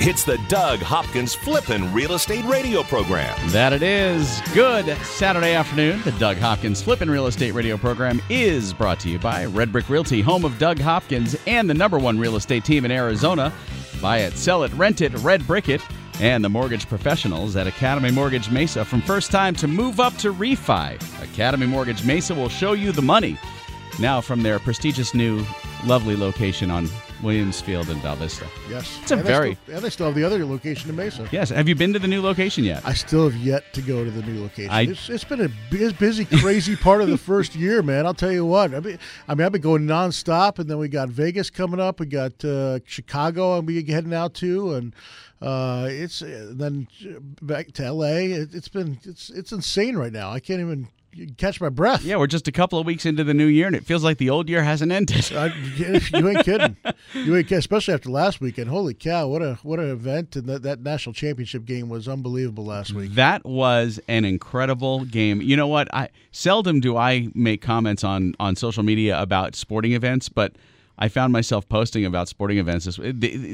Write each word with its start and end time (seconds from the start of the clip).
It's 0.00 0.24
the 0.24 0.38
Doug 0.48 0.80
Hopkins 0.80 1.36
Flippin' 1.36 1.92
Real 1.92 2.14
Estate 2.14 2.44
Radio 2.46 2.82
Program. 2.82 3.32
That 3.50 3.72
it 3.72 3.82
is. 3.82 4.40
Good 4.52 4.86
Saturday 4.98 5.54
afternoon. 5.54 6.02
The 6.02 6.10
Doug 6.12 6.36
Hopkins 6.36 6.82
Flippin' 6.82 7.08
Real 7.08 7.28
Estate 7.28 7.52
Radio 7.54 7.76
Program 7.76 8.20
is 8.28 8.74
brought 8.74 8.98
to 9.00 9.08
you 9.08 9.20
by 9.20 9.44
Red 9.46 9.70
Brick 9.70 9.88
Realty, 9.88 10.20
home 10.20 10.44
of 10.44 10.58
Doug 10.58 10.80
Hopkins 10.80 11.36
and 11.46 11.70
the 11.70 11.74
number 11.74 11.96
one 11.96 12.18
real 12.18 12.34
estate 12.34 12.64
team 12.64 12.84
in 12.84 12.90
Arizona. 12.90 13.52
Buy 14.02 14.18
it, 14.18 14.34
sell 14.34 14.64
it, 14.64 14.72
rent 14.72 15.00
it, 15.00 15.14
red 15.18 15.46
brick 15.46 15.68
it. 15.68 15.80
And 16.20 16.44
the 16.44 16.50
mortgage 16.50 16.88
professionals 16.88 17.54
at 17.54 17.68
Academy 17.68 18.10
Mortgage 18.10 18.50
Mesa. 18.50 18.84
From 18.84 19.00
first 19.00 19.30
time 19.30 19.54
to 19.54 19.68
move 19.68 20.00
up 20.00 20.16
to 20.16 20.34
refi, 20.34 21.00
Academy 21.22 21.66
Mortgage 21.66 22.04
Mesa 22.04 22.34
will 22.34 22.48
show 22.48 22.72
you 22.72 22.90
the 22.90 23.00
money. 23.00 23.38
Now 24.00 24.20
from 24.20 24.42
their 24.42 24.58
prestigious 24.58 25.14
new, 25.14 25.44
lovely 25.84 26.16
location 26.16 26.70
on 26.70 26.88
Williams 27.22 27.60
Field 27.60 27.88
in 27.90 27.98
Val 28.00 28.16
Vista. 28.16 28.46
Yes. 28.68 28.98
It's 29.02 29.10
a 29.10 29.14
and 29.14 29.24
very- 29.24 29.48
They 29.50 29.54
still, 29.54 29.74
and 29.76 29.84
they 29.84 29.90
still 29.90 30.06
have 30.06 30.14
the 30.14 30.24
other 30.24 30.44
location 30.44 30.90
in 30.90 30.96
Mesa. 30.96 31.28
Yes. 31.30 31.50
Have 31.50 31.68
you 31.68 31.74
been 31.74 31.92
to 31.92 31.98
the 31.98 32.08
new 32.08 32.20
location 32.20 32.64
yet? 32.64 32.82
I 32.84 32.92
still 32.94 33.28
have 33.30 33.38
yet 33.40 33.72
to 33.74 33.82
go 33.82 34.04
to 34.04 34.10
the 34.10 34.22
new 34.22 34.42
location. 34.42 34.70
I- 34.70 34.82
it's, 34.82 35.08
it's 35.08 35.24
been 35.24 35.40
a 35.40 35.50
busy, 35.70 36.24
crazy 36.24 36.76
part 36.88 37.00
of 37.00 37.08
the 37.08 37.18
first 37.18 37.54
year, 37.54 37.82
man. 37.82 38.06
I'll 38.06 38.14
tell 38.14 38.32
you 38.32 38.44
what. 38.44 38.74
I 38.74 38.80
mean, 38.80 38.98
I 39.28 39.34
mean, 39.34 39.46
I've 39.46 39.52
been 39.52 39.60
going 39.62 39.86
nonstop, 39.86 40.58
and 40.58 40.68
then 40.68 40.78
we 40.78 40.88
got 40.88 41.08
Vegas 41.08 41.50
coming 41.50 41.80
up. 41.80 42.00
We 42.00 42.06
got 42.06 42.44
uh, 42.44 42.80
Chicago, 42.84 43.58
and 43.58 43.66
we 43.66 43.82
heading 43.84 44.14
out 44.14 44.34
to, 44.34 44.74
and 44.74 44.94
uh, 45.40 45.86
it's 45.90 46.22
uh, 46.22 46.52
then 46.54 46.88
back 47.42 47.72
to 47.72 47.84
L.A. 47.84 48.32
It, 48.32 48.54
it's 48.54 48.68
been 48.68 48.98
it's 49.04 49.30
it's 49.30 49.52
insane 49.52 49.96
right 49.96 50.12
now. 50.12 50.30
I 50.30 50.40
can't 50.40 50.60
even 50.60 50.88
catch 51.36 51.60
my 51.60 51.68
breath. 51.68 52.02
Yeah, 52.04 52.16
we're 52.16 52.26
just 52.26 52.48
a 52.48 52.52
couple 52.52 52.78
of 52.78 52.86
weeks 52.86 53.06
into 53.06 53.24
the 53.24 53.34
new 53.34 53.46
year, 53.46 53.66
and 53.66 53.74
it 53.76 53.84
feels 53.84 54.02
like 54.04 54.18
the 54.18 54.30
old 54.30 54.48
year 54.48 54.62
hasn't 54.62 54.92
ended. 54.92 55.32
I, 55.32 55.46
you 55.76 56.28
ain't 56.28 56.44
kidding. 56.44 56.76
You 57.14 57.36
ain't 57.36 57.46
kidding. 57.46 57.58
Especially 57.58 57.94
after 57.94 58.10
last 58.10 58.40
weekend. 58.40 58.68
Holy 58.70 58.94
cow! 58.94 59.28
What 59.28 59.42
a 59.42 59.54
what 59.62 59.78
an 59.78 59.90
event! 59.90 60.36
And 60.36 60.46
that, 60.48 60.62
that 60.62 60.80
national 60.80 61.12
championship 61.14 61.64
game 61.64 61.88
was 61.88 62.08
unbelievable 62.08 62.64
last 62.64 62.92
week. 62.92 63.12
That 63.12 63.44
was 63.44 64.00
an 64.08 64.24
incredible 64.24 65.04
game. 65.04 65.40
You 65.42 65.56
know 65.56 65.66
what? 65.68 65.92
I 65.94 66.08
seldom 66.32 66.80
do 66.80 66.96
I 66.96 67.28
make 67.34 67.62
comments 67.62 68.04
on 68.04 68.34
on 68.40 68.56
social 68.56 68.82
media 68.82 69.20
about 69.20 69.54
sporting 69.54 69.92
events, 69.92 70.28
but 70.28 70.54
I 70.96 71.08
found 71.08 71.32
myself 71.32 71.68
posting 71.68 72.04
about 72.04 72.28
sporting 72.28 72.58
events. 72.58 72.84
This- 72.84 73.00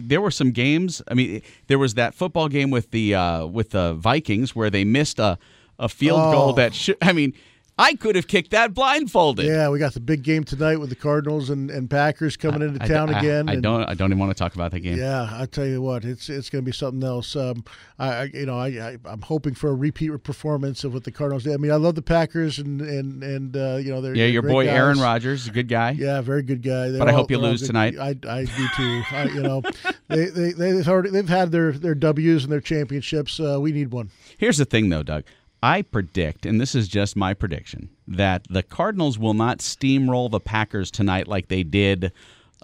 There 0.02 0.20
were 0.20 0.30
some 0.30 0.50
games. 0.50 1.00
I 1.08 1.14
mean, 1.14 1.40
there 1.68 1.78
was 1.78 1.94
that 1.94 2.14
football 2.14 2.48
game 2.48 2.70
with 2.70 2.90
the 2.90 3.14
uh, 3.14 3.46
with 3.46 3.70
the 3.70 3.94
Vikings 3.94 4.54
where 4.54 4.68
they 4.70 4.84
missed 4.84 5.18
a 5.18 5.38
a 5.78 5.88
field 5.88 6.20
Oh. 6.22 6.32
goal 6.32 6.52
that 6.54 6.74
should. 6.74 6.98
I 7.00 7.14
mean, 7.14 7.32
I 7.80 7.94
could 7.94 8.14
have 8.16 8.26
kicked 8.28 8.50
that 8.50 8.74
blindfolded. 8.74 9.46
Yeah, 9.46 9.68
we 9.70 9.78
got 9.78 9.94
the 9.94 10.00
big 10.00 10.22
game 10.22 10.44
tonight 10.44 10.76
with 10.76 10.90
the 10.90 10.94
Cardinals 10.96 11.48
and, 11.50 11.70
and 11.70 11.88
Packers 11.88 12.36
coming 12.36 12.62
into 12.62 12.82
I- 12.84 12.86
town 12.88 13.14
I- 13.14 13.18
again. 13.18 13.48
I, 13.48 13.56
don't. 13.56 13.84
I 13.84 13.94
don't 13.94 14.10
even 14.10 14.18
want 14.18 14.30
to 14.30 14.38
talk 14.38 14.54
about 14.54 14.70
that 14.72 14.80
game. 14.80 14.98
Yeah, 14.98 15.28
I 15.32 15.46
tell 15.46 15.66
you 15.66 15.80
what, 15.80 16.04
it's 16.04 16.28
it's 16.28 16.50
going 16.50 16.62
to 16.64 16.66
be 16.66 16.72
something 16.72 17.02
else. 17.02 17.34
Um, 17.36 17.64
I, 17.98 18.08
I 18.08 18.22
you 18.34 18.46
know 18.46 18.58
I, 18.58 18.66
I 18.68 18.96
I'm 19.04 19.22
hoping 19.22 19.54
for 19.54 19.70
a 19.70 19.74
repeat 19.74 20.10
performance 20.22 20.84
of 20.84 20.92
what 20.94 21.04
the 21.04 21.12
Cardinals 21.12 21.44
did. 21.44 21.54
I 21.54 21.56
mean, 21.56 21.70
I 21.72 21.76
love 21.76 21.94
the 21.94 22.02
Packers 22.02 22.58
and 22.58 22.80
and 22.82 23.22
and 23.22 23.56
uh, 23.56 23.76
you 23.80 23.90
know 23.90 24.00
they're 24.00 24.14
Yeah, 24.14 24.24
they're 24.24 24.28
your 24.32 24.42
boy 24.42 24.66
guys. 24.66 24.74
Aaron 24.76 24.98
Rodgers, 25.00 25.46
a 25.46 25.50
good 25.50 25.68
guy. 25.68 25.92
Yeah, 25.92 26.20
very 26.20 26.42
good 26.42 26.62
guy. 26.62 26.90
They're 26.90 26.98
But 26.98 27.08
I 27.08 27.12
hope 27.12 27.30
you 27.30 27.38
lose 27.38 27.60
good- 27.62 27.68
tonight. 27.68 27.96
I, 27.98 28.10
I 28.28 28.44
do 28.44 28.66
too. 28.76 29.02
I, 29.10 29.24
you 29.24 29.42
know, 29.42 29.62
they 30.08 30.26
they 30.26 30.52
they've 30.52 30.88
already 30.88 31.10
they've 31.10 31.28
had 31.28 31.50
their 31.52 31.72
their 31.72 31.94
W's 31.94 32.44
and 32.44 32.52
their 32.52 32.60
championships. 32.60 33.40
Uh, 33.40 33.58
we 33.60 33.72
need 33.72 33.90
one. 33.92 34.10
Here's 34.38 34.58
the 34.58 34.64
thing, 34.64 34.88
though, 34.90 35.02
Doug. 35.02 35.24
I 35.62 35.82
predict, 35.82 36.46
and 36.46 36.60
this 36.60 36.74
is 36.74 36.88
just 36.88 37.16
my 37.16 37.34
prediction, 37.34 37.90
that 38.08 38.46
the 38.48 38.62
Cardinals 38.62 39.18
will 39.18 39.34
not 39.34 39.58
steamroll 39.58 40.30
the 40.30 40.40
Packers 40.40 40.90
tonight 40.90 41.28
like 41.28 41.48
they 41.48 41.62
did 41.62 42.12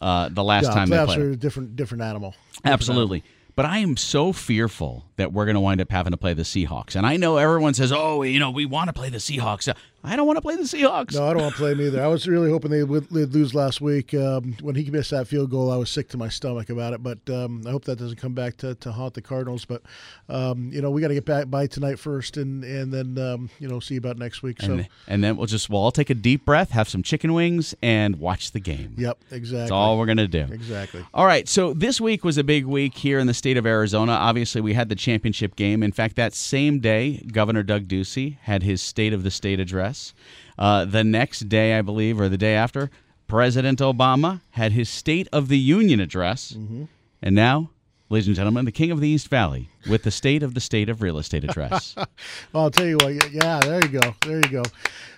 uh, 0.00 0.28
the 0.30 0.42
last 0.44 0.64
Yeah, 0.66 0.70
time 0.74 0.88
they 0.88 1.04
played. 1.04 1.18
are 1.18 1.30
a 1.32 1.36
different 1.36 1.76
different 1.76 2.02
animal. 2.02 2.30
Different 2.54 2.72
Absolutely. 2.72 3.24
But 3.54 3.64
I 3.64 3.78
am 3.78 3.96
so 3.96 4.34
fearful 4.34 5.06
that 5.16 5.32
we're 5.32 5.46
going 5.46 5.54
to 5.54 5.60
wind 5.60 5.80
up 5.80 5.90
having 5.90 6.10
to 6.10 6.18
play 6.18 6.34
the 6.34 6.42
Seahawks. 6.42 6.94
And 6.94 7.06
I 7.06 7.16
know 7.16 7.38
everyone 7.38 7.72
says, 7.72 7.90
oh, 7.90 8.22
you 8.22 8.38
know, 8.38 8.50
we 8.50 8.66
want 8.66 8.88
to 8.88 8.92
play 8.92 9.08
the 9.08 9.16
Seahawks. 9.16 9.74
I 10.06 10.16
don't 10.16 10.26
want 10.26 10.36
to 10.36 10.40
play 10.42 10.56
the 10.56 10.62
Seahawks. 10.62 11.14
No, 11.14 11.26
I 11.26 11.32
don't 11.32 11.42
want 11.42 11.54
to 11.54 11.58
play 11.58 11.72
him 11.72 11.80
either. 11.80 12.02
I 12.02 12.06
was 12.06 12.26
really 12.26 12.50
hoping 12.50 12.70
they 12.70 12.84
would 12.84 13.08
they'd 13.10 13.30
lose 13.30 13.54
last 13.54 13.80
week. 13.80 14.14
Um, 14.14 14.56
when 14.60 14.74
he 14.74 14.88
missed 14.90 15.10
that 15.10 15.26
field 15.26 15.50
goal, 15.50 15.70
I 15.70 15.76
was 15.76 15.90
sick 15.90 16.08
to 16.10 16.16
my 16.16 16.28
stomach 16.28 16.70
about 16.70 16.92
it. 16.92 17.02
But 17.02 17.18
um, 17.28 17.62
I 17.66 17.70
hope 17.70 17.84
that 17.84 17.98
doesn't 17.98 18.16
come 18.16 18.34
back 18.34 18.56
to, 18.58 18.74
to 18.76 18.92
haunt 18.92 19.14
the 19.14 19.22
Cardinals. 19.22 19.64
But 19.64 19.82
um, 20.28 20.70
you 20.72 20.80
know, 20.80 20.90
we 20.90 21.00
got 21.00 21.08
to 21.08 21.14
get 21.14 21.24
back 21.24 21.50
by 21.50 21.66
tonight 21.66 21.98
first, 21.98 22.36
and 22.36 22.64
and 22.64 22.92
then 22.92 23.18
um, 23.18 23.50
you 23.58 23.68
know 23.68 23.80
see 23.80 23.96
about 23.96 24.18
next 24.18 24.42
week. 24.42 24.60
So 24.62 24.72
And, 24.72 24.88
and 25.06 25.24
then 25.24 25.36
we'll 25.36 25.46
just, 25.46 25.68
we'll 25.70 25.80
all 25.80 25.92
take 25.92 26.10
a 26.10 26.14
deep 26.14 26.44
breath, 26.44 26.70
have 26.70 26.88
some 26.88 27.02
chicken 27.02 27.32
wings, 27.32 27.74
and 27.82 28.16
watch 28.16 28.52
the 28.52 28.60
game. 28.60 28.94
yep, 28.96 29.18
exactly. 29.30 29.58
That's 29.58 29.70
all 29.70 29.98
we're 29.98 30.06
going 30.06 30.16
to 30.18 30.28
do. 30.28 30.46
Exactly. 30.52 31.04
All 31.14 31.26
right, 31.26 31.48
so 31.48 31.72
this 31.72 32.00
week 32.00 32.24
was 32.24 32.38
a 32.38 32.44
big 32.44 32.64
week 32.66 32.96
here 32.96 33.18
in 33.18 33.26
the 33.26 33.34
state 33.34 33.56
of 33.56 33.66
Arizona. 33.66 34.12
Obviously, 34.12 34.60
we 34.60 34.74
had 34.74 34.88
the 34.88 34.94
championship 34.94 35.56
game. 35.56 35.82
In 35.82 35.92
fact, 35.92 36.16
that 36.16 36.34
same 36.34 36.80
day, 36.80 37.24
Governor 37.32 37.62
Doug 37.62 37.88
Ducey 37.88 38.38
had 38.42 38.62
his 38.62 38.80
State 38.82 39.12
of 39.12 39.22
the 39.22 39.30
State 39.30 39.60
address. 39.60 39.95
Uh, 40.58 40.84
the 40.84 41.04
next 41.04 41.48
day, 41.48 41.78
I 41.78 41.82
believe, 41.82 42.20
or 42.20 42.28
the 42.28 42.38
day 42.38 42.54
after, 42.54 42.90
President 43.26 43.78
Obama 43.80 44.40
had 44.50 44.72
his 44.72 44.88
State 44.88 45.28
of 45.32 45.48
the 45.48 45.58
Union 45.58 46.00
address. 46.00 46.52
And 47.22 47.34
now, 47.34 47.70
ladies 48.08 48.26
and 48.26 48.36
gentlemen, 48.36 48.64
the 48.64 48.72
King 48.72 48.90
of 48.90 49.00
the 49.00 49.08
East 49.08 49.28
Valley 49.28 49.68
with 49.88 50.02
the 50.02 50.10
State 50.10 50.42
of 50.42 50.54
the 50.54 50.60
State 50.60 50.88
of 50.88 51.02
Real 51.02 51.18
Estate 51.18 51.44
address. 51.44 51.94
Well, 52.52 52.64
I'll 52.64 52.70
tell 52.70 52.86
you 52.86 52.96
what. 52.96 53.32
Yeah, 53.32 53.60
there 53.60 53.82
you 53.82 54.00
go. 54.00 54.14
There 54.24 54.38
you 54.38 54.48
go. 54.48 54.62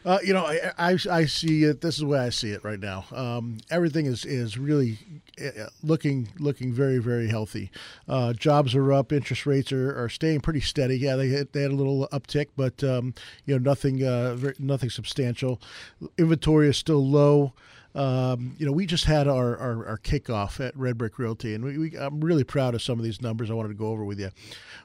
Uh, 0.05 0.19
you 0.25 0.33
know, 0.33 0.45
I, 0.45 0.73
I 0.79 0.99
I 1.11 1.25
see 1.27 1.65
it. 1.65 1.81
This 1.81 1.95
is 1.95 2.01
the 2.01 2.07
way 2.07 2.19
I 2.19 2.31
see 2.31 2.51
it 2.51 2.65
right 2.65 2.81
now. 2.81 3.05
Um, 3.13 3.59
everything 3.71 4.07
is 4.07 4.25
is 4.25 4.59
really 4.59 4.99
uh, 5.41 5.67
looking 5.83 6.29
looking 6.39 6.73
very 6.73 6.99
very 6.99 7.29
healthy. 7.29 7.71
Uh, 8.09 8.33
jobs 8.33 8.75
are 8.75 8.93
up. 8.93 9.13
Interest 9.13 9.47
rates 9.47 9.71
are, 9.73 10.03
are 10.03 10.09
staying 10.09 10.41
pretty 10.41 10.61
steady. 10.61 10.99
Yeah, 10.99 11.17
they 11.17 11.29
had, 11.29 11.53
they 11.53 11.63
had 11.63 11.71
a 11.71 11.77
little 11.77 12.09
uptick, 12.13 12.49
but 12.57 12.83
um, 12.83 13.15
you 13.47 13.57
know 13.57 13.63
nothing 13.63 14.03
uh, 14.03 14.37
nothing 14.59 14.91
substantial. 14.91 15.61
Inventory 16.17 16.69
is 16.69 16.77
still 16.77 17.07
low. 17.07 17.53
Um, 17.99 18.55
you 18.59 18.65
know, 18.65 18.71
we 18.71 18.87
just 18.87 19.07
had 19.07 19.27
our, 19.27 19.57
our, 19.57 19.87
our 19.89 19.99
kickoff 19.99 20.65
at 20.65 20.77
Red 20.77 20.97
Brick 20.99 21.19
Realty, 21.19 21.55
and 21.55 21.65
we, 21.65 21.79
we, 21.79 21.99
I'm 21.99 22.21
really 22.21 22.45
proud 22.45 22.77
of 22.77 22.83
some 22.83 22.97
of 22.97 23.05
these 23.05 23.21
numbers. 23.21 23.51
I 23.51 23.55
wanted 23.55 23.71
to 23.71 23.75
go 23.75 23.89
over 23.89 24.05
with 24.05 24.21
you. 24.21 24.31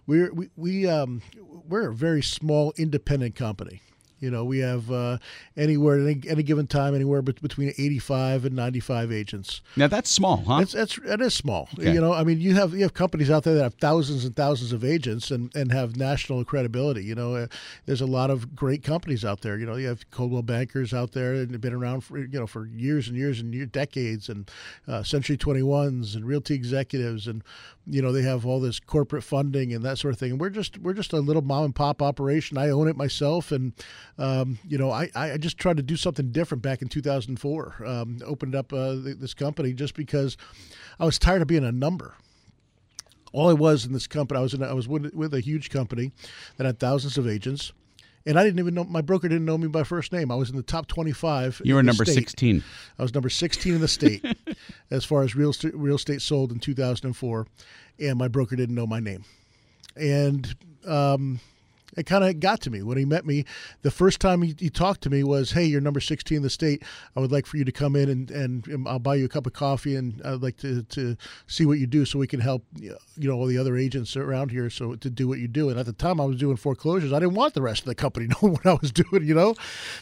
We're 0.08 0.34
we, 0.34 0.50
we 0.56 0.88
um, 0.88 1.22
we're 1.40 1.90
a 1.90 1.94
very 1.94 2.24
small 2.24 2.74
independent 2.76 3.36
company. 3.36 3.82
You 4.24 4.32
know, 4.32 4.46
we 4.46 4.60
have 4.60 4.90
uh, 4.90 5.18
anywhere 5.58 6.00
at 6.00 6.08
any, 6.08 6.22
any 6.30 6.44
given 6.44 6.66
time, 6.66 6.96
anywhere 6.96 7.22
bet- 7.22 7.42
between 7.42 7.74
85 7.78 8.46
and 8.46 8.56
95 8.56 9.12
agents. 9.12 9.62
now, 9.76 9.88
that's 9.88 10.10
small, 10.10 10.38
huh? 10.38 10.60
That's 10.60 10.72
that's 10.72 11.00
that 11.06 11.20
is 11.20 11.34
small. 11.34 11.68
Okay. 11.78 11.92
You 11.92 12.00
know, 12.00 12.14
I 12.14 12.24
mean, 12.24 12.40
you 12.40 12.56
have 12.56 12.74
you 12.74 12.84
have 12.84 12.94
companies 12.94 13.30
out 13.30 13.44
there 13.44 13.54
that 13.56 13.64
have 13.64 13.74
thousands 13.76 14.24
and 14.24 14.34
thousands 14.34 14.72
of 14.72 14.86
agents 14.86 15.30
and, 15.30 15.54
and 15.56 15.74
have 15.74 15.98
national 15.98 16.46
credibility. 16.46 17.04
You 17.04 17.16
know, 17.16 17.36
uh, 17.36 17.48
there's 17.86 18.00
a 18.00 18.06
lot 18.06 18.30
of 18.30 18.56
great 18.56 18.82
companies 18.82 19.26
out 19.26 19.42
there. 19.42 19.58
You 19.58 19.66
know, 19.66 19.76
you 19.76 19.88
have 19.88 20.10
Coldwell 20.10 20.42
Bankers 20.42 20.94
out 20.94 21.12
there 21.12 21.34
and 21.34 21.52
have 21.52 21.60
been 21.60 21.74
around 21.74 22.02
for 22.02 22.18
you 22.18 22.40
know 22.40 22.48
for 22.48 22.66
years 22.66 23.10
and 23.10 23.18
years 23.18 23.42
and 23.42 23.54
year, 23.54 23.66
decades, 23.66 24.30
and 24.30 24.50
uh, 24.88 25.04
Century 25.04 25.36
21s 25.36 26.16
and 26.16 26.26
Realty 26.26 26.54
Executives, 26.54 27.28
and 27.28 27.44
you 27.86 28.02
know 28.02 28.14
they 28.14 28.22
have 28.22 28.46
all 28.46 28.62
this 28.62 28.80
corporate 28.80 29.24
funding 29.24 29.74
and 29.74 29.84
that 29.84 29.98
sort 29.98 30.14
of 30.14 30.20
thing. 30.20 30.32
And 30.32 30.40
we're 30.40 30.50
just 30.50 30.78
we're 30.78 30.94
just 30.94 31.12
a 31.12 31.20
little 31.20 31.42
mom 31.42 31.66
and 31.66 31.76
pop 31.76 32.02
operation. 32.02 32.58
I 32.58 32.70
own 32.70 32.88
it 32.88 32.96
myself, 32.96 33.52
and 33.52 33.74
um, 34.18 34.60
you 34.68 34.78
know 34.78 34.92
I, 34.92 35.10
I 35.16 35.38
just 35.38 35.58
tried 35.58 35.78
to 35.78 35.84
do 35.84 35.96
something 35.96 36.32
different 36.32 36.62
back 36.62 36.82
in 36.82 36.88
2004. 36.88 37.84
Um, 37.86 38.20
opened 38.26 38.56
up 38.56 38.72
uh, 38.74 38.96
this 38.96 39.34
company 39.34 39.74
just 39.74 39.96
because 39.96 40.38
I 41.00 41.06
was 41.06 41.18
tired 41.20 41.42
of 41.42 41.48
being 41.48 41.66
a 41.66 41.72
number. 41.72 42.16
All 43.32 43.50
I 43.50 43.54
was 43.54 43.86
in 43.86 43.94
this 43.94 44.06
company, 44.06 44.40
I 44.40 44.44
was 44.44 44.54
in, 44.54 44.62
I 44.62 44.74
was 44.74 44.88
with, 44.88 45.12
with 45.14 45.34
a 45.34 45.40
huge 45.40 45.72
company 45.72 46.12
that 46.58 46.66
had 46.66 46.80
thousands 46.80 47.18
of 47.18 47.28
agents, 47.28 47.74
and 48.26 48.40
I 48.40 48.44
didn't 48.44 48.60
even 48.60 48.74
know 48.74 48.84
my 48.84 49.02
broker 49.02 49.28
didn't 49.28 49.46
know 49.46 49.58
me 49.58 49.68
by 49.68 49.84
first 49.84 50.12
name. 50.14 50.32
I 50.32 50.36
was 50.36 50.50
in 50.50 50.56
the 50.56 50.64
top 50.64 50.88
25. 50.88 51.62
you 51.66 51.76
were 51.76 51.84
number 51.84 52.06
state. 52.06 52.16
16. 52.16 52.64
I 53.00 53.02
was 53.02 53.14
number 53.14 53.30
16 53.30 53.74
in 53.74 53.82
the 53.82 53.88
state 53.88 54.24
as 54.92 55.04
far 55.04 55.24
as 55.24 55.36
real 55.36 55.50
estate, 55.50 55.76
real 55.76 55.96
estate 55.96 56.22
sold 56.22 56.52
in 56.52 56.60
2004, 56.60 57.48
and 58.00 58.18
my 58.18 58.28
broker 58.28 58.56
didn't 58.56 58.76
know 58.76 58.88
my 58.88 59.00
name. 59.00 59.26
And 59.96 60.56
um, 60.88 61.40
it 61.98 62.06
kind 62.06 62.24
of 62.24 62.40
got 62.40 62.62
to 62.62 62.70
me 62.70 62.82
when 62.82 62.98
he 62.98 63.06
met 63.06 63.26
me. 63.26 63.46
The 63.82 63.92
first 63.92 64.20
time 64.20 64.42
he, 64.42 64.56
he, 64.60 64.70
talked 64.70 65.02
to 65.02 65.10
me 65.10 65.24
was, 65.24 65.52
"Hey, 65.52 65.66
you're 65.66 65.82
number 65.82 66.00
16 66.00 66.38
in 66.38 66.44
the 66.44 66.50
state. 66.50 66.84
I 67.16 67.20
would 67.20 67.32
like 67.32 67.46
for 67.46 67.58
you 67.58 67.66
to 67.66 67.72
come 67.72 67.96
in 67.96 68.10
and, 68.10 68.32
and 68.32 68.88
I'll 68.88 69.00
buy 69.00 69.16
you 69.16 69.26
a 69.26 69.30
cup 69.30 69.46
of 69.46 69.54
coffee 69.54 69.96
and 69.96 70.22
I'd 70.26 70.42
like 70.42 70.58
to, 70.58 70.84
to 70.84 71.16
see 71.48 71.66
what 71.66 71.80
you 71.80 71.88
do 71.88 72.06
so 72.06 72.20
we 72.20 72.28
can 72.28 72.40
help 72.40 72.64
you 72.76 72.98
know 73.18 73.34
all 73.34 73.46
the 73.46 73.58
other 73.58 73.78
agents 73.78 74.16
around 74.16 74.52
here 74.52 74.70
so 74.70 74.96
to 74.96 75.10
do 75.10 75.28
what 75.28 75.40
you 75.40 75.48
do." 75.48 75.70
And 75.70 75.80
at 75.80 75.86
the 75.86 75.94
time, 75.94 76.20
I 76.20 76.26
was 76.26 76.38
doing 76.38 76.58
foreclosures. 76.58 77.14
I 77.14 77.20
didn't 77.20 77.36
want 77.36 77.54
the 77.54 77.62
rest 77.62 77.82
of 77.82 77.86
the 77.88 77.96
company 77.96 78.28
knowing 78.42 78.56
what 78.56 78.66
I 78.66 78.74
was 78.74 78.92
doing, 78.92 79.26
you 79.26 79.36
know. 79.36 79.56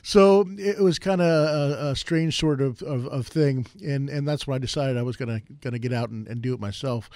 So 0.03 0.45
it 0.57 0.79
was 0.79 0.99
kind 0.99 1.21
of 1.21 1.27
a, 1.27 1.89
a, 1.91 1.95
strange 1.95 2.37
sort 2.37 2.61
of, 2.61 2.81
of, 2.81 3.05
of, 3.07 3.27
thing, 3.27 3.65
and 3.85 4.09
and 4.09 4.27
that's 4.27 4.47
when 4.47 4.55
I 4.55 4.57
decided 4.57 4.97
I 4.97 5.03
was 5.03 5.17
gonna 5.17 5.41
gonna 5.61 5.79
get 5.79 5.93
out 5.93 6.09
and, 6.09 6.27
and 6.27 6.41
do 6.41 6.53
it 6.53 6.59
myself, 6.59 7.09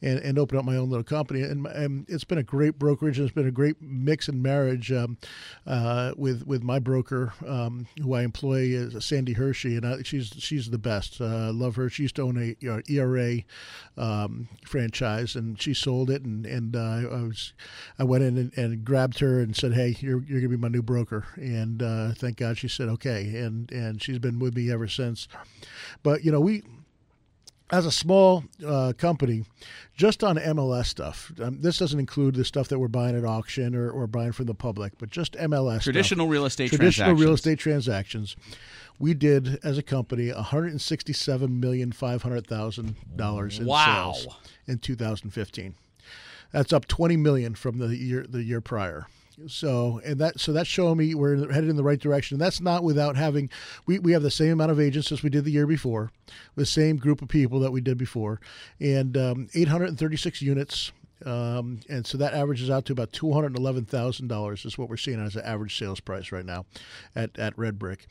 and, 0.00 0.18
and 0.18 0.38
open 0.38 0.58
up 0.58 0.64
my 0.64 0.76
own 0.76 0.90
little 0.90 1.04
company. 1.04 1.42
And, 1.42 1.66
and 1.66 2.06
it's 2.08 2.24
been 2.24 2.38
a 2.38 2.42
great 2.42 2.78
brokerage. 2.78 3.18
It's 3.18 3.32
been 3.32 3.46
a 3.46 3.52
great 3.52 3.80
mix 3.80 4.21
and 4.28 4.42
marriage 4.42 4.92
um, 4.92 5.18
uh, 5.66 6.12
with 6.16 6.46
with 6.46 6.62
my 6.62 6.78
broker, 6.78 7.32
um, 7.46 7.86
who 8.00 8.14
I 8.14 8.22
employ, 8.22 8.60
is 8.60 9.04
Sandy 9.04 9.32
Hershey, 9.32 9.76
and 9.76 9.86
I, 9.86 10.02
she's 10.02 10.32
she's 10.38 10.70
the 10.70 10.78
best. 10.78 11.20
Uh, 11.20 11.52
love 11.52 11.76
her. 11.76 11.88
She 11.88 12.02
used 12.02 12.16
to 12.16 12.22
own 12.22 12.36
a 12.36 12.56
you 12.60 12.70
know, 12.70 12.82
ERA 12.88 13.42
um, 13.96 14.48
franchise, 14.64 15.36
and 15.36 15.60
she 15.60 15.74
sold 15.74 16.10
it, 16.10 16.22
and 16.22 16.46
and 16.46 16.76
uh, 16.76 17.08
I 17.10 17.22
was 17.22 17.52
I 17.98 18.04
went 18.04 18.24
in 18.24 18.36
and, 18.38 18.58
and, 18.58 18.84
grabbed 18.84 19.18
her 19.20 19.40
and 19.40 19.56
said, 19.56 19.74
"Hey, 19.74 19.96
you're 20.00 20.22
you're 20.24 20.40
gonna 20.40 20.50
be 20.50 20.56
my 20.56 20.68
new 20.68 20.82
broker," 20.82 21.26
and 21.36 21.82
uh, 21.82 22.12
thank 22.12 22.36
God 22.36 22.58
she 22.58 22.68
said 22.68 22.88
okay, 22.88 23.36
and 23.36 23.70
and 23.70 24.02
she's 24.02 24.18
been 24.18 24.38
with 24.38 24.56
me 24.56 24.70
ever 24.70 24.88
since. 24.88 25.28
But 26.02 26.24
you 26.24 26.32
know 26.32 26.40
we 26.40 26.62
as 27.72 27.86
a 27.86 27.90
small 27.90 28.44
uh, 28.64 28.92
company, 28.98 29.44
just 29.96 30.22
on 30.22 30.36
MLS 30.36 30.86
stuff, 30.86 31.32
um, 31.42 31.60
this 31.62 31.78
doesn't 31.78 31.98
include 31.98 32.34
the 32.34 32.44
stuff 32.44 32.68
that 32.68 32.78
we're 32.78 32.86
buying 32.86 33.16
at 33.16 33.24
auction 33.24 33.74
or, 33.74 33.90
or 33.90 34.06
buying 34.06 34.32
from 34.32 34.44
the 34.44 34.54
public, 34.54 34.92
but 34.98 35.08
just 35.08 35.32
MLS 35.32 35.82
traditional 35.82 36.26
stuff, 36.26 36.32
real 36.32 36.44
estate 36.44 36.68
traditional 36.68 37.14
real 37.14 37.32
estate 37.32 37.58
transactions. 37.58 38.36
We 38.98 39.14
did 39.14 39.58
as 39.64 39.78
a 39.78 39.82
company 39.82 40.30
one 40.30 40.44
hundred 40.44 40.78
sixty-seven 40.80 41.58
million 41.58 41.90
five 41.92 42.22
hundred 42.22 42.46
thousand 42.46 42.94
dollars 43.16 43.58
in 43.58 43.66
wow. 43.66 44.12
sales 44.12 44.36
in 44.66 44.78
2015. 44.78 45.74
That's 46.52 46.72
up 46.74 46.86
20 46.86 47.16
million 47.16 47.54
from 47.54 47.78
the 47.78 47.96
year 47.96 48.26
the 48.28 48.42
year 48.44 48.60
prior. 48.60 49.06
So 49.46 50.00
and 50.04 50.18
that 50.18 50.40
so 50.40 50.52
that's 50.52 50.68
showing 50.68 50.98
me 50.98 51.14
we're 51.14 51.50
headed 51.52 51.70
in 51.70 51.76
the 51.76 51.82
right 51.82 51.98
direction. 51.98 52.34
And 52.36 52.40
that's 52.40 52.60
not 52.60 52.84
without 52.84 53.16
having 53.16 53.50
we, 53.86 53.98
we 53.98 54.12
have 54.12 54.22
the 54.22 54.30
same 54.30 54.52
amount 54.52 54.70
of 54.70 54.80
agents 54.80 55.12
as 55.12 55.22
we 55.22 55.30
did 55.30 55.44
the 55.44 55.50
year 55.50 55.66
before, 55.66 56.10
the 56.56 56.66
same 56.66 56.96
group 56.96 57.22
of 57.22 57.28
people 57.28 57.60
that 57.60 57.72
we 57.72 57.80
did 57.80 57.98
before, 57.98 58.40
and 58.80 59.16
um, 59.16 59.48
836 59.54 60.42
units. 60.42 60.92
Um, 61.24 61.78
and 61.88 62.04
so 62.04 62.18
that 62.18 62.34
averages 62.34 62.68
out 62.68 62.84
to 62.86 62.92
about 62.92 63.12
two 63.12 63.32
hundred 63.32 63.56
eleven 63.56 63.84
thousand 63.84 64.26
dollars 64.28 64.64
is 64.64 64.76
what 64.76 64.88
we're 64.88 64.96
seeing 64.96 65.20
as 65.20 65.36
an 65.36 65.44
average 65.44 65.78
sales 65.78 66.00
price 66.00 66.32
right 66.32 66.44
now, 66.44 66.66
at, 67.14 67.38
at 67.38 67.56
Red 67.56 67.78
Brick. 67.78 68.06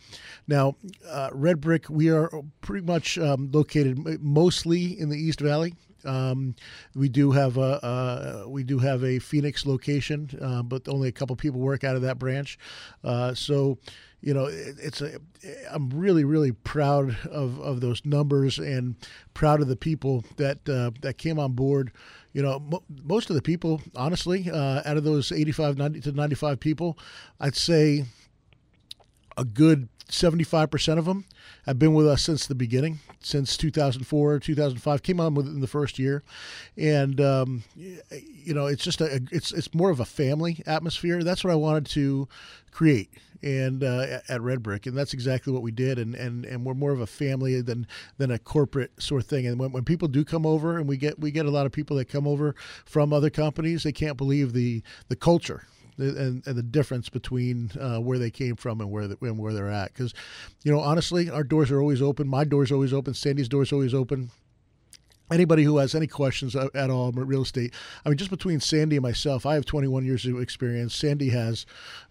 Now, 0.47 0.75
uh, 1.09 1.29
Red 1.33 1.59
Brick, 1.59 1.89
we 1.89 2.09
are 2.09 2.31
pretty 2.61 2.85
much 2.85 3.17
um, 3.17 3.49
located 3.51 4.21
mostly 4.21 4.97
in 4.97 5.09
the 5.09 5.17
East 5.17 5.41
Valley. 5.41 5.73
Um, 6.05 6.55
we 6.95 7.09
do 7.09 7.31
have 7.31 7.57
a 7.57 8.45
we 8.47 8.63
do 8.63 8.79
have 8.79 9.03
a 9.03 9.19
Phoenix 9.19 9.65
location, 9.65 10.29
uh, 10.41 10.63
but 10.63 10.87
only 10.87 11.09
a 11.09 11.11
couple 11.11 11.35
people 11.35 11.59
work 11.59 11.83
out 11.83 11.95
of 11.95 12.01
that 12.03 12.19
branch. 12.19 12.57
Uh, 13.03 13.33
so, 13.33 13.77
you 14.21 14.33
know, 14.33 14.45
it, 14.45 14.75
it's 14.79 15.01
a. 15.01 15.19
I'm 15.71 15.89
really 15.89 16.23
really 16.23 16.51
proud 16.51 17.17
of, 17.25 17.59
of 17.59 17.81
those 17.81 18.05
numbers 18.05 18.59
and 18.59 18.95
proud 19.33 19.61
of 19.61 19.67
the 19.67 19.75
people 19.75 20.23
that 20.37 20.67
uh, 20.69 20.91
that 21.01 21.17
came 21.17 21.39
on 21.39 21.53
board. 21.53 21.91
You 22.33 22.41
know, 22.41 22.59
mo- 22.59 22.83
most 23.03 23.29
of 23.29 23.35
the 23.35 23.41
people, 23.41 23.81
honestly, 23.95 24.49
uh, 24.49 24.81
out 24.85 24.97
of 24.97 25.03
those 25.03 25.31
85 25.31 25.77
90 25.77 26.01
to 26.01 26.11
95 26.13 26.59
people, 26.59 26.97
I'd 27.39 27.55
say 27.55 28.05
a 29.37 29.43
good 29.43 29.89
75% 30.09 30.97
of 30.97 31.05
them 31.05 31.25
have 31.65 31.77
been 31.77 31.93
with 31.93 32.07
us 32.07 32.21
since 32.21 32.47
the 32.47 32.55
beginning, 32.55 32.99
since 33.19 33.55
2004, 33.57 34.39
2005. 34.39 35.03
Came 35.03 35.19
on 35.19 35.35
within 35.35 35.61
the 35.61 35.67
first 35.67 35.99
year, 35.99 36.23
and 36.77 37.21
um, 37.21 37.63
you 37.75 38.53
know, 38.53 38.65
it's 38.65 38.83
just 38.83 39.01
a 39.01 39.21
it's 39.31 39.51
it's 39.51 39.73
more 39.73 39.89
of 39.89 39.99
a 39.99 40.05
family 40.05 40.63
atmosphere. 40.65 41.23
That's 41.23 41.43
what 41.43 41.51
I 41.51 41.55
wanted 41.55 41.85
to 41.87 42.27
create, 42.71 43.11
and 43.43 43.83
uh, 43.83 44.19
at 44.27 44.41
Red 44.41 44.63
Brick, 44.63 44.85
and 44.87 44.97
that's 44.97 45.13
exactly 45.13 45.53
what 45.53 45.61
we 45.61 45.71
did. 45.71 45.99
And, 45.99 46.15
and 46.15 46.45
and 46.45 46.65
we're 46.65 46.73
more 46.73 46.91
of 46.91 47.01
a 47.01 47.07
family 47.07 47.61
than 47.61 47.87
than 48.17 48.31
a 48.31 48.39
corporate 48.39 48.91
sort 49.01 49.21
of 49.21 49.27
thing. 49.27 49.45
And 49.45 49.59
when, 49.59 49.71
when 49.71 49.83
people 49.83 50.07
do 50.07 50.25
come 50.25 50.45
over, 50.45 50.77
and 50.77 50.87
we 50.87 50.97
get 50.97 51.19
we 51.19 51.31
get 51.31 51.45
a 51.45 51.51
lot 51.51 51.65
of 51.65 51.71
people 51.71 51.97
that 51.97 52.05
come 52.09 52.27
over 52.27 52.55
from 52.85 53.13
other 53.13 53.29
companies, 53.29 53.83
they 53.83 53.91
can't 53.91 54.17
believe 54.17 54.53
the 54.53 54.81
the 55.09 55.15
culture 55.15 55.67
and, 56.01 56.47
and 56.47 56.55
the 56.55 56.63
difference 56.63 57.09
between 57.09 57.71
uh, 57.79 57.99
where 57.99 58.17
they 58.17 58.31
came 58.31 58.55
from 58.55 58.81
and 58.81 58.91
where 58.91 59.07
the, 59.07 59.17
and 59.21 59.37
where 59.37 59.53
they're 59.53 59.69
at. 59.69 59.93
Because, 59.93 60.13
you 60.63 60.71
know, 60.71 60.79
honestly, 60.79 61.29
our 61.29 61.43
doors 61.43 61.71
are 61.71 61.79
always 61.79 62.01
open. 62.01 62.27
My 62.27 62.43
door's 62.43 62.71
always 62.71 62.93
open. 62.93 63.13
Sandy's 63.13 63.49
door's 63.49 63.71
always 63.71 63.93
open 63.93 64.31
anybody 65.31 65.63
who 65.63 65.77
has 65.77 65.95
any 65.95 66.07
questions 66.07 66.55
at 66.55 66.89
all 66.89 67.09
about 67.09 67.27
real 67.27 67.43
estate, 67.43 67.73
I 68.05 68.09
mean, 68.09 68.17
just 68.17 68.31
between 68.31 68.59
Sandy 68.59 68.97
and 68.97 69.03
myself, 69.03 69.45
I 69.45 69.55
have 69.55 69.65
21 69.65 70.05
years 70.05 70.25
of 70.25 70.39
experience. 70.41 70.95
Sandy 70.95 71.29
has, 71.29 71.65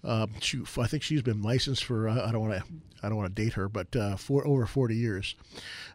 uh, 0.04 0.26
shoot, 0.40 0.66
I 0.78 0.86
think 0.86 1.02
she's 1.02 1.22
been 1.22 1.42
licensed 1.42 1.84
for 1.84 2.08
uh, 2.08 2.26
I 2.26 2.32
don't 2.32 2.48
want 2.48 2.54
to 2.54 2.64
I 3.02 3.08
don't 3.08 3.16
want 3.16 3.34
to 3.34 3.42
date 3.42 3.54
her, 3.54 3.68
but 3.68 3.94
uh, 3.96 4.16
for 4.16 4.46
over 4.46 4.66
40 4.66 4.94
years. 4.94 5.34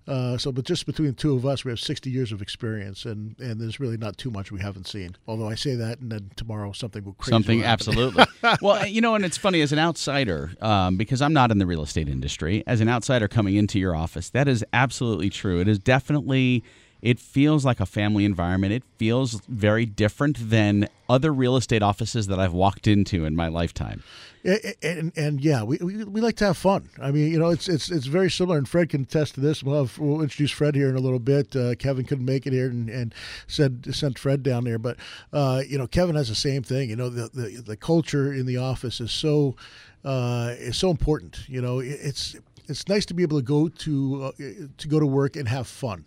Uh, 0.08 0.38
so, 0.38 0.52
but 0.52 0.66
just 0.66 0.86
between 0.86 1.10
the 1.10 1.14
two 1.14 1.36
of 1.36 1.46
us, 1.46 1.64
we 1.64 1.72
have 1.72 1.80
60 1.80 2.10
years 2.10 2.32
of 2.32 2.42
experience, 2.42 3.06
and 3.06 3.36
and 3.40 3.60
there's 3.60 3.80
really 3.80 3.98
not 3.98 4.18
too 4.18 4.32
much 4.32 4.52
we 4.52 4.60
haven't 4.60 4.88
seen. 4.88 5.16
Although 5.28 5.50
I 5.50 5.56
say 5.56 5.76
that, 5.76 6.00
and 6.00 6.12
then 6.12 6.32
tomorrow 6.36 6.72
something 6.72 7.04
will 7.04 7.14
crazy 7.14 7.32
something 7.32 7.64
absolutely. 7.64 8.26
well, 8.62 8.86
you 8.86 9.02
know, 9.02 9.16
and 9.16 9.26
it's 9.26 9.38
funny 9.38 9.62
as 9.62 9.72
an 9.72 9.80
outsider 9.80 10.52
um, 10.62 10.98
because 10.98 11.22
I'm 11.22 11.34
not 11.34 11.52
in 11.52 11.58
the 11.58 11.66
real 11.66 11.82
estate 11.82 12.08
industry. 12.08 12.64
As 12.68 12.82
an 12.82 12.90
outsider 12.90 13.28
coming 13.28 13.56
into 13.56 13.80
your 13.80 13.96
office, 13.96 14.30
that 14.32 14.48
is 14.48 14.64
absolutely 14.74 15.30
true. 15.30 15.60
It 15.60 15.68
is 15.68 15.80
definitely 15.80 16.64
it 17.06 17.20
feels 17.20 17.64
like 17.64 17.80
a 17.80 17.86
family 17.86 18.26
environment. 18.26 18.74
It 18.74 18.82
feels 18.98 19.40
very 19.48 19.86
different 19.86 20.50
than 20.50 20.90
other 21.08 21.32
real 21.32 21.56
estate 21.56 21.84
offices 21.84 22.26
that 22.28 22.40
I've 22.40 22.52
walked 22.52 22.88
into 22.88 23.26
in 23.26 23.36
my 23.36 23.48
lifetime. 23.48 24.02
And, 24.44 24.76
and, 24.82 25.12
and 25.16 25.42
yeah, 25.42 25.62
we, 25.62 25.78
we, 25.78 26.04
we, 26.04 26.20
like 26.20 26.36
to 26.38 26.46
have 26.46 26.58
fun. 26.58 26.90
I 27.00 27.12
mean, 27.12 27.32
you 27.32 27.38
know, 27.38 27.52
it's 27.52 27.70
it's 27.70 27.92
it's 27.92 28.08
very 28.08 28.32
similar, 28.32 28.58
and 28.58 28.68
Fred 28.68 28.90
can 28.90 29.04
attest 29.04 29.36
to 29.36 29.40
this. 29.40 29.64
We'll, 29.64 29.86
have, 29.86 30.00
we'll 30.00 30.22
introduce 30.22 30.50
Fred 30.50 30.74
here 30.74 30.90
in 30.90 30.96
a 30.96 31.00
little 31.00 31.20
bit. 31.20 31.56
Uh, 31.56 31.76
Kevin 31.76 32.06
couldn't 32.06 32.26
make 32.26 32.48
it 32.48 32.54
here, 32.54 32.70
and, 32.70 32.90
and 32.90 33.14
said 33.46 33.94
sent 33.94 34.18
Fred 34.18 34.42
down 34.42 34.64
there, 34.64 34.80
but 34.80 34.98
uh, 35.32 35.62
you 35.68 35.78
know, 35.78 35.86
Kevin 35.86 36.16
has 36.16 36.30
the 36.30 36.36
same 36.36 36.64
thing. 36.64 36.90
You 36.90 36.96
know, 36.96 37.10
the 37.10 37.30
the, 37.30 37.62
the 37.62 37.78
culture 37.78 38.34
in 38.34 38.48
the 38.48 38.58
office 38.58 39.00
is 39.00 39.12
so 39.12 39.56
uh, 40.04 40.54
is 40.58 40.78
so 40.78 40.90
important. 40.90 41.48
You 41.48 41.62
know, 41.62 41.80
it's 41.80 42.36
it's 42.68 42.88
nice 42.88 43.06
to 43.08 43.14
be 43.14 43.22
able 43.24 43.38
to 43.38 43.46
go 43.46 43.68
to 43.68 44.24
uh, 44.24 44.32
to 44.78 44.88
go 44.88 45.00
to 45.00 45.06
work 45.06 45.36
and 45.36 45.48
have 45.48 45.68
fun. 45.68 46.06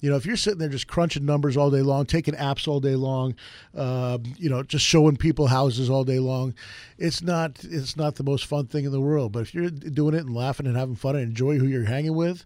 You 0.00 0.10
know, 0.10 0.16
if 0.16 0.24
you're 0.24 0.36
sitting 0.36 0.58
there 0.58 0.68
just 0.68 0.86
crunching 0.86 1.24
numbers 1.24 1.56
all 1.56 1.70
day 1.70 1.82
long, 1.82 2.06
taking 2.06 2.34
apps 2.34 2.68
all 2.68 2.78
day 2.80 2.94
long, 2.94 3.34
uh, 3.76 4.18
you 4.36 4.48
know, 4.48 4.62
just 4.62 4.84
showing 4.84 5.16
people 5.16 5.48
houses 5.48 5.90
all 5.90 6.04
day 6.04 6.20
long, 6.20 6.54
it's 6.98 7.20
not 7.20 7.64
it's 7.64 7.96
not 7.96 8.14
the 8.14 8.24
most 8.24 8.46
fun 8.46 8.66
thing 8.66 8.84
in 8.84 8.92
the 8.92 9.00
world. 9.00 9.32
But 9.32 9.40
if 9.40 9.54
you're 9.54 9.70
doing 9.70 10.14
it 10.14 10.24
and 10.24 10.34
laughing 10.34 10.66
and 10.66 10.76
having 10.76 10.96
fun 10.96 11.16
and 11.16 11.24
enjoy 11.24 11.58
who 11.58 11.66
you're 11.66 11.84
hanging 11.84 12.14
with, 12.14 12.44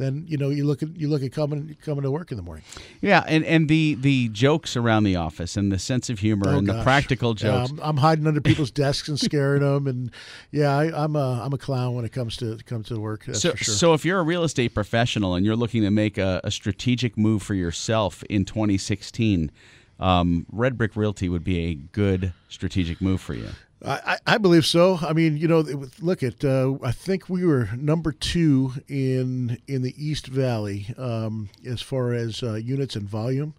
then 0.00 0.24
you 0.26 0.36
know 0.36 0.48
you 0.48 0.64
look 0.64 0.82
at 0.82 0.96
you 0.96 1.08
look 1.08 1.22
at 1.22 1.32
coming 1.32 1.76
coming 1.82 2.02
to 2.02 2.10
work 2.10 2.30
in 2.30 2.36
the 2.36 2.42
morning. 2.42 2.64
Yeah, 3.00 3.24
and 3.26 3.44
and 3.44 3.68
the 3.68 3.94
the 3.94 4.28
jokes 4.28 4.76
around 4.76 5.04
the 5.04 5.16
office 5.16 5.56
and 5.56 5.70
the 5.70 5.78
sense 5.78 6.10
of 6.10 6.18
humor 6.18 6.48
oh, 6.48 6.58
and 6.58 6.66
gosh. 6.66 6.76
the 6.76 6.82
practical 6.82 7.34
jokes. 7.34 7.70
Yeah, 7.70 7.78
I'm, 7.82 7.90
I'm, 7.90 7.96
hiding 7.98 8.26
under 8.26 8.40
people's 8.40 8.70
desks 8.82 9.08
and 9.08 9.18
scaring 9.18 9.62
them, 9.62 9.86
and 9.86 10.10
yeah, 10.50 10.76
I, 10.76 11.04
am 11.04 11.16
a 11.16 11.42
I'm 11.44 11.52
a 11.52 11.58
clown 11.58 11.94
when 11.94 12.04
it 12.04 12.12
comes 12.12 12.36
to 12.38 12.56
comes 12.64 12.88
to 12.88 12.98
work. 12.98 13.24
so 13.32 13.54
sure. 13.54 13.56
so 13.56 13.94
if 13.94 14.04
you're 14.04 14.20
a 14.20 14.24
real 14.24 14.44
estate 14.44 14.74
professional 14.74 15.34
and 15.34 15.44
you're 15.44 15.56
looking 15.56 15.82
to 15.82 15.90
make 15.90 16.18
a, 16.18 16.40
a 16.44 16.50
strategic 16.50 17.16
move 17.16 17.42
for 17.42 17.54
yourself 17.54 18.22
in 18.24 18.44
2016. 18.44 19.50
Um, 19.98 20.46
Red 20.50 20.78
Brick 20.78 20.96
Realty 20.96 21.28
would 21.28 21.44
be 21.44 21.58
a 21.66 21.74
good 21.74 22.32
strategic 22.48 23.02
move 23.02 23.20
for 23.20 23.34
you. 23.34 23.50
I, 23.84 24.18
I 24.26 24.38
believe 24.38 24.66
so. 24.66 24.98
I 25.00 25.12
mean, 25.14 25.36
you 25.38 25.48
know, 25.48 25.60
look 26.00 26.22
at. 26.22 26.44
Uh, 26.44 26.74
I 26.82 26.92
think 26.92 27.28
we 27.28 27.44
were 27.46 27.70
number 27.76 28.12
two 28.12 28.72
in 28.88 29.60
in 29.66 29.82
the 29.82 29.94
East 29.96 30.26
Valley 30.26 30.94
um, 30.98 31.48
as 31.64 31.80
far 31.80 32.12
as 32.12 32.42
uh, 32.42 32.54
units 32.54 32.94
and 32.94 33.08
volume, 33.08 33.54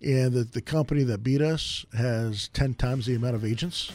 and 0.00 0.32
the, 0.32 0.44
the 0.44 0.62
company 0.62 1.02
that 1.04 1.22
beat 1.22 1.42
us 1.42 1.84
has 1.92 2.48
ten 2.48 2.74
times 2.74 3.06
the 3.06 3.14
amount 3.14 3.34
of 3.34 3.44
agents. 3.44 3.92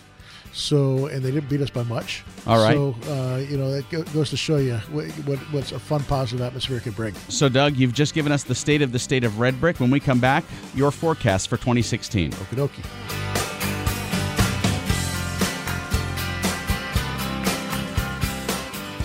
So, 0.53 1.07
and 1.07 1.21
they 1.21 1.31
didn't 1.31 1.49
beat 1.49 1.59
us 1.59 1.69
by 1.69 1.83
much. 1.83 2.23
All 2.47 2.59
right. 2.59 2.75
So, 2.75 2.95
uh, 3.11 3.39
you 3.39 3.57
know, 3.57 3.71
that 3.71 3.89
goes 4.13 4.29
to 4.29 4.37
show 4.37 4.55
you 4.55 4.77
what, 4.89 5.05
what, 5.27 5.37
what's 5.51 5.73
a 5.73 5.79
fun, 5.79 6.01
positive 6.05 6.45
atmosphere 6.45 6.79
can 6.79 6.93
bring. 6.93 7.13
So, 7.27 7.49
Doug, 7.49 7.75
you've 7.75 7.93
just 7.93 8.13
given 8.13 8.31
us 8.31 8.43
the 8.43 8.55
state 8.55 8.81
of 8.81 8.93
the 8.93 8.99
state 8.99 9.25
of 9.25 9.37
Red 9.37 9.59
Brick. 9.59 9.81
When 9.81 9.91
we 9.91 9.99
come 9.99 10.21
back, 10.21 10.45
your 10.73 10.91
forecast 10.91 11.49
for 11.49 11.57
2016. 11.57 12.31
Okie 12.31 12.55
dokie. 12.55 13.54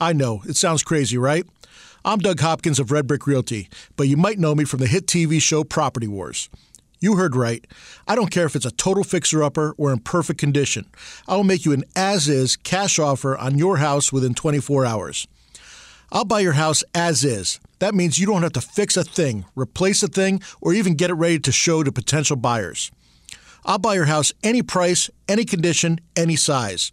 I 0.00 0.12
know, 0.12 0.42
it 0.46 0.56
sounds 0.56 0.82
crazy, 0.82 1.16
right? 1.16 1.46
I'm 2.04 2.18
Doug 2.18 2.40
Hopkins 2.40 2.78
of 2.78 2.92
Red 2.92 3.06
Brick 3.06 3.26
Realty, 3.26 3.70
but 3.96 4.08
you 4.08 4.18
might 4.18 4.38
know 4.38 4.54
me 4.54 4.64
from 4.64 4.80
the 4.80 4.86
hit 4.86 5.06
TV 5.06 5.40
show 5.40 5.64
Property 5.64 6.06
Wars. 6.06 6.50
You 7.00 7.16
heard 7.16 7.34
right. 7.34 7.66
I 8.06 8.14
don't 8.14 8.30
care 8.30 8.44
if 8.44 8.54
it's 8.54 8.66
a 8.66 8.70
total 8.70 9.04
fixer 9.04 9.42
upper 9.42 9.74
or 9.78 9.90
in 9.92 10.00
perfect 10.00 10.38
condition. 10.38 10.86
I 11.26 11.36
will 11.36 11.44
make 11.44 11.64
you 11.64 11.72
an 11.72 11.84
as 11.96 12.28
is 12.28 12.56
cash 12.56 12.98
offer 12.98 13.38
on 13.38 13.56
your 13.56 13.78
house 13.78 14.12
within 14.12 14.34
24 14.34 14.84
hours. 14.84 15.26
I'll 16.12 16.26
buy 16.26 16.40
your 16.40 16.52
house 16.52 16.84
as 16.94 17.24
is. 17.24 17.58
That 17.78 17.94
means 17.94 18.18
you 18.18 18.26
don't 18.26 18.42
have 18.42 18.52
to 18.52 18.60
fix 18.60 18.98
a 18.98 19.04
thing, 19.04 19.46
replace 19.54 20.02
a 20.02 20.08
thing, 20.08 20.42
or 20.60 20.74
even 20.74 20.94
get 20.94 21.10
it 21.10 21.14
ready 21.14 21.38
to 21.38 21.52
show 21.52 21.82
to 21.82 21.90
potential 21.90 22.36
buyers. 22.36 22.90
I'll 23.64 23.78
buy 23.78 23.94
your 23.94 24.04
house 24.04 24.32
any 24.44 24.62
price, 24.62 25.08
any 25.26 25.46
condition, 25.46 26.00
any 26.14 26.36
size. 26.36 26.92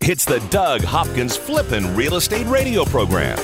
It's 0.00 0.24
the 0.24 0.40
Doug 0.50 0.82
Hopkins 0.82 1.36
Flippin' 1.36 1.94
Real 1.94 2.16
Estate 2.16 2.46
Radio 2.46 2.84
Program. 2.84 3.38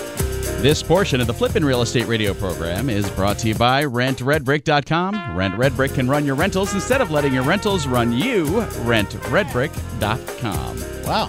This 0.57 0.83
portion 0.83 1.21
of 1.21 1.29
the 1.29 1.35
Flippin' 1.35 1.65
Real 1.65 1.83
Estate 1.83 2.09
Radio 2.09 2.35
program 2.35 2.91
is 2.91 3.09
brought 3.11 3.39
to 3.39 3.47
you 3.49 3.55
by 3.55 3.85
RentRedBrick.com. 3.85 5.37
Rent 5.37 5.55
Red 5.55 5.77
Brick 5.77 5.95
can 5.95 6.09
run 6.09 6.27
your 6.27 6.35
rentals 6.35 6.75
instead 6.75 7.01
of 7.01 7.13
letting 7.13 7.33
your 7.33 7.45
rentals 7.45 7.87
run 7.87 8.11
you. 8.13 8.47
RentRedBrick.com. 8.47 11.05
Wow. 11.05 11.29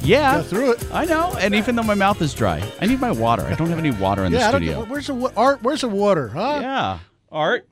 Yeah. 0.00 0.36
Got 0.36 0.46
through 0.46 0.70
it. 0.72 0.86
I 0.92 1.04
know. 1.06 1.34
And 1.40 1.56
even 1.56 1.74
though 1.74 1.82
my 1.82 1.94
mouth 1.94 2.22
is 2.22 2.32
dry, 2.32 2.62
I 2.80 2.86
need 2.86 3.00
my 3.00 3.10
water. 3.10 3.42
I 3.42 3.54
don't 3.54 3.68
have 3.68 3.80
any 3.80 3.90
water 3.90 4.24
in 4.24 4.30
yeah, 4.32 4.38
the 4.38 4.44
I 4.44 4.50
don't 4.52 4.60
studio. 4.60 4.78
know. 4.84 4.86
Where's 4.86 5.08
the 5.08 5.14
wa- 5.14 5.32
art? 5.36 5.60
Where's 5.64 5.80
the 5.80 5.88
water? 5.88 6.28
Huh? 6.28 6.58
Yeah. 6.60 6.98
Art. 7.32 7.68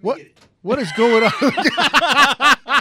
What? 0.00 0.20
What 0.62 0.80
is 0.80 0.90
going 0.92 1.22
on? 1.22 1.32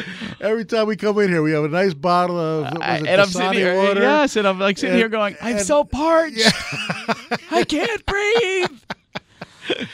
Every 0.40 0.64
time 0.64 0.86
we 0.86 0.96
come 0.96 1.18
in 1.18 1.28
here, 1.28 1.42
we 1.42 1.52
have 1.52 1.64
a 1.64 1.68
nice 1.68 1.94
bottle 1.94 2.38
of 2.38 2.64
what 2.64 2.78
was 2.80 3.00
it, 3.02 3.06
and 3.08 3.20
I'm 3.20 3.28
sitting 3.28 3.52
here, 3.54 3.74
water. 3.76 4.00
yes, 4.00 4.36
and 4.36 4.46
I'm 4.46 4.58
like 4.58 4.78
sitting 4.78 4.92
And- 4.92 4.98
here 4.98 5.08
going, 5.08 5.36
I'm 5.40 5.56
and- 5.56 5.66
so 5.66 5.84
parched. 5.84 6.38
I 7.50 7.64
can't 7.68 8.04
breathe. 8.06 8.78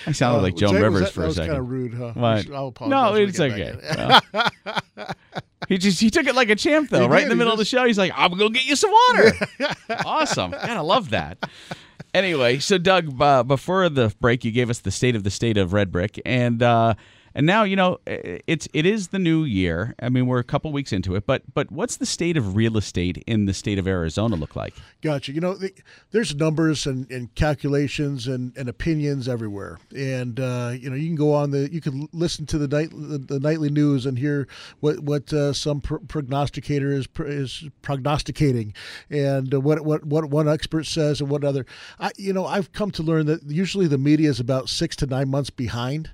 I 0.07 0.13
sounded 0.13 0.43
like 0.43 0.57
Joan 0.57 0.73
Jay, 0.75 0.83
Rivers 0.83 1.01
that- 1.03 1.13
for 1.13 1.21
that 1.21 1.25
a 1.25 1.29
was 1.29 1.37
second. 1.37 1.51
kind 1.51 1.61
of 1.61 1.69
rude, 1.71 1.95
huh? 1.95 2.13
What? 2.15 2.51
I'll 2.51 2.69
apologize 2.69 2.91
no, 2.91 3.15
it's 3.15 3.39
okay. 3.41 4.21
Well, 4.97 5.07
he 5.69 5.77
just 5.79 6.01
he 6.01 6.11
took 6.11 6.27
it 6.27 6.35
like 6.35 6.49
a 6.49 6.57
champ 6.57 6.89
though, 6.91 7.03
He 7.03 7.07
right 7.07 7.23
in 7.25 7.29
the 7.29 7.35
he 7.35 7.39
middle 7.39 7.53
of 7.53 7.59
the 7.59 7.65
show. 7.67 7.85
He's 7.85 7.99
like, 7.99 8.13
"I'm 8.17 8.31
gonna 8.33 8.51
get 8.51 8.65
you 8.65 8.77
some 8.77 8.91
water." 8.91 9.33
awesome, 10.07 10.53
gotta 10.53 10.83
love 10.83 11.11
that. 11.11 11.39
Anyway, 12.15 12.59
so 12.59 12.79
Doug, 12.79 13.21
uh, 13.21 13.43
before 13.43 13.89
the 13.91 14.13
break, 14.21 14.43
you 14.45 14.51
gave 14.51 14.71
us 14.71 14.79
the 14.79 14.91
state 14.91 15.15
of 15.15 15.25
the 15.25 15.31
state 15.31 15.59
of 15.59 15.75
Red 15.75 15.93
Brick, 15.93 16.19
and 16.25 16.63
uh, 16.63 16.95
and 17.39 17.47
now 17.47 17.63
you 17.63 17.77
know 17.77 18.01
it's 18.05 18.67
it 18.75 18.85
is 18.85 19.09
the 19.09 19.19
new 19.21 19.45
year. 19.45 19.95
I 20.03 20.09
mean, 20.09 20.27
we're 20.27 20.41
a 20.41 20.45
couple 20.45 20.73
weeks 20.73 20.93
into 20.93 21.15
it, 21.15 21.25
but 21.25 21.43
but 21.55 21.71
what's 21.71 21.97
the 21.97 22.05
state 22.05 22.37
of 22.37 22.57
real 22.57 22.77
estate 22.77 23.23
in 23.29 23.45
the 23.45 23.55
state 23.55 23.79
of 23.79 23.87
Arizona 23.87 24.35
look 24.35 24.57
like? 24.57 24.75
Gotcha. 25.03 25.31
You 25.31 25.41
know, 25.41 25.55
the, 25.55 25.73
there's 26.11 26.35
numbers 26.35 26.85
and, 26.85 27.09
and 27.13 27.33
calculations 27.37 28.27
and, 28.27 28.57
and 28.57 28.69
opinions 28.69 29.29
everywhere, 29.29 29.79
and 29.95 30.41
uh, 30.41 30.73
you 30.77 30.91
know 30.91 30.97
you 30.97 31.07
can 31.07 31.15
go 31.15 31.33
on 31.33 31.53
the 31.53 31.73
you 31.73 31.81
can 31.81 32.09
listen 32.13 32.45
to 32.47 32.59
the 32.59 32.67
night 32.67 32.91
the, 32.91 33.19
the 33.19 33.39
nightly 33.39 33.71
news 33.71 34.05
and 34.05 34.19
hear 34.19 34.49
what 34.81 34.99
what 34.99 35.33
uh, 35.33 35.53
some 35.53 35.81
pro- 35.81 36.01
prognosticator 36.01 36.91
is 36.91 37.07
is 37.21 37.69
prognosticating, 37.83 38.75
and 39.11 39.55
uh, 39.55 39.61
what 39.61 39.85
what 39.85 40.05
what 40.05 40.25
one 40.25 40.49
expert 40.49 40.87
says 40.87 41.21
and 41.21 41.31
what 41.31 41.45
other. 41.45 41.65
I 42.01 42.11
you 42.17 42.33
know 42.33 42.47
I've 42.47 42.73
come 42.73 42.91
to 42.91 43.05
learn 43.05 43.27
that 43.27 43.45
usually 43.45 43.87
the 43.87 43.97
media 43.97 44.29
is 44.29 44.41
about 44.41 44.69
six 44.69 44.97
to 44.97 45.07
nine 45.07 45.29
months 45.29 45.51
behind. 45.51 46.11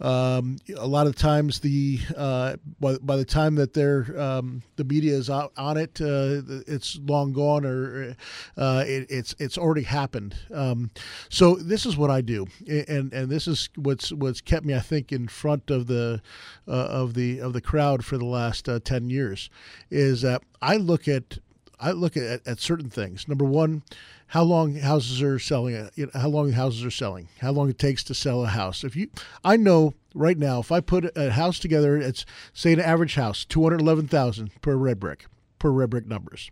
Um, 0.00 0.58
a 0.76 0.86
lot 0.86 1.06
of 1.06 1.16
times 1.16 1.60
the 1.60 1.98
uh, 2.16 2.56
by, 2.80 2.96
by 2.98 3.16
the 3.16 3.24
time 3.24 3.54
that 3.56 3.72
they're 3.72 4.18
um, 4.20 4.62
the 4.76 4.84
media 4.84 5.14
is 5.14 5.30
out 5.30 5.52
on 5.56 5.76
it, 5.76 6.00
uh, 6.00 6.42
it's 6.66 6.98
long 6.98 7.32
gone 7.32 7.64
or 7.64 8.16
uh, 8.56 8.84
it, 8.86 9.06
it's 9.10 9.34
it's 9.38 9.56
already 9.58 9.82
happened. 9.82 10.36
Um, 10.52 10.90
so 11.28 11.54
this 11.54 11.86
is 11.86 11.96
what 11.96 12.10
I 12.10 12.20
do, 12.20 12.46
and 12.66 13.12
and 13.12 13.30
this 13.30 13.46
is 13.46 13.68
what's 13.76 14.12
what's 14.12 14.40
kept 14.40 14.64
me, 14.64 14.74
I 14.74 14.80
think, 14.80 15.12
in 15.12 15.28
front 15.28 15.70
of 15.70 15.86
the 15.86 16.20
uh, 16.66 16.70
of 16.70 17.14
the 17.14 17.40
of 17.40 17.52
the 17.52 17.60
crowd 17.60 18.04
for 18.04 18.18
the 18.18 18.26
last 18.26 18.68
uh, 18.68 18.80
ten 18.80 19.10
years, 19.10 19.50
is 19.90 20.22
that 20.22 20.42
I 20.60 20.76
look 20.76 21.08
at 21.08 21.38
I 21.80 21.92
look 21.92 22.16
at, 22.16 22.46
at 22.46 22.60
certain 22.60 22.90
things. 22.90 23.28
Number 23.28 23.44
one, 23.44 23.82
how 24.28 24.42
long 24.42 24.74
houses 24.74 25.22
are 25.22 25.38
selling. 25.38 25.74
uh, 25.76 25.90
you 25.94 26.06
know, 26.06 26.20
How 26.20 26.28
long 26.28 26.52
houses 26.52 26.84
are 26.84 26.90
selling. 26.90 27.28
How 27.40 27.50
long 27.52 27.70
it 27.70 27.78
takes 27.78 28.02
to 28.04 28.14
sell 28.14 28.44
a 28.44 28.48
house. 28.48 28.84
If 28.84 28.96
you, 28.96 29.08
I 29.44 29.56
know 29.56 29.94
right 30.14 30.36
now, 30.36 30.60
if 30.60 30.72
I 30.72 30.80
put 30.80 31.10
a 31.16 31.30
house 31.30 31.58
together, 31.58 31.96
it's 31.96 32.26
say 32.52 32.72
an 32.72 32.80
average 32.80 33.14
house, 33.14 33.44
two 33.44 33.62
hundred 33.62 33.80
eleven 33.80 34.06
thousand 34.08 34.50
per 34.60 34.76
red 34.76 34.98
brick 35.00 35.26
per 35.58 35.70
red 35.70 35.90
brick 35.90 36.06
numbers. 36.06 36.50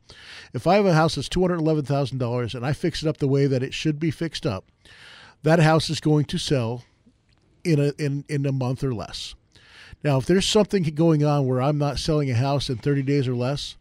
If 0.53 0.67
I 0.67 0.77
have 0.77 0.87
a 0.87 0.95
house 0.95 1.17
that's 1.17 1.29
two 1.29 1.41
hundred 1.41 1.59
eleven 1.61 1.85
thousand 1.85 2.19
dollars 2.19 2.55
and 2.55 2.65
I 2.65 2.73
fix 2.73 3.03
it 3.03 3.09
up 3.09 3.19
the 3.19 3.29
way 3.29 3.47
that 3.47 3.63
it 3.63 3.75
should 3.75 3.99
be 3.99 4.11
fixed 4.11 4.47
up, 4.47 4.65
that 5.43 5.59
house 5.59 5.91
is 5.91 6.01
going 6.01 6.25
to 6.27 6.39
sell 6.39 6.85
in 7.65 7.81
a 7.81 7.93
in 7.99 8.25
in 8.29 8.47
a 8.47 8.53
month 8.53 8.83
or 8.83 8.95
less. 8.95 9.35
Now, 10.03 10.19
if 10.19 10.27
there's 10.27 10.47
something 10.47 10.83
going 10.83 11.25
on 11.25 11.47
where 11.47 11.61
I'm 11.61 11.79
not 11.79 11.99
selling 11.99 12.31
a 12.31 12.35
house 12.35 12.69
in 12.71 12.77
30 12.77 13.03
days 13.03 13.27
or 13.27 13.35
less, 13.35 13.77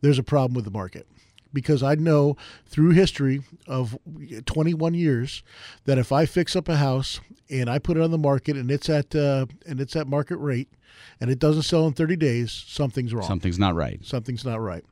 there's 0.00 0.18
a 0.18 0.22
problem 0.22 0.54
with 0.54 0.64
the 0.64 0.70
market. 0.70 1.06
Because 1.50 1.82
I 1.82 1.94
know 1.94 2.36
through 2.66 2.90
history 2.90 3.40
of 3.66 3.96
21 4.44 4.92
years 4.92 5.42
that 5.86 5.96
if 5.96 6.12
I 6.12 6.26
fix 6.26 6.54
up 6.54 6.68
a 6.68 6.76
house 6.76 7.20
and 7.48 7.70
I 7.70 7.78
put 7.78 7.96
it 7.96 8.02
on 8.02 8.10
the 8.10 8.18
market 8.18 8.54
and 8.56 8.70
it's 8.70 8.90
at 8.90 9.14
uh, 9.16 9.46
and 9.66 9.80
it's 9.80 9.96
at 9.96 10.06
market 10.06 10.36
rate 10.36 10.68
and 11.22 11.30
it 11.30 11.38
doesn't 11.38 11.62
sell 11.62 11.86
in 11.86 11.94
30 11.94 12.16
days, 12.16 12.52
something's 12.52 13.14
wrong 13.14 13.26
Something's 13.26 13.58
not 13.58 13.74
right. 13.74 13.98
something's 14.04 14.44
not 14.44 14.60
right. 14.60 14.84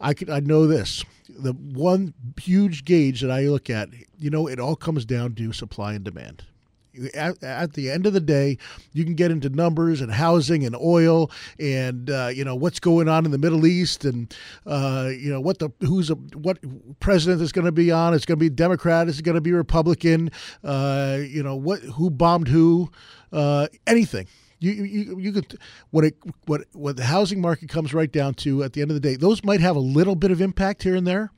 I 0.00 0.14
could 0.14 0.30
I 0.30 0.38
know 0.38 0.68
this. 0.68 1.04
The 1.28 1.52
one 1.54 2.14
huge 2.40 2.84
gauge 2.84 3.20
that 3.20 3.30
I 3.32 3.42
look 3.42 3.68
at, 3.68 3.88
you 4.16 4.30
know, 4.30 4.46
it 4.46 4.60
all 4.60 4.76
comes 4.76 5.04
down 5.04 5.34
to 5.34 5.52
supply 5.52 5.94
and 5.94 6.04
demand. 6.04 6.44
At, 7.14 7.42
at 7.42 7.72
the 7.74 7.90
end 7.90 8.06
of 8.06 8.12
the 8.12 8.20
day, 8.20 8.58
you 8.92 9.04
can 9.04 9.14
get 9.14 9.30
into 9.30 9.48
numbers 9.48 10.00
and 10.00 10.12
housing 10.12 10.64
and 10.64 10.76
oil 10.76 11.30
and 11.58 12.10
uh, 12.10 12.30
you 12.32 12.44
know 12.44 12.54
what's 12.54 12.80
going 12.80 13.08
on 13.08 13.24
in 13.24 13.30
the 13.30 13.38
Middle 13.38 13.66
East 13.66 14.04
and 14.04 14.34
uh, 14.66 15.10
you 15.10 15.30
know 15.30 15.40
what 15.40 15.58
the 15.58 15.70
who's 15.80 16.10
a, 16.10 16.14
what 16.14 16.58
president 17.00 17.42
is 17.42 17.52
going 17.52 17.64
to 17.64 17.72
be 17.72 17.90
on. 17.90 18.14
It's 18.14 18.26
going 18.26 18.38
to 18.38 18.44
be 18.44 18.50
Democrat. 18.50 19.08
Is 19.08 19.18
it 19.18 19.22
going 19.22 19.36
to 19.36 19.40
be 19.40 19.52
Republican? 19.52 20.30
Uh, 20.64 21.18
you 21.20 21.42
know 21.42 21.56
what 21.56 21.80
who 21.80 22.10
bombed 22.10 22.48
who? 22.48 22.90
Uh, 23.32 23.68
anything. 23.86 24.26
You, 24.58 24.72
you 24.72 25.18
you 25.18 25.32
could 25.32 25.58
what 25.90 26.04
it 26.04 26.16
what 26.44 26.62
what 26.72 26.96
the 26.96 27.04
housing 27.04 27.40
market 27.40 27.70
comes 27.70 27.94
right 27.94 28.10
down 28.12 28.34
to 28.34 28.62
at 28.62 28.74
the 28.74 28.82
end 28.82 28.90
of 28.90 28.94
the 28.94 29.00
day. 29.00 29.16
Those 29.16 29.42
might 29.42 29.60
have 29.60 29.74
a 29.74 29.80
little 29.80 30.14
bit 30.14 30.30
of 30.30 30.42
impact 30.42 30.82
here 30.82 30.96
and 30.96 31.06
there, 31.06 31.32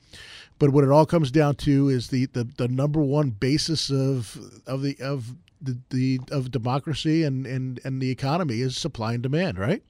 but 0.63 0.71
what 0.71 0.85
it 0.85 0.91
all 0.91 1.07
comes 1.07 1.33
down 1.33 1.57
to 1.57 1.89
is 1.89 2.07
the 2.07 2.27
the, 2.27 2.45
the 2.45 2.69
number 2.69 3.01
one 3.01 3.31
basis 3.31 3.91
of 3.91 4.39
of 4.65 4.81
the 4.81 4.97
of 5.01 5.35
the, 5.61 5.77
the 5.91 6.21
of 6.31 6.53
democracy 6.53 7.25
and, 7.25 7.49
and 7.49 7.81
and 7.83 8.01
the 8.01 8.13
economy 8.13 8.61
is 8.61 8.77
supply 8.77 9.15
and 9.15 9.25
demand, 9.25 9.59
right? 9.59 9.83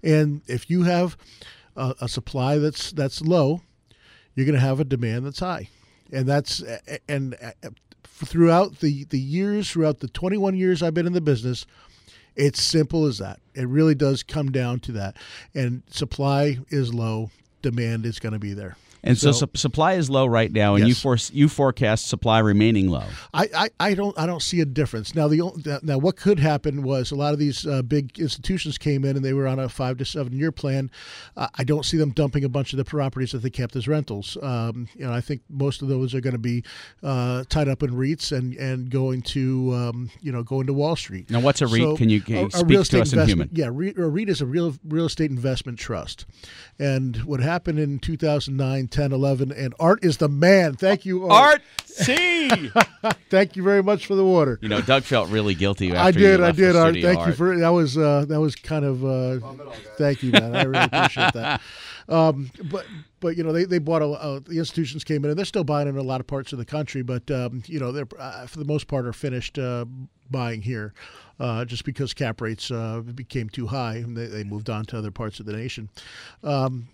And 0.00 0.42
if 0.46 0.70
you 0.70 0.84
have 0.84 1.16
a, 1.74 1.96
a 2.02 2.08
supply 2.08 2.58
that's 2.58 2.92
that's 2.92 3.20
low, 3.20 3.62
you're 4.36 4.46
going 4.46 4.54
to 4.54 4.60
have 4.60 4.78
a 4.78 4.84
demand 4.84 5.26
that's 5.26 5.40
high, 5.40 5.68
and 6.12 6.28
that's 6.28 6.62
and 7.08 7.34
throughout 8.04 8.78
the 8.78 9.02
the 9.06 9.18
years, 9.18 9.72
throughout 9.72 9.98
the 9.98 10.06
21 10.06 10.54
years 10.54 10.84
I've 10.84 10.94
been 10.94 11.08
in 11.08 11.14
the 11.14 11.20
business. 11.20 11.66
It's 12.36 12.62
simple 12.62 13.06
as 13.06 13.18
that. 13.18 13.40
It 13.54 13.66
really 13.66 13.96
does 13.96 14.22
come 14.22 14.52
down 14.52 14.78
to 14.80 14.92
that. 14.92 15.16
And 15.52 15.82
supply 15.90 16.58
is 16.68 16.94
low, 16.94 17.32
demand 17.60 18.06
is 18.06 18.20
going 18.20 18.34
to 18.34 18.38
be 18.38 18.54
there. 18.54 18.76
And 19.04 19.18
so, 19.18 19.32
So- 19.32 19.46
su- 19.46 19.50
supply 19.58 19.94
is 19.94 20.08
low 20.08 20.26
right 20.26 20.52
now, 20.52 20.76
and 20.76 20.84
you 20.84 20.88
Yes. 20.92 21.00
force 21.02 21.30
you 21.34 21.48
forecast 21.48 22.06
supply 22.06 22.38
remaining 22.38 22.88
low. 22.88 23.02
I, 23.34 23.48
I, 23.54 23.70
I 23.80 23.94
don't 23.94 24.16
I 24.18 24.26
don't 24.26 24.42
see 24.42 24.60
a 24.60 24.64
difference 24.64 25.14
now. 25.14 25.26
The 25.26 25.80
now 25.82 25.98
what 25.98 26.16
could 26.16 26.38
happen 26.38 26.82
was 26.84 27.10
a 27.10 27.16
lot 27.16 27.32
of 27.32 27.40
these 27.40 27.66
uh, 27.66 27.82
big 27.82 28.18
institutions 28.20 28.78
came 28.78 29.04
in 29.04 29.16
and 29.16 29.24
they 29.24 29.32
were 29.32 29.48
on 29.48 29.58
a 29.58 29.68
five 29.68 29.96
to 29.98 30.04
seven 30.04 30.32
year 30.38 30.52
plan. 30.52 30.88
Uh, 31.36 31.48
I 31.56 31.64
don't 31.64 31.84
see 31.84 31.96
them 31.96 32.10
dumping 32.10 32.44
a 32.44 32.48
bunch 32.48 32.72
of 32.72 32.76
the 32.76 32.84
properties 32.84 33.32
that 33.32 33.38
they 33.42 33.50
kept 33.50 33.74
as 33.74 33.88
rentals. 33.88 34.36
Um, 34.40 34.86
you 34.94 35.04
know, 35.04 35.12
I 35.12 35.20
think 35.20 35.42
most 35.50 35.82
of 35.82 35.88
those 35.88 36.14
are 36.14 36.20
going 36.20 36.32
to 36.34 36.38
be 36.38 36.62
uh, 37.02 37.42
tied 37.48 37.68
up 37.68 37.82
in 37.82 37.90
REITs 37.90 38.30
and 38.30 38.54
and 38.54 38.88
going 38.88 39.22
to 39.22 39.72
um, 39.74 40.10
you 40.20 40.30
know 40.30 40.44
going 40.44 40.66
to 40.68 40.72
Wall 40.72 40.94
Street. 40.94 41.28
Now, 41.28 41.40
what's 41.40 41.60
a 41.60 41.66
REIT? 41.66 41.98
Can 41.98 42.08
you- 42.08 42.20
can 42.20 42.36
you 42.36 42.50
speak 42.50 42.82
to 42.90 43.00
us 43.00 43.12
in 43.12 43.26
human? 43.26 43.48
Yeah, 43.52 43.68
re- 43.72 43.94
a 43.96 44.06
REIT 44.06 44.28
is 44.28 44.40
a 44.40 44.46
real 44.46 44.76
real 44.84 45.06
estate 45.06 45.30
investment 45.32 45.78
trust. 45.80 46.24
And 46.78 47.16
what 47.24 47.40
happened 47.40 47.78
in 47.80 47.98
2009, 47.98 48.88
10, 48.92 49.12
11, 49.12 49.50
and 49.52 49.74
Art 49.80 50.04
is 50.04 50.18
the 50.18 50.28
man. 50.28 50.74
Thank 50.74 51.04
you, 51.04 51.28
Art. 51.28 51.62
C. 51.84 52.48
Thank 53.30 53.56
you 53.56 53.62
very 53.62 53.82
much 53.82 54.06
for 54.06 54.14
the 54.14 54.24
water. 54.24 54.58
you 54.62 54.68
know, 54.68 54.80
Doug 54.80 55.02
felt 55.02 55.28
really 55.30 55.54
guilty 55.54 55.90
after 55.90 56.00
I 56.00 56.10
did, 56.10 56.40
you 56.40 56.44
I 56.46 56.52
did, 56.52 56.76
Art. 56.76 56.92
studio, 56.94 57.08
Thank 57.08 57.18
you 57.18 57.24
Art. 57.24 57.36
for 57.36 57.58
that. 57.58 57.68
Was 57.72 57.98
uh, 57.98 58.24
that 58.28 58.40
was 58.40 58.54
kind 58.54 58.84
of 58.84 59.04
uh, 59.04 59.40
thank 59.98 60.22
you, 60.22 60.32
man. 60.32 60.54
I 60.54 60.62
really 60.62 60.84
appreciate 60.84 61.32
that. 61.34 61.60
Um, 62.08 62.50
but 62.64 62.84
but 63.20 63.36
you 63.36 63.44
know 63.44 63.52
they, 63.52 63.64
they 63.64 63.78
bought 63.78 64.02
a, 64.02 64.06
uh, 64.06 64.40
the 64.44 64.58
institutions 64.58 65.04
came 65.04 65.24
in 65.24 65.30
and 65.30 65.38
they're 65.38 65.44
still 65.46 65.62
buying 65.62 65.86
in 65.86 65.96
a 65.96 66.02
lot 66.02 66.20
of 66.20 66.26
parts 66.26 66.52
of 66.52 66.58
the 66.58 66.64
country, 66.64 67.00
but 67.02 67.30
um, 67.30 67.62
you 67.66 67.78
know 67.78 67.92
they're 67.92 68.08
uh, 68.18 68.44
for 68.48 68.58
the 68.58 68.64
most 68.64 68.88
part 68.88 69.06
are 69.06 69.12
finished 69.12 69.56
uh, 69.56 69.84
buying 70.28 70.62
here, 70.62 70.94
uh, 71.38 71.64
just 71.64 71.84
because 71.84 72.12
cap 72.12 72.40
rates 72.40 72.72
uh, 72.72 73.00
became 73.14 73.48
too 73.48 73.68
high 73.68 73.94
and 73.96 74.16
they, 74.16 74.26
they 74.26 74.42
moved 74.42 74.68
on 74.68 74.84
to 74.86 74.98
other 74.98 75.12
parts 75.12 75.38
of 75.38 75.46
the 75.46 75.52
nation. 75.52 75.88
Um, 76.42 76.88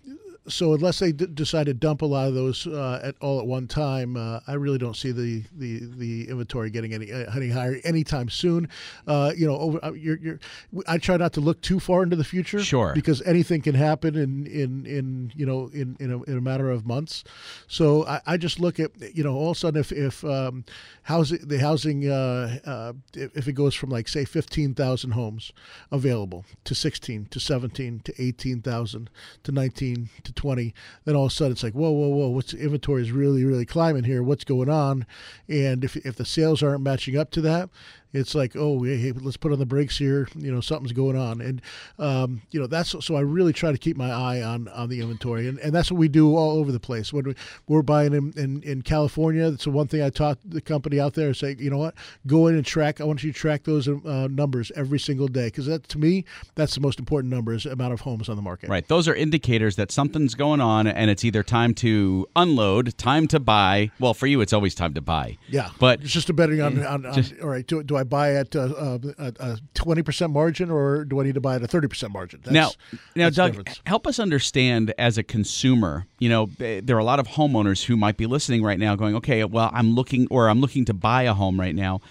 so 0.49 0.73
unless 0.73 0.99
they 0.99 1.11
d- 1.11 1.27
decide 1.33 1.67
to 1.67 1.73
dump 1.73 2.01
a 2.01 2.05
lot 2.05 2.27
of 2.27 2.33
those 2.33 2.67
uh, 2.67 2.99
at 3.03 3.15
all 3.21 3.39
at 3.39 3.45
one 3.47 3.67
time, 3.67 4.17
uh, 4.17 4.39
I 4.47 4.53
really 4.53 4.77
don't 4.77 4.95
see 4.95 5.11
the, 5.11 5.43
the, 5.57 5.85
the 5.85 6.29
inventory 6.29 6.69
getting 6.69 6.93
any 6.93 7.11
uh, 7.11 7.31
any 7.35 7.49
higher 7.49 7.77
anytime 7.83 8.29
soon. 8.29 8.67
Uh, 9.07 9.31
you 9.37 9.47
know, 9.47 9.55
over, 9.57 9.79
uh, 9.83 9.93
you're, 9.93 10.17
you're, 10.17 10.39
I 10.87 10.97
try 10.97 11.17
not 11.17 11.33
to 11.33 11.41
look 11.41 11.61
too 11.61 11.79
far 11.79 12.03
into 12.03 12.15
the 12.15 12.23
future, 12.23 12.61
Sure. 12.61 12.93
because 12.93 13.21
anything 13.23 13.61
can 13.61 13.75
happen 13.75 14.15
in 14.15 14.45
in, 14.47 14.85
in 14.85 15.31
you 15.35 15.45
know 15.45 15.69
in 15.73 15.95
in 15.99 16.11
a, 16.11 16.23
in 16.23 16.37
a 16.37 16.41
matter 16.41 16.69
of 16.69 16.85
months. 16.85 17.23
So 17.67 18.05
I, 18.07 18.21
I 18.25 18.37
just 18.37 18.59
look 18.59 18.79
at 18.79 18.91
you 19.15 19.23
know 19.23 19.35
all 19.35 19.51
of 19.51 19.57
a 19.57 19.59
sudden 19.59 19.79
if 19.79 19.91
if 19.91 20.23
um, 20.25 20.65
housing 21.03 21.39
the 21.47 21.59
housing 21.59 22.09
uh, 22.09 22.57
uh, 22.65 22.93
if 23.15 23.37
if 23.37 23.47
it 23.47 23.53
goes 23.53 23.75
from 23.75 23.89
like 23.89 24.07
say 24.07 24.25
fifteen 24.25 24.73
thousand 24.73 25.11
homes 25.11 25.51
available 25.91 26.45
to 26.63 26.75
sixteen 26.75 27.25
to 27.31 27.39
seventeen 27.39 27.99
to 28.05 28.13
eighteen 28.21 28.61
thousand 28.61 29.09
to 29.43 29.51
nineteen 29.51 30.09
to 30.23 30.33
twenty, 30.39 30.73
then 31.03 31.15
all 31.15 31.25
of 31.25 31.31
a 31.31 31.35
sudden 31.35 31.51
it's 31.51 31.63
like 31.63 31.73
whoa 31.73 31.91
whoa 31.91 32.07
whoa, 32.07 32.29
what's 32.29 32.53
inventory 32.53 33.01
is 33.01 33.11
really 33.11 33.43
really 33.43 33.65
climbing 33.65 34.05
here? 34.05 34.23
What's 34.23 34.45
going 34.45 34.69
on? 34.69 35.05
And 35.49 35.83
if 35.83 35.97
if 35.97 36.15
the 36.15 36.25
sales 36.25 36.63
aren't 36.63 36.81
matching 36.81 37.17
up 37.17 37.29
to 37.31 37.41
that, 37.41 37.69
it's 38.13 38.33
like, 38.33 38.55
oh, 38.55 38.83
hey, 38.83 38.97
hey, 38.97 39.11
let's 39.11 39.37
put 39.37 39.51
on 39.51 39.59
the 39.59 39.65
brakes 39.65 39.97
here. 39.97 40.27
You 40.35 40.51
know, 40.51 40.61
something's 40.61 40.93
going 40.93 41.15
on, 41.15 41.41
and 41.41 41.61
um, 41.99 42.41
you 42.51 42.59
know 42.59 42.67
that's 42.67 42.95
so 43.05 43.15
I 43.15 43.21
really 43.21 43.53
try 43.53 43.71
to 43.71 43.77
keep 43.77 43.97
my 43.97 44.09
eye 44.09 44.41
on 44.41 44.67
on 44.69 44.89
the 44.89 45.01
inventory, 45.01 45.47
and, 45.47 45.59
and 45.59 45.73
that's 45.73 45.91
what 45.91 45.99
we 45.99 46.07
do 46.07 46.35
all 46.35 46.57
over 46.57 46.71
the 46.71 46.79
place. 46.79 47.13
When 47.13 47.25
we, 47.25 47.35
we're 47.67 47.81
buying 47.81 48.13
in, 48.13 48.33
in, 48.35 48.63
in 48.63 48.81
California, 48.81 49.51
that's 49.51 49.65
the 49.65 49.71
one 49.71 49.87
thing 49.87 50.01
I 50.01 50.09
taught 50.09 50.39
the 50.43 50.61
company 50.61 50.99
out 50.99 51.13
there: 51.13 51.33
say, 51.33 51.55
you 51.59 51.69
know 51.69 51.77
what, 51.77 51.95
go 52.25 52.47
in 52.47 52.55
and 52.55 52.65
track. 52.65 52.99
I 52.99 53.03
want 53.03 53.23
you 53.23 53.31
to 53.31 53.37
track 53.37 53.63
those 53.63 53.87
uh, 53.87 54.27
numbers 54.31 54.71
every 54.75 54.99
single 54.99 55.27
day 55.27 55.47
because 55.47 55.67
that 55.67 55.87
to 55.89 55.99
me 55.99 56.25
that's 56.55 56.75
the 56.75 56.81
most 56.81 56.99
important 56.99 57.31
number 57.31 57.53
is 57.53 57.65
amount 57.65 57.93
of 57.93 58.01
homes 58.01 58.29
on 58.29 58.35
the 58.35 58.41
market. 58.41 58.69
Right. 58.69 58.87
Those 58.87 59.07
are 59.07 59.15
indicators 59.15 59.75
that 59.75 59.91
something's 59.91 60.35
going 60.35 60.61
on, 60.61 60.87
and 60.87 61.11
it's 61.11 61.23
either 61.23 61.43
time 61.43 61.73
to 61.75 62.27
unload, 62.35 62.97
time 62.97 63.27
to 63.27 63.39
buy. 63.39 63.91
Well, 63.99 64.13
for 64.13 64.27
you, 64.27 64.41
it's 64.41 64.53
always 64.53 64.73
time 64.73 64.93
to 64.95 65.01
buy. 65.01 65.37
Yeah, 65.47 65.69
but 65.79 66.01
it's 66.01 66.11
just 66.11 66.27
depending 66.27 66.61
on, 66.61 66.83
on, 66.85 67.05
on 67.05 67.13
just, 67.13 67.39
all 67.39 67.49
right. 67.49 67.65
Do, 67.65 67.83
do 67.83 67.97
I 67.97 67.98
buy 68.03 68.35
at 68.35 68.55
uh, 68.55 68.61
uh, 68.61 69.31
a 69.39 69.57
twenty 69.73 70.01
percent 70.01 70.31
margin, 70.31 70.71
or 70.71 71.05
do 71.05 71.19
I 71.19 71.23
need 71.23 71.35
to 71.35 71.41
buy 71.41 71.55
at 71.55 71.63
a 71.63 71.67
thirty 71.67 71.87
percent 71.87 72.13
margin? 72.13 72.41
That's, 72.43 72.53
now, 72.53 72.71
now, 73.15 73.29
Doug, 73.29 73.67
help 73.85 74.07
us 74.07 74.19
understand 74.19 74.93
as 74.97 75.17
a 75.17 75.23
consumer. 75.23 76.05
You 76.19 76.29
know, 76.29 76.49
there 76.57 76.95
are 76.95 76.99
a 76.99 77.03
lot 77.03 77.19
of 77.19 77.27
homeowners 77.27 77.85
who 77.85 77.97
might 77.97 78.17
be 78.17 78.25
listening 78.25 78.63
right 78.63 78.79
now, 78.79 78.95
going, 78.95 79.15
"Okay, 79.15 79.43
well, 79.43 79.69
I'm 79.73 79.95
looking, 79.95 80.27
or 80.29 80.49
I'm 80.49 80.61
looking 80.61 80.85
to 80.85 80.93
buy 80.93 81.23
a 81.23 81.33
home 81.33 81.59
right 81.59 81.75
now." 81.75 82.01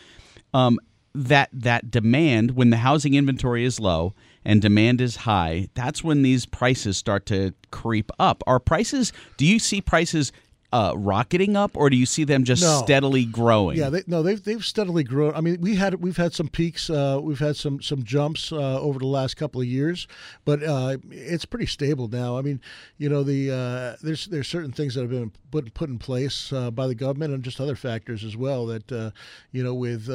Um, 0.55 0.79
that 1.15 1.49
that 1.53 1.91
demand 1.91 2.53
when 2.53 2.71
the 2.71 2.77
housing 2.79 3.15
inventory 3.15 3.65
is 3.65 3.81
low 3.81 4.15
and 4.45 4.63
demand 4.63 5.01
is 5.01 5.17
high, 5.17 5.69
that's 5.75 6.05
when 6.05 6.23
these 6.23 6.47
prices 6.47 6.97
start 6.97 7.27
to 7.27 7.53
creep 7.71 8.11
up. 8.19 8.43
Are 8.47 8.61
prices? 8.61 9.13
Do 9.37 9.45
you 9.45 9.59
see 9.59 9.81
prices 9.81 10.33
uh, 10.71 10.93
rocketing 10.97 11.57
up, 11.57 11.71
or 11.75 11.89
do 11.89 11.97
you 11.97 12.05
see 12.05 12.25
them 12.25 12.45
just 12.45 12.63
no. 12.63 12.83
steadily 12.85 13.25
growing? 13.25 13.79
Yeah, 13.79 13.89
they, 13.89 14.03
no, 14.07 14.23
they've 14.23 14.43
they've 14.43 14.65
steadily 14.65 15.03
grown. 15.03 15.35
I 15.35 15.41
mean, 15.41 15.61
we 15.63 15.77
had 15.77 15.95
we've 15.95 16.19
had 16.19 16.35
some 16.35 16.49
peaks, 16.49 16.91
uh, 16.91 17.19
we've 17.23 17.39
had 17.39 17.57
some 17.57 17.81
some 17.81 18.03
jumps 18.03 18.53
uh, 18.53 18.79
over 18.81 18.99
the 18.99 19.07
last 19.07 19.37
couple 19.37 19.63
of 19.63 19.67
years, 19.67 20.07
but 20.45 20.63
uh, 20.63 20.99
it's 21.11 21.47
pretty 21.47 21.65
stable 21.65 22.09
now. 22.09 22.37
I 22.37 22.43
mean, 22.43 22.61
you 22.99 23.09
know, 23.09 23.23
the 23.23 23.51
uh, 23.51 23.97
there's 24.03 24.27
there's 24.27 24.47
certain 24.47 24.73
things 24.73 24.95
that 24.95 25.01
have 25.01 25.11
been 25.11 25.33
put 25.51 25.73
put 25.73 25.89
in 25.89 25.99
place 25.99 26.53
uh, 26.53 26.71
by 26.71 26.87
the 26.87 26.95
government 26.95 27.33
and 27.33 27.43
just 27.43 27.61
other 27.61 27.77
factors 27.77 28.23
as 28.23 28.37
well 28.37 28.67
that 28.67 29.13
you 29.53 29.65
know 29.65 29.73
with 29.73 30.09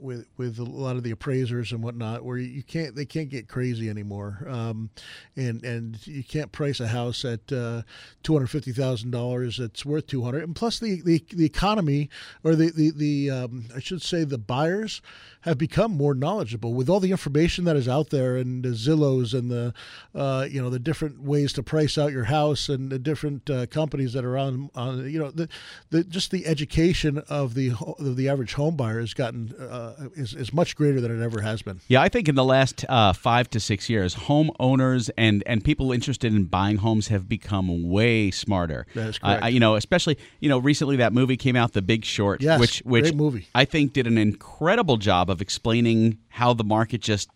with 0.00 0.26
with 0.36 0.58
a 0.60 0.64
lot 0.64 0.94
of 0.94 1.02
the 1.02 1.10
appraisers 1.10 1.72
and 1.72 1.82
whatnot, 1.82 2.24
where 2.24 2.38
you 2.38 2.62
can't 2.62 2.94
they 2.94 3.06
can't 3.06 3.28
get 3.28 3.48
crazy 3.48 3.90
anymore, 3.90 4.46
um, 4.48 4.88
and 5.34 5.64
and 5.64 6.06
you 6.06 6.22
can't 6.22 6.52
price 6.52 6.78
a 6.78 6.86
house 6.86 7.24
at 7.24 7.44
two 7.48 7.82
hundred 8.28 8.50
fifty 8.50 8.70
thousand 8.70 9.10
dollars. 9.10 9.60
Worth 9.84 9.95
worth 9.96 10.06
200 10.06 10.44
and 10.44 10.54
plus 10.54 10.78
the, 10.78 11.00
the, 11.02 11.24
the 11.30 11.44
economy 11.44 12.10
or 12.44 12.54
the, 12.54 12.70
the, 12.70 12.90
the 12.90 13.30
um, 13.30 13.64
I 13.74 13.80
should 13.80 14.02
say 14.02 14.24
the 14.24 14.38
buyers 14.38 15.00
have 15.46 15.56
become 15.58 15.92
more 15.92 16.12
knowledgeable 16.12 16.74
with 16.74 16.90
all 16.90 16.98
the 16.98 17.12
information 17.12 17.64
that 17.64 17.76
is 17.76 17.88
out 17.88 18.10
there 18.10 18.36
and 18.36 18.64
the 18.64 18.70
Zillows 18.70 19.32
and 19.32 19.48
the 19.48 19.72
uh, 20.14 20.46
you 20.50 20.60
know 20.60 20.68
the 20.68 20.80
different 20.80 21.22
ways 21.22 21.52
to 21.54 21.62
price 21.62 21.96
out 21.96 22.12
your 22.12 22.24
house 22.24 22.68
and 22.68 22.90
the 22.90 22.98
different 22.98 23.48
uh, 23.48 23.66
companies 23.66 24.12
that 24.12 24.24
are 24.24 24.36
on 24.36 24.70
on 24.74 25.08
you 25.08 25.18
know 25.18 25.30
the, 25.30 25.48
the 25.90 26.02
just 26.02 26.32
the 26.32 26.46
education 26.46 27.18
of 27.28 27.54
the 27.54 27.72
of 27.98 28.16
the 28.16 28.28
average 28.28 28.54
home 28.54 28.76
buyer 28.76 29.00
has 29.00 29.14
gotten 29.14 29.54
uh, 29.54 30.08
is, 30.16 30.34
is 30.34 30.52
much 30.52 30.74
greater 30.74 31.00
than 31.00 31.16
it 31.16 31.24
ever 31.24 31.40
has 31.40 31.62
been. 31.62 31.80
Yeah, 31.86 32.02
I 32.02 32.08
think 32.08 32.28
in 32.28 32.34
the 32.34 32.44
last 32.44 32.84
uh, 32.88 33.12
five 33.12 33.48
to 33.50 33.60
six 33.60 33.88
years, 33.88 34.16
homeowners 34.16 35.10
and 35.16 35.44
and 35.46 35.64
people 35.64 35.92
interested 35.92 36.34
in 36.34 36.44
buying 36.44 36.78
homes 36.78 37.08
have 37.08 37.28
become 37.28 37.88
way 37.88 38.32
smarter. 38.32 38.86
That 38.94 39.08
is 39.10 39.18
correct. 39.18 39.52
you 39.52 39.60
know, 39.60 39.76
especially 39.76 40.18
you 40.40 40.48
know 40.48 40.58
recently 40.58 40.96
that 40.96 41.12
movie 41.12 41.36
came 41.36 41.54
out, 41.54 41.72
The 41.72 41.82
Big 41.82 42.04
Short, 42.04 42.42
yes, 42.42 42.58
which 42.58 42.78
which 42.80 43.14
movie. 43.14 43.46
I 43.54 43.64
think 43.64 43.92
did 43.92 44.08
an 44.08 44.18
incredible 44.18 44.96
job 44.96 45.30
of 45.30 45.35
of 45.36 45.42
explaining 45.42 46.18
how 46.28 46.54
the 46.54 46.64
market 46.64 47.02
just 47.02 47.28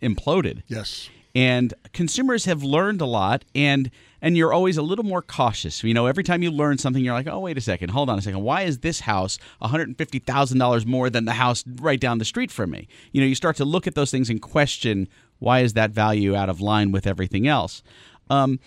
imploded. 0.00 0.62
Yes. 0.68 1.10
And 1.34 1.74
consumers 1.92 2.44
have 2.44 2.62
learned 2.62 3.00
a 3.00 3.06
lot 3.06 3.44
and 3.54 3.90
and 4.24 4.36
you're 4.36 4.52
always 4.52 4.76
a 4.76 4.82
little 4.82 5.04
more 5.04 5.22
cautious. 5.22 5.82
You 5.82 5.94
know, 5.94 6.06
every 6.06 6.22
time 6.22 6.44
you 6.44 6.52
learn 6.52 6.78
something 6.78 7.04
you're 7.04 7.14
like, 7.14 7.26
"Oh, 7.26 7.40
wait 7.40 7.58
a 7.58 7.60
second. 7.60 7.88
Hold 7.88 8.08
on 8.08 8.18
a 8.18 8.22
second. 8.22 8.42
Why 8.42 8.62
is 8.62 8.78
this 8.78 9.00
house 9.00 9.38
$150,000 9.60 10.86
more 10.86 11.10
than 11.10 11.24
the 11.24 11.32
house 11.32 11.64
right 11.66 11.98
down 11.98 12.18
the 12.18 12.24
street 12.24 12.52
from 12.52 12.70
me?" 12.70 12.86
You 13.10 13.20
know, 13.20 13.26
you 13.26 13.34
start 13.34 13.56
to 13.56 13.64
look 13.64 13.86
at 13.88 13.96
those 13.96 14.12
things 14.12 14.30
and 14.30 14.40
question, 14.40 15.08
"Why 15.40 15.60
is 15.60 15.72
that 15.72 15.90
value 15.90 16.36
out 16.36 16.48
of 16.48 16.60
line 16.60 16.92
with 16.92 17.06
everything 17.06 17.48
else?" 17.48 17.82
Um, 18.30 18.60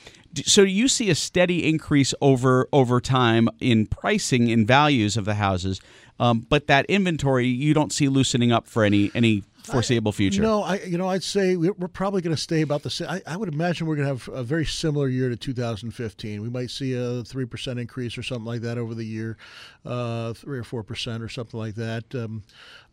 so 0.43 0.63
you 0.63 0.87
see 0.87 1.09
a 1.09 1.15
steady 1.15 1.65
increase 1.67 2.13
over 2.19 2.67
over 2.73 2.99
time 2.99 3.47
in 3.59 3.85
pricing 3.85 4.49
in 4.49 4.65
values 4.65 5.15
of 5.15 5.25
the 5.25 5.35
houses 5.35 5.79
um, 6.19 6.45
but 6.49 6.67
that 6.67 6.85
inventory 6.87 7.47
you 7.47 7.73
don't 7.73 7.91
see 7.91 8.07
loosening 8.07 8.51
up 8.51 8.67
for 8.67 8.83
any 8.83 9.11
any 9.15 9.43
foreseeable 9.65 10.11
future? 10.11 10.41
I, 10.41 10.45
no, 10.45 10.63
I 10.63 10.75
you 10.81 10.97
know 10.97 11.09
I'd 11.09 11.23
say 11.23 11.55
we're 11.55 11.87
probably 11.87 12.21
going 12.21 12.35
to 12.35 12.41
stay 12.41 12.61
about 12.61 12.83
the 12.83 12.89
same. 12.89 13.09
I, 13.09 13.21
I 13.27 13.37
would 13.37 13.53
imagine 13.53 13.87
we're 13.87 13.95
going 13.95 14.07
to 14.07 14.13
have 14.13 14.27
a 14.35 14.43
very 14.43 14.65
similar 14.65 15.07
year 15.07 15.29
to 15.29 15.35
2015. 15.35 16.41
We 16.41 16.49
might 16.49 16.69
see 16.69 16.93
a 16.93 17.23
three 17.23 17.45
percent 17.45 17.79
increase 17.79 18.17
or 18.17 18.23
something 18.23 18.45
like 18.45 18.61
that 18.61 18.77
over 18.77 18.93
the 18.93 19.05
year, 19.05 19.37
uh, 19.85 20.33
three 20.33 20.59
or 20.59 20.63
four 20.63 20.83
percent 20.83 21.23
or 21.23 21.29
something 21.29 21.59
like 21.59 21.75
that. 21.75 22.13
Um, 22.15 22.43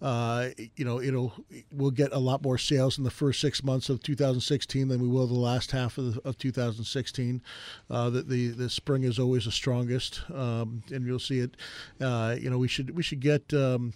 uh, 0.02 0.48
you 0.74 0.84
know, 0.84 1.00
it'll 1.00 1.32
we'll 1.70 1.92
get 1.92 2.12
a 2.12 2.18
lot 2.18 2.42
more 2.42 2.58
sales 2.58 2.98
in 2.98 3.04
the 3.04 3.10
first 3.10 3.40
six 3.40 3.62
months 3.62 3.88
of 3.88 4.02
2016 4.02 4.88
than 4.88 5.00
we 5.00 5.06
will 5.06 5.28
the 5.28 5.34
last 5.34 5.70
half 5.70 5.96
of, 5.96 6.18
of 6.24 6.36
2016. 6.38 7.40
Uh, 7.88 8.10
the, 8.10 8.22
the, 8.22 8.48
the 8.48 8.68
spring 8.68 9.04
is 9.04 9.20
always 9.20 9.44
the 9.44 9.52
strongest, 9.52 10.22
um, 10.34 10.82
and 10.90 11.06
you'll 11.06 11.20
see 11.20 11.38
it. 11.38 11.56
Uh, 12.00 12.36
you 12.38 12.50
know, 12.50 12.58
we 12.58 12.68
should 12.68 12.96
we 12.96 13.02
should 13.02 13.20
get. 13.20 13.54
Um, 13.54 13.94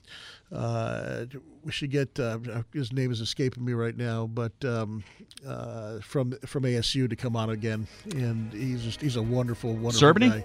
uh, 0.52 1.24
we 1.64 1.72
should 1.72 1.90
get 1.90 2.18
uh, 2.20 2.38
his 2.72 2.92
name 2.92 3.10
is 3.10 3.20
escaping 3.20 3.64
me 3.64 3.72
right 3.72 3.96
now, 3.96 4.26
but 4.26 4.52
um, 4.64 5.02
uh, 5.46 5.98
from 6.00 6.32
from 6.46 6.62
ASU 6.62 7.08
to 7.08 7.16
come 7.16 7.36
on 7.36 7.50
again, 7.50 7.86
and 8.14 8.52
he's 8.52 8.82
just 8.82 9.00
he's 9.00 9.16
a 9.16 9.22
wonderful, 9.22 9.74
wonderful 9.74 10.14
Cerveny? 10.14 10.30
guy. 10.30 10.44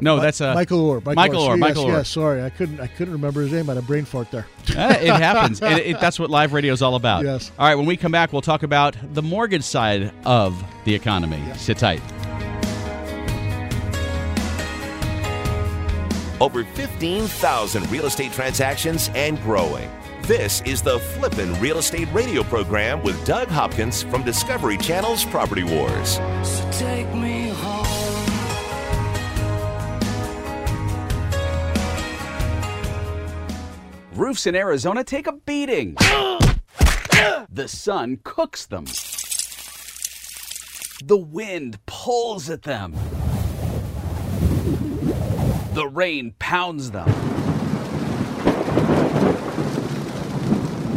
No, 0.00 0.16
Ma- 0.16 0.22
that's 0.22 0.40
uh, 0.40 0.54
Michael 0.54 0.80
Orr. 0.80 1.00
Michael, 1.00 1.14
Michael 1.14 1.40
Orr. 1.40 1.56
Yes, 1.56 1.60
Michael 1.60 1.84
Orr. 1.84 1.92
Yes, 1.92 2.08
sorry, 2.08 2.42
I 2.42 2.50
couldn't. 2.50 2.80
I 2.80 2.86
couldn't 2.86 3.12
remember 3.12 3.42
his 3.42 3.52
name. 3.52 3.68
I 3.70 3.74
had 3.74 3.82
a 3.82 3.86
brain 3.86 4.04
fart 4.04 4.30
there. 4.30 4.46
uh, 4.76 4.96
it 5.00 5.08
happens. 5.08 5.60
It, 5.68 5.86
it, 5.86 6.00
that's 6.00 6.18
what 6.18 6.30
live 6.30 6.52
radio 6.52 6.72
is 6.72 6.82
all 6.82 6.94
about. 6.94 7.24
Yes. 7.24 7.52
All 7.58 7.66
right. 7.66 7.74
When 7.74 7.86
we 7.86 7.96
come 7.96 8.12
back, 8.12 8.32
we'll 8.32 8.42
talk 8.42 8.62
about 8.62 8.96
the 9.14 9.22
mortgage 9.22 9.64
side 9.64 10.12
of 10.24 10.62
the 10.84 10.94
economy. 10.94 11.38
Yes. 11.38 11.62
Sit 11.62 11.78
tight. 11.78 12.00
Over 16.40 16.64
15,000 16.64 17.90
real 17.90 18.06
estate 18.06 18.32
transactions 18.32 19.10
and 19.14 19.40
growing. 19.42 19.90
This 20.22 20.60
is 20.62 20.82
the 20.82 20.98
Flippin' 20.98 21.58
Real 21.60 21.78
Estate 21.78 22.08
Radio 22.12 22.42
program 22.42 23.02
with 23.02 23.24
Doug 23.24 23.48
Hopkins 23.48 24.02
from 24.02 24.22
Discovery 24.22 24.76
Channel's 24.76 25.24
Property 25.24 25.64
Wars. 25.64 26.20
So 26.42 26.68
take 26.72 27.12
me 27.14 27.48
home. 27.48 27.88
Roofs 34.12 34.46
in 34.46 34.54
Arizona 34.54 35.02
take 35.04 35.26
a 35.26 35.32
beating. 35.32 35.94
the 37.48 37.66
sun 37.66 38.18
cooks 38.24 38.66
them. 38.66 38.84
The 41.04 41.16
wind 41.16 41.78
pulls 41.86 42.50
at 42.50 42.62
them. 42.62 42.94
The 45.78 45.86
rain 45.86 46.34
pounds 46.40 46.90
them. 46.90 47.08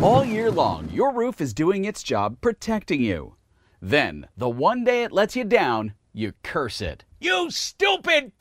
All 0.02 0.26
year 0.26 0.50
long, 0.50 0.90
your 0.90 1.14
roof 1.14 1.40
is 1.40 1.54
doing 1.54 1.86
its 1.86 2.02
job 2.02 2.42
protecting 2.42 3.00
you. 3.00 3.36
Then, 3.80 4.26
the 4.36 4.50
one 4.50 4.84
day 4.84 5.04
it 5.04 5.12
lets 5.12 5.36
you 5.36 5.44
down, 5.44 5.94
you 6.14 6.34
curse 6.42 6.82
it. 6.82 7.06
You 7.20 7.52
stupid 7.52 8.32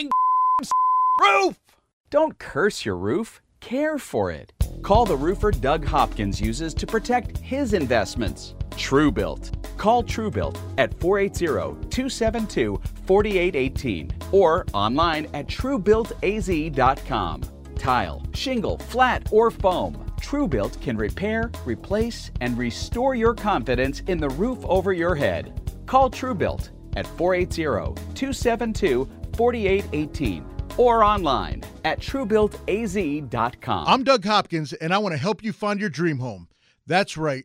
roof! 1.20 1.58
Don't 2.08 2.38
curse 2.38 2.86
your 2.86 2.96
roof, 2.96 3.42
care 3.60 3.98
for 3.98 4.30
it. 4.30 4.54
Call 4.80 5.04
the 5.04 5.18
roofer 5.18 5.50
Doug 5.50 5.84
Hopkins 5.84 6.40
uses 6.40 6.72
to 6.72 6.86
protect 6.86 7.36
his 7.36 7.74
investments. 7.74 8.54
Truebuilt. 8.72 9.76
Call 9.76 10.02
Truebuilt 10.04 10.58
at 10.78 10.98
480 11.00 11.88
272 11.90 12.80
4818 13.06 14.12
or 14.30 14.66
online 14.72 15.26
at 15.34 15.46
truebuiltaz.com. 15.46 17.42
Tile, 17.76 18.22
shingle, 18.32 18.78
flat, 18.78 19.26
or 19.32 19.50
foam. 19.50 19.94
Truebuilt 20.20 20.80
can 20.80 20.96
repair, 20.96 21.50
replace, 21.64 22.30
and 22.40 22.56
restore 22.56 23.14
your 23.14 23.34
confidence 23.34 24.00
in 24.06 24.18
the 24.18 24.28
roof 24.30 24.58
over 24.64 24.92
your 24.92 25.14
head. 25.16 25.60
Call 25.86 26.08
Truebuilt 26.10 26.70
at 26.96 27.06
480 27.06 27.94
272 28.14 29.08
4818 29.36 30.46
or 30.78 31.02
online 31.02 31.62
at 31.84 32.00
truebuiltaz.com. 32.00 33.86
I'm 33.86 34.04
Doug 34.04 34.24
Hopkins, 34.24 34.72
and 34.74 34.94
I 34.94 34.98
want 34.98 35.12
to 35.12 35.18
help 35.18 35.42
you 35.42 35.52
find 35.52 35.80
your 35.80 35.90
dream 35.90 36.18
home. 36.18 36.48
That's 36.86 37.16
right. 37.16 37.44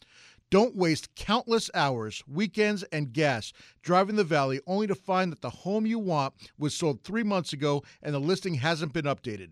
Don't 0.51 0.75
waste 0.75 1.15
countless 1.15 1.71
hours, 1.73 2.21
weekends, 2.27 2.83
and 2.91 3.13
gas 3.13 3.53
driving 3.81 4.17
the 4.17 4.25
valley 4.25 4.59
only 4.67 4.85
to 4.85 4.93
find 4.93 5.31
that 5.31 5.39
the 5.39 5.49
home 5.49 5.85
you 5.85 5.97
want 5.97 6.33
was 6.59 6.75
sold 6.75 7.05
three 7.05 7.23
months 7.23 7.53
ago 7.53 7.83
and 8.03 8.13
the 8.13 8.19
listing 8.19 8.55
hasn't 8.55 8.91
been 8.91 9.05
updated. 9.05 9.51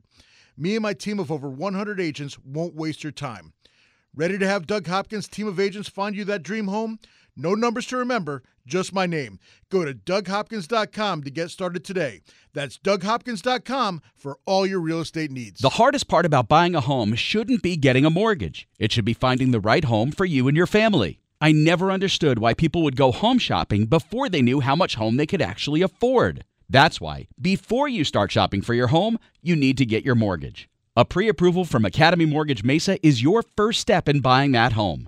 Me 0.57 0.75
and 0.75 0.83
my 0.83 0.93
team 0.93 1.17
of 1.17 1.31
over 1.31 1.49
100 1.49 2.01
agents 2.01 2.37
won't 2.39 2.75
waste 2.75 3.01
your 3.01 3.13
time. 3.13 3.53
Ready 4.13 4.37
to 4.39 4.47
have 4.47 4.67
Doug 4.67 4.87
Hopkins' 4.87 5.29
team 5.29 5.47
of 5.47 5.57
agents 5.57 5.87
find 5.87 6.17
you 6.17 6.25
that 6.25 6.43
dream 6.43 6.67
home? 6.67 6.99
No 7.39 7.55
numbers 7.55 7.85
to 7.85 7.95
remember, 7.95 8.43
just 8.67 8.93
my 8.93 9.05
name. 9.05 9.39
Go 9.69 9.85
to 9.85 9.93
DougHopkins.com 9.93 11.23
to 11.23 11.31
get 11.31 11.49
started 11.49 11.85
today. 11.85 12.19
That's 12.51 12.77
DougHopkins.com 12.77 14.01
for 14.13 14.39
all 14.45 14.67
your 14.67 14.81
real 14.81 14.99
estate 14.99 15.31
needs. 15.31 15.61
The 15.61 15.69
hardest 15.69 16.09
part 16.09 16.25
about 16.25 16.49
buying 16.49 16.75
a 16.75 16.81
home 16.81 17.15
shouldn't 17.15 17.63
be 17.63 17.77
getting 17.77 18.03
a 18.03 18.09
mortgage, 18.09 18.67
it 18.77 18.91
should 18.91 19.05
be 19.05 19.13
finding 19.13 19.51
the 19.51 19.61
right 19.61 19.85
home 19.85 20.11
for 20.11 20.25
you 20.25 20.49
and 20.49 20.57
your 20.57 20.67
family. 20.67 21.21
I 21.39 21.53
never 21.53 21.91
understood 21.91 22.39
why 22.39 22.53
people 22.53 22.83
would 22.83 22.97
go 22.97 23.13
home 23.13 23.37
shopping 23.37 23.85
before 23.85 24.27
they 24.27 24.41
knew 24.41 24.59
how 24.59 24.75
much 24.75 24.95
home 24.95 25.15
they 25.15 25.25
could 25.25 25.41
actually 25.41 25.81
afford. 25.81 26.43
That's 26.69 26.99
why, 26.99 27.29
before 27.39 27.87
you 27.87 28.03
start 28.03 28.33
shopping 28.33 28.61
for 28.61 28.73
your 28.73 28.87
home, 28.87 29.17
you 29.41 29.55
need 29.55 29.77
to 29.77 29.85
get 29.85 30.03
your 30.03 30.15
mortgage. 30.15 30.69
A 30.97 31.05
pre 31.05 31.29
approval 31.29 31.63
from 31.63 31.85
Academy 31.85 32.25
Mortgage 32.25 32.65
Mesa 32.65 32.99
is 33.07 33.23
your 33.23 33.43
first 33.55 33.79
step 33.79 34.09
in 34.09 34.19
buying 34.19 34.51
that 34.51 34.73
home. 34.73 35.07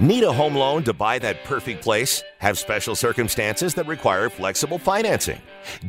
Need 0.00 0.24
a 0.24 0.32
home 0.32 0.54
loan 0.54 0.82
to 0.84 0.94
buy 0.94 1.18
that 1.18 1.44
perfect 1.44 1.82
place? 1.82 2.22
Have 2.38 2.56
special 2.58 2.96
circumstances 2.96 3.74
that 3.74 3.86
require 3.86 4.30
flexible 4.30 4.78
financing? 4.78 5.38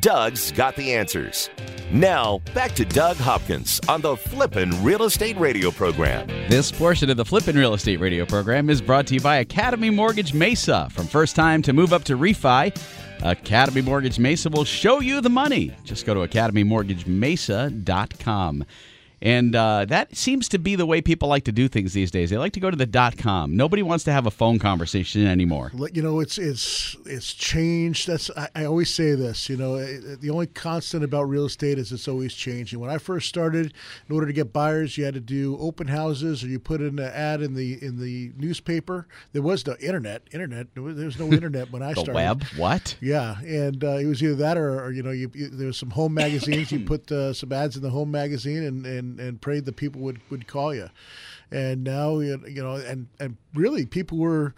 Doug's 0.01 0.51
got 0.51 0.75
the 0.75 0.93
answers. 0.93 1.49
Now, 1.91 2.39
back 2.53 2.73
to 2.73 2.83
Doug 2.85 3.15
Hopkins 3.17 3.79
on 3.87 4.01
the 4.01 4.17
Flippin' 4.17 4.83
Real 4.83 5.03
Estate 5.03 5.37
Radio 5.39 5.71
program. 5.71 6.27
This 6.49 6.69
portion 6.71 7.09
of 7.09 7.17
the 7.17 7.25
Flippin' 7.25 7.57
Real 7.57 7.73
Estate 7.73 8.01
Radio 8.01 8.25
program 8.25 8.69
is 8.69 8.81
brought 8.81 9.07
to 9.07 9.13
you 9.13 9.21
by 9.21 9.37
Academy 9.37 9.89
Mortgage 9.89 10.33
Mesa. 10.33 10.89
From 10.91 11.07
first 11.07 11.33
time 11.35 11.61
to 11.61 11.71
move 11.71 11.93
up 11.93 12.03
to 12.03 12.17
refi, 12.17 12.75
Academy 13.23 13.81
Mortgage 13.81 14.19
Mesa 14.19 14.49
will 14.49 14.65
show 14.65 14.99
you 14.99 15.21
the 15.21 15.29
money. 15.29 15.73
Just 15.85 16.05
go 16.05 16.13
to 16.13 16.19
academymortgagemesa.com. 16.27 18.65
And 19.23 19.55
uh, 19.55 19.85
that 19.85 20.17
seems 20.17 20.49
to 20.49 20.59
be 20.59 20.75
the 20.75 20.85
way 20.85 21.01
people 21.01 21.29
like 21.29 21.45
to 21.45 21.53
do 21.53 21.69
things 21.69 21.93
these 21.93 22.11
days. 22.11 22.29
They 22.29 22.37
like 22.37 22.51
to 22.53 22.59
go 22.59 22.69
to 22.69 22.75
the 22.75 22.85
dot 22.85 23.17
com. 23.17 23.55
Nobody 23.55 23.81
wants 23.81 24.03
to 24.03 24.11
have 24.11 24.25
a 24.25 24.31
phone 24.31 24.59
conversation 24.59 25.25
anymore. 25.25 25.71
You 25.93 26.01
know, 26.01 26.19
it's 26.19 26.37
it's 26.37 26.97
it's 27.05 27.33
changed. 27.33 28.05
That's 28.05 28.29
I, 28.35 28.49
I 28.53 28.65
always 28.65 28.93
say 28.93 29.15
this. 29.15 29.47
You 29.47 29.55
know, 29.55 29.77
the 29.77 30.29
only 30.29 30.47
constant 30.47 31.05
about 31.05 31.23
real 31.23 31.45
estate 31.45 31.79
is 31.79 31.93
it's 31.93 32.09
always 32.09 32.33
changing. 32.33 32.81
When 32.81 32.89
I 32.89 32.97
first 32.97 33.29
started, 33.29 33.73
in 34.09 34.13
order 34.13 34.27
to 34.27 34.33
get 34.33 34.51
buyers, 34.51 34.97
you 34.97 35.05
had 35.05 35.13
to 35.13 35.21
do 35.21 35.57
open 35.57 35.87
houses, 35.87 36.43
or 36.43 36.47
you 36.47 36.59
put 36.59 36.81
in 36.81 36.99
an 36.99 37.11
ad 37.13 37.41
in 37.41 37.53
the 37.53 37.81
in 37.81 38.01
the 38.01 38.33
newspaper. 38.35 39.07
There 39.31 39.41
was 39.41 39.65
no 39.65 39.77
internet. 39.79 40.23
Internet. 40.33 40.67
There 40.75 40.83
was 40.83 41.17
no 41.17 41.27
internet 41.31 41.71
when 41.71 41.81
I 41.81 41.93
started 41.93 42.13
the 42.13 42.19
started. 42.19 42.43
web. 42.43 42.59
What? 42.59 42.97
Yeah, 42.99 43.39
and 43.39 43.81
uh, 43.85 43.99
it 43.99 44.05
was 44.05 44.21
either 44.21 44.35
that 44.35 44.57
or, 44.57 44.83
or 44.83 44.91
you 44.91 45.01
know, 45.01 45.11
you, 45.11 45.31
you, 45.33 45.47
there 45.47 45.67
was 45.67 45.77
some 45.77 45.91
home 45.91 46.13
magazines. 46.13 46.73
you 46.73 46.79
put 46.85 47.09
uh, 47.09 47.31
some 47.31 47.53
ads 47.53 47.77
in 47.77 47.83
the 47.83 47.89
home 47.89 48.11
magazine 48.11 48.63
and 48.63 48.85
and 48.85 49.12
and 49.19 49.41
prayed 49.41 49.65
that 49.65 49.75
people 49.75 50.01
would, 50.01 50.21
would 50.29 50.47
call 50.47 50.73
you. 50.73 50.89
And 51.51 51.83
now, 51.83 52.19
you 52.19 52.63
know, 52.63 52.75
and, 52.75 53.07
and 53.19 53.37
really 53.53 53.85
people 53.85 54.17
were, 54.17 54.55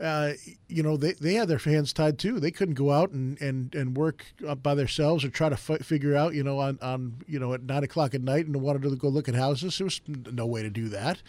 uh, 0.00 0.34
you 0.68 0.80
know, 0.80 0.96
they, 0.96 1.12
they 1.14 1.34
had 1.34 1.48
their 1.48 1.58
hands 1.58 1.92
tied 1.92 2.18
too. 2.20 2.38
They 2.38 2.52
couldn't 2.52 2.76
go 2.76 2.92
out 2.92 3.10
and, 3.10 3.40
and, 3.40 3.74
and 3.74 3.96
work 3.96 4.26
up 4.46 4.62
by 4.62 4.76
themselves 4.76 5.24
or 5.24 5.30
try 5.30 5.48
to 5.48 5.56
f- 5.56 5.84
figure 5.84 6.14
out, 6.14 6.34
you 6.34 6.44
know, 6.44 6.60
on, 6.60 6.78
on, 6.80 7.16
you 7.26 7.40
know, 7.40 7.52
at 7.52 7.64
nine 7.64 7.82
o'clock 7.82 8.14
at 8.14 8.22
night 8.22 8.46
and 8.46 8.54
wanted 8.60 8.82
to 8.82 8.94
go 8.94 9.08
look 9.08 9.28
at 9.28 9.34
houses. 9.34 9.76
There 9.78 9.86
was 9.86 10.00
no 10.06 10.46
way 10.46 10.62
to 10.62 10.70
do 10.70 10.88
that. 10.90 11.20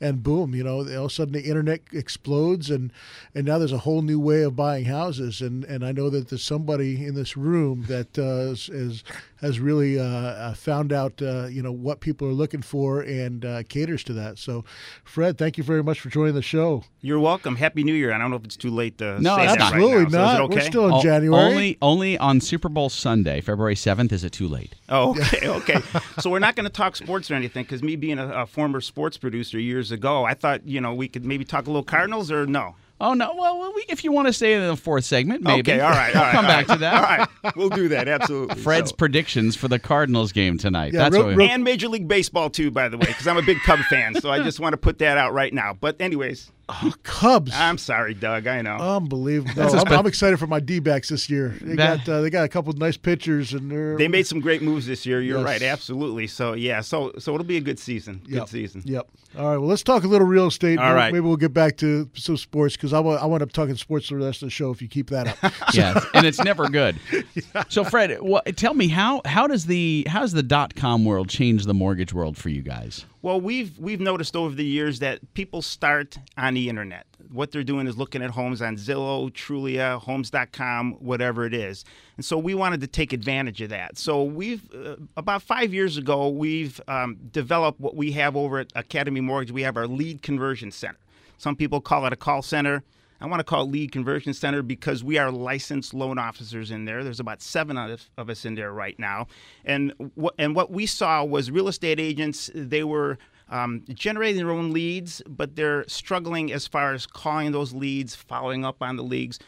And 0.00 0.22
boom, 0.22 0.54
you 0.54 0.62
know, 0.62 0.76
all 0.76 0.82
of 0.82 0.88
a 1.06 1.10
sudden 1.10 1.32
the 1.32 1.42
internet 1.42 1.80
explodes 1.92 2.70
and, 2.70 2.92
and 3.34 3.44
now 3.44 3.58
there's 3.58 3.72
a 3.72 3.78
whole 3.78 4.02
new 4.02 4.20
way 4.20 4.42
of 4.42 4.54
buying 4.54 4.84
houses. 4.84 5.40
And, 5.40 5.64
and 5.64 5.84
I 5.84 5.90
know 5.90 6.08
that 6.08 6.28
there's 6.28 6.44
somebody 6.44 7.04
in 7.04 7.16
this 7.16 7.36
room 7.36 7.86
that 7.88 8.16
uh, 8.16 8.52
is, 8.52 8.68
is 8.68 9.02
has 9.42 9.58
really 9.58 9.98
uh, 9.98 10.54
found 10.54 10.92
out, 10.92 11.20
uh, 11.20 11.46
you 11.46 11.62
know, 11.62 11.72
what 11.72 12.00
people 12.00 12.28
are 12.28 12.32
looking 12.32 12.62
for 12.62 13.00
and 13.00 13.44
uh, 13.44 13.62
caters 13.64 14.04
to 14.04 14.12
that. 14.12 14.38
So, 14.38 14.64
Fred, 15.04 15.36
thank 15.36 15.58
you 15.58 15.64
very 15.64 15.82
much 15.82 16.00
for 16.00 16.08
joining 16.08 16.34
the 16.34 16.42
show. 16.42 16.84
You're 17.00 17.18
welcome. 17.18 17.56
Happy 17.56 17.82
New 17.82 17.94
Year. 17.94 18.12
I 18.12 18.18
don't 18.18 18.30
know 18.30 18.36
if 18.36 18.44
it's 18.44 18.56
too 18.56 18.70
late 18.70 18.98
to 18.98 19.20
no, 19.20 19.36
say 19.36 19.46
absolutely 19.46 19.90
that 19.90 20.04
right 20.04 20.12
now. 20.12 20.18
not. 20.18 20.36
So 20.36 20.44
okay? 20.44 20.54
We're 20.54 20.60
still 20.60 20.86
in 20.86 20.92
O- 20.92 21.02
January. 21.02 21.44
Only, 21.44 21.78
only 21.82 22.18
on 22.18 22.40
Super 22.40 22.68
Bowl 22.68 22.88
Sunday, 22.88 23.40
February 23.40 23.74
7th, 23.74 24.12
is 24.12 24.22
it 24.22 24.30
too 24.30 24.46
late? 24.46 24.74
Oh, 24.88 25.10
okay, 25.10 25.48
okay. 25.48 25.80
so 26.20 26.30
we're 26.30 26.38
not 26.38 26.54
going 26.54 26.64
to 26.64 26.72
talk 26.72 26.94
sports 26.94 27.30
or 27.30 27.34
anything 27.34 27.64
because 27.64 27.82
me 27.82 27.96
being 27.96 28.18
a, 28.18 28.28
a 28.42 28.46
former 28.46 28.80
sports 28.80 29.18
producer 29.18 29.58
years 29.58 29.90
ago, 29.90 30.24
I 30.24 30.34
thought 30.34 30.66
you 30.66 30.80
know 30.80 30.94
we 30.94 31.08
could 31.08 31.24
maybe 31.24 31.44
talk 31.44 31.66
a 31.66 31.70
little 31.70 31.82
Cardinals 31.82 32.30
or 32.30 32.46
no. 32.46 32.76
Oh, 33.02 33.14
no. 33.14 33.34
Well, 33.34 33.72
we, 33.74 33.84
if 33.88 34.04
you 34.04 34.12
want 34.12 34.28
to 34.28 34.32
stay 34.32 34.54
in 34.54 34.66
the 34.66 34.76
fourth 34.76 35.04
segment, 35.04 35.42
maybe. 35.42 35.72
Okay, 35.72 35.80
all 35.80 35.90
right, 35.90 36.14
all 36.14 36.22
We'll 36.22 36.30
come 36.32 36.44
all 36.44 36.50
back 36.50 36.68
right. 36.68 36.74
to 36.74 36.80
that. 36.80 36.94
All 36.94 37.26
right, 37.44 37.56
we'll 37.56 37.68
do 37.68 37.88
that 37.88 38.06
absolutely. 38.08 38.54
Fred's 38.62 38.90
So- 38.90 38.96
predictions 38.96 39.56
for 39.56 39.68
the 39.68 39.78
Cardinals 39.78 40.30
game 40.32 40.56
tonight. 40.56 40.92
Yeah, 40.92 41.00
That's 41.00 41.12
real- 41.16 41.26
what 41.26 41.36
we 41.36 41.48
and 41.48 41.64
Major 41.64 41.88
League 41.88 42.06
Baseball 42.08 42.48
too, 42.48 42.70
by 42.70 42.88
the 42.88 42.96
way, 42.96 43.06
because 43.06 43.26
I'm 43.26 43.36
a 43.36 43.42
big 43.42 43.58
Cub 43.62 43.80
fan. 43.90 44.14
So 44.20 44.30
I 44.30 44.42
just 44.42 44.60
want 44.60 44.72
to 44.74 44.76
put 44.76 44.98
that 45.00 45.18
out 45.18 45.32
right 45.34 45.52
now. 45.52 45.76
But 45.78 46.00
anyways, 46.00 46.50
Oh, 46.82 46.92
Cubs. 47.02 47.52
I'm 47.54 47.78
sorry, 47.78 48.14
Doug. 48.14 48.46
I 48.46 48.62
know. 48.62 48.76
Unbelievable. 48.76 49.52
No, 49.56 49.68
I'm, 49.68 49.88
I'm, 49.88 50.06
excited 50.06 50.38
for 50.38 50.46
my 50.46 50.60
D-backs 50.60 51.08
this 51.08 51.28
year. 51.28 51.56
They 51.60 51.76
that, 51.76 52.06
got 52.06 52.12
uh, 52.12 52.20
they 52.20 52.30
got 52.30 52.44
a 52.44 52.48
couple 52.48 52.70
of 52.70 52.78
nice 52.78 52.96
pitchers 52.96 53.52
and 53.52 53.70
they're 53.70 53.96
they 53.96 54.08
made 54.08 54.26
some 54.26 54.40
great 54.40 54.62
moves 54.62 54.86
this 54.86 55.04
year. 55.04 55.20
You're 55.20 55.38
yes. 55.38 55.44
right, 55.44 55.62
absolutely. 55.62 56.26
So 56.26 56.54
yeah, 56.54 56.80
so 56.80 57.12
so 57.18 57.34
it'll 57.34 57.46
be 57.46 57.56
a 57.56 57.60
good 57.60 57.78
season. 57.78 58.22
Good 58.24 58.34
yep. 58.34 58.48
season. 58.48 58.82
Yep. 58.84 59.08
All 59.38 59.48
right. 59.48 59.56
Well, 59.56 59.68
let's 59.68 59.82
talk 59.82 60.04
a 60.04 60.06
little 60.06 60.26
real 60.26 60.48
estate. 60.48 60.78
All 60.78 60.94
right. 60.94 61.12
Maybe 61.12 61.24
we'll 61.24 61.36
get 61.36 61.54
back 61.54 61.76
to 61.78 62.08
some 62.14 62.36
sports 62.36 62.76
because 62.76 62.92
I 62.92 63.00
want 63.00 63.22
I 63.22 63.26
want 63.26 63.40
to 63.42 63.46
talking 63.46 63.76
sports 63.76 64.08
for 64.08 64.18
the 64.18 64.26
rest 64.26 64.42
of 64.42 64.46
the 64.46 64.50
show. 64.50 64.70
If 64.70 64.82
you 64.82 64.88
keep 64.88 65.10
that 65.10 65.28
up. 65.42 65.52
yes, 65.74 66.04
and 66.14 66.26
it's 66.26 66.42
never 66.42 66.68
good. 66.68 66.98
yeah. 67.12 67.64
So 67.68 67.84
Fred, 67.84 68.20
what, 68.20 68.56
tell 68.56 68.74
me 68.74 68.88
how 68.88 69.22
how 69.24 69.46
does 69.46 69.66
the 69.66 70.06
how 70.08 70.20
does 70.20 70.32
the 70.32 70.42
dot 70.42 70.74
com 70.74 71.04
world 71.04 71.28
change 71.28 71.64
the 71.64 71.74
mortgage 71.74 72.12
world 72.12 72.36
for 72.36 72.48
you 72.48 72.62
guys? 72.62 73.04
Well, 73.22 73.40
we've 73.40 73.78
we've 73.78 74.00
noticed 74.00 74.34
over 74.34 74.52
the 74.52 74.64
years 74.64 74.98
that 74.98 75.32
people 75.34 75.62
start 75.62 76.18
on 76.36 76.54
the 76.54 76.68
internet. 76.68 77.06
What 77.30 77.52
they're 77.52 77.62
doing 77.62 77.86
is 77.86 77.96
looking 77.96 78.20
at 78.20 78.30
homes 78.30 78.60
on 78.60 78.76
Zillow, 78.76 79.30
Trulia, 79.30 80.00
Homes.com, 80.00 80.94
whatever 80.94 81.46
it 81.46 81.54
is. 81.54 81.84
And 82.16 82.24
so 82.24 82.36
we 82.36 82.54
wanted 82.54 82.80
to 82.80 82.88
take 82.88 83.12
advantage 83.12 83.62
of 83.62 83.70
that. 83.70 83.96
So 83.96 84.24
we've 84.24 84.68
uh, 84.74 84.96
about 85.16 85.42
five 85.42 85.72
years 85.72 85.96
ago 85.96 86.28
we've 86.28 86.80
um, 86.88 87.16
developed 87.30 87.78
what 87.78 87.94
we 87.94 88.10
have 88.12 88.36
over 88.36 88.58
at 88.58 88.72
Academy 88.74 89.20
Mortgage. 89.20 89.52
We 89.52 89.62
have 89.62 89.76
our 89.76 89.86
lead 89.86 90.22
conversion 90.22 90.72
center. 90.72 90.98
Some 91.38 91.54
people 91.54 91.80
call 91.80 92.04
it 92.06 92.12
a 92.12 92.16
call 92.16 92.42
center. 92.42 92.82
I 93.22 93.26
want 93.26 93.38
to 93.38 93.44
call 93.44 93.62
it 93.62 93.70
Lead 93.70 93.92
Conversion 93.92 94.34
Center 94.34 94.62
because 94.62 95.04
we 95.04 95.16
are 95.16 95.30
licensed 95.30 95.94
loan 95.94 96.18
officers 96.18 96.72
in 96.72 96.86
there. 96.86 97.04
There's 97.04 97.20
about 97.20 97.40
seven 97.40 97.78
of, 97.78 98.10
of 98.18 98.28
us 98.28 98.44
in 98.44 98.56
there 98.56 98.72
right 98.72 98.98
now, 98.98 99.28
and 99.64 99.94
what 100.16 100.34
and 100.38 100.56
what 100.56 100.72
we 100.72 100.86
saw 100.86 101.22
was 101.22 101.48
real 101.48 101.68
estate 101.68 102.00
agents. 102.00 102.50
They 102.52 102.82
were 102.82 103.18
um, 103.48 103.84
generating 103.88 104.38
their 104.38 104.50
own 104.50 104.72
leads, 104.72 105.22
but 105.28 105.54
they're 105.54 105.86
struggling 105.86 106.52
as 106.52 106.66
far 106.66 106.94
as 106.94 107.06
calling 107.06 107.52
those 107.52 107.72
leads, 107.72 108.16
following 108.16 108.64
up 108.64 108.82
on 108.82 108.96
the 108.96 109.04
leads. 109.04 109.38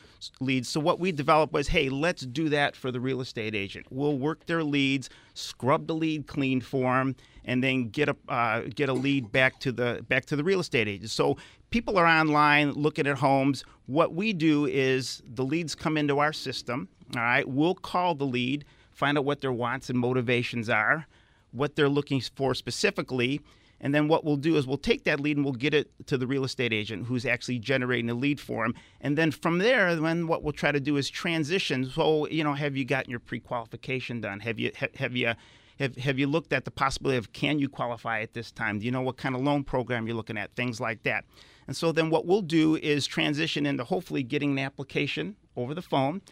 Leads. 0.41 0.69
So 0.69 0.81
what 0.81 1.01
we 1.01 1.13
developed 1.13 1.53
was, 1.53 1.69
hey, 1.69 1.89
let's 1.89 2.23
do 2.23 2.49
that 2.51 2.77
for 2.77 2.91
the 2.91 3.01
real 3.01 3.21
estate 3.21 3.55
agent. 3.55 3.87
We'll 3.91 4.19
work 4.19 4.47
their 4.47 4.63
leads, 4.63 5.11
scrub 5.35 5.87
the 5.87 5.95
lead 5.95 6.27
clean 6.27 6.61
for 6.61 6.97
them, 6.99 7.17
and 7.45 7.63
then 7.63 7.89
get 7.89 8.09
a 8.09 8.17
uh, 8.29 8.63
get 8.75 8.89
a 8.89 8.93
lead 8.93 9.31
back 9.33 9.59
to 9.61 9.73
the 9.73 10.05
back 10.09 10.25
to 10.27 10.37
the 10.37 10.45
real 10.45 10.61
estate 10.61 10.89
agent. 10.89 11.11
So 11.11 11.37
people 11.71 11.99
are 11.99 12.07
online 12.07 12.73
looking 12.73 13.07
at 13.07 13.19
homes. 13.19 13.65
What 13.87 14.15
we 14.15 14.33
do 14.33 14.67
is 14.67 15.23
the 15.27 15.45
leads 15.45 15.75
come 15.75 15.97
into 15.97 16.19
our 16.19 16.33
system. 16.33 16.89
All 17.17 17.23
right, 17.23 17.47
we'll 17.49 17.75
call 17.75 18.15
the 18.15 18.25
lead, 18.25 18.65
find 18.93 19.19
out 19.19 19.25
what 19.25 19.41
their 19.41 19.53
wants 19.53 19.91
and 19.91 19.99
motivations 19.99 20.71
are, 20.71 21.07
what 21.53 21.77
they're 21.77 21.89
looking 21.89 22.21
for 22.21 22.55
specifically. 22.55 23.41
And 23.81 23.95
then 23.95 24.09
what 24.09 24.25
we'll 24.25 24.37
do 24.37 24.57
is 24.57 24.67
we'll 24.67 24.79
take 24.79 25.05
that 25.05 25.21
lead 25.21 25.37
and 25.37 25.45
we'll 25.45 25.55
get 25.55 25.75
it 25.75 25.91
to 26.07 26.17
the 26.17 26.27
real 26.27 26.45
estate 26.45 26.73
agent 26.73 27.07
who's 27.07 27.27
actually 27.27 27.59
generating 27.59 28.07
the 28.07 28.15
lead 28.15 28.41
for 28.41 28.65
him. 28.65 28.75
And 29.01 29.19
then 29.19 29.31
from 29.31 29.59
there, 29.59 29.95
then 29.97 30.27
what 30.27 30.43
we'll 30.43 30.53
try 30.53 30.73
to 30.73 30.81
do 30.81 30.97
is 30.97 31.11
transition. 31.11 31.85
So, 31.91 32.27
you 32.29 32.45
know, 32.45 32.55
have 32.55 32.77
you 32.77 32.85
gotten 32.85 33.11
your 33.11 33.21
pre-qualification 33.21 34.21
done? 34.21 34.41
Have 34.41 34.59
you 34.59 34.73
have 34.97 35.17
you 35.17 35.35
have, 35.79 35.97
have 35.97 36.19
you 36.19 36.27
looked 36.27 36.53
at 36.53 36.65
the 36.65 36.71
possibility 36.71 37.19
of 37.19 37.33
can 37.33 37.59
you 37.59 37.69
qualify 37.69 38.21
at 38.21 38.33
this 38.33 38.53
time? 38.53 38.79
Do 38.79 38.87
you 38.87 38.93
know 38.93 39.03
what 39.03 39.17
kind 39.17 39.35
of 39.35 39.43
loan 39.43 39.65
program 39.65 40.07
you're 40.07 40.17
looking 40.17 40.39
at? 40.39 40.55
Things 40.55 40.81
like 40.81 41.03
that. 41.03 41.25
And 41.67 41.77
so 41.77 41.93
then 41.93 42.11
what 42.11 42.27
we'll 42.27 42.43
do 42.43 42.77
is 42.77 43.07
transition 43.07 43.67
into 43.67 43.85
hopefully 43.85 44.23
getting 44.23 44.53
an 44.53 44.59
application 44.61 45.37
over 45.57 45.75
the 45.75 45.83
phone. 45.83 46.23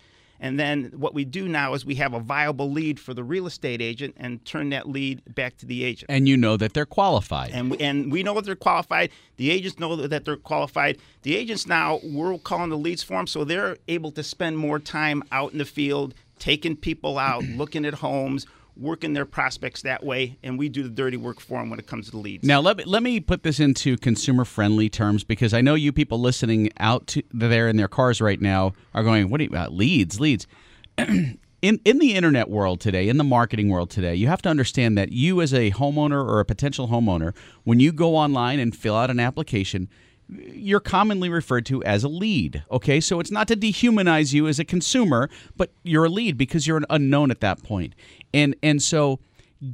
And 0.42 0.58
then 0.58 0.90
what 0.96 1.14
we 1.14 1.24
do 1.24 1.46
now 1.46 1.72
is 1.72 1.86
we 1.86 1.94
have 1.94 2.14
a 2.14 2.18
viable 2.18 2.68
lead 2.68 2.98
for 2.98 3.14
the 3.14 3.22
real 3.22 3.46
estate 3.46 3.80
agent 3.80 4.16
and 4.16 4.44
turn 4.44 4.70
that 4.70 4.88
lead 4.88 5.22
back 5.36 5.56
to 5.58 5.66
the 5.66 5.84
agent. 5.84 6.10
And 6.10 6.28
you 6.28 6.36
know 6.36 6.56
that 6.56 6.74
they're 6.74 6.84
qualified. 6.84 7.52
And 7.52 7.70
we, 7.70 7.78
and 7.78 8.10
we 8.10 8.24
know 8.24 8.34
that 8.34 8.44
they're 8.44 8.56
qualified. 8.56 9.10
The 9.36 9.52
agents 9.52 9.78
know 9.78 9.94
that 9.94 10.24
they're 10.24 10.36
qualified. 10.36 10.98
The 11.22 11.36
agents 11.36 11.68
now, 11.68 12.00
we're 12.02 12.36
calling 12.38 12.70
the 12.70 12.76
leads 12.76 13.04
for 13.04 13.16
them, 13.16 13.28
so 13.28 13.44
they're 13.44 13.76
able 13.86 14.10
to 14.10 14.24
spend 14.24 14.58
more 14.58 14.80
time 14.80 15.22
out 15.30 15.52
in 15.52 15.58
the 15.58 15.64
field, 15.64 16.12
taking 16.40 16.74
people 16.74 17.18
out, 17.18 17.44
looking 17.56 17.84
at 17.84 17.94
homes, 17.94 18.44
working 18.76 19.12
their 19.12 19.24
prospects 19.24 19.82
that 19.82 20.04
way, 20.04 20.38
and 20.42 20.58
we 20.58 20.68
do 20.68 20.82
the 20.82 20.88
dirty 20.88 21.16
work 21.16 21.40
for 21.40 21.58
them 21.60 21.70
when 21.70 21.78
it 21.78 21.86
comes 21.86 22.06
to 22.06 22.12
the 22.12 22.18
leads. 22.18 22.46
Now, 22.46 22.60
let 22.60 22.78
me, 22.78 22.84
let 22.84 23.02
me 23.02 23.20
put 23.20 23.42
this 23.42 23.60
into 23.60 23.96
consumer 23.96 24.44
friendly 24.44 24.88
terms 24.88 25.24
because 25.24 25.52
I 25.52 25.60
know 25.60 25.74
you 25.74 25.92
people 25.92 26.20
listening 26.20 26.70
out 26.78 27.06
to, 27.08 27.22
there 27.32 27.68
in 27.68 27.76
their 27.76 27.88
cars 27.88 28.20
right 28.20 28.40
now 28.40 28.72
are 28.94 29.02
going, 29.02 29.30
"What 29.30 29.38
do 29.38 29.44
you 29.44 29.56
uh, 29.56 29.68
leads? 29.68 30.20
Leads." 30.20 30.46
in 30.98 31.38
in 31.62 31.98
the 31.98 32.14
internet 32.14 32.48
world 32.48 32.80
today, 32.80 33.08
in 33.08 33.16
the 33.16 33.24
marketing 33.24 33.68
world 33.68 33.90
today, 33.90 34.14
you 34.14 34.26
have 34.26 34.42
to 34.42 34.48
understand 34.48 34.98
that 34.98 35.12
you 35.12 35.40
as 35.40 35.54
a 35.54 35.70
homeowner 35.70 36.24
or 36.24 36.40
a 36.40 36.44
potential 36.44 36.88
homeowner, 36.88 37.34
when 37.64 37.80
you 37.80 37.92
go 37.92 38.16
online 38.16 38.58
and 38.58 38.74
fill 38.74 38.96
out 38.96 39.10
an 39.10 39.20
application, 39.20 39.88
you're 40.38 40.80
commonly 40.80 41.28
referred 41.28 41.66
to 41.66 41.82
as 41.84 42.04
a 42.04 42.08
lead. 42.08 42.64
Okay, 42.70 43.00
so 43.00 43.20
it's 43.20 43.30
not 43.30 43.48
to 43.48 43.56
dehumanize 43.56 44.32
you 44.32 44.48
as 44.48 44.58
a 44.58 44.64
consumer, 44.64 45.28
but 45.56 45.72
you're 45.82 46.04
a 46.04 46.08
lead 46.08 46.36
because 46.36 46.66
you're 46.66 46.76
an 46.76 46.86
unknown 46.90 47.30
at 47.30 47.40
that 47.40 47.62
point. 47.62 47.94
And 48.32 48.56
and 48.62 48.82
so 48.82 49.20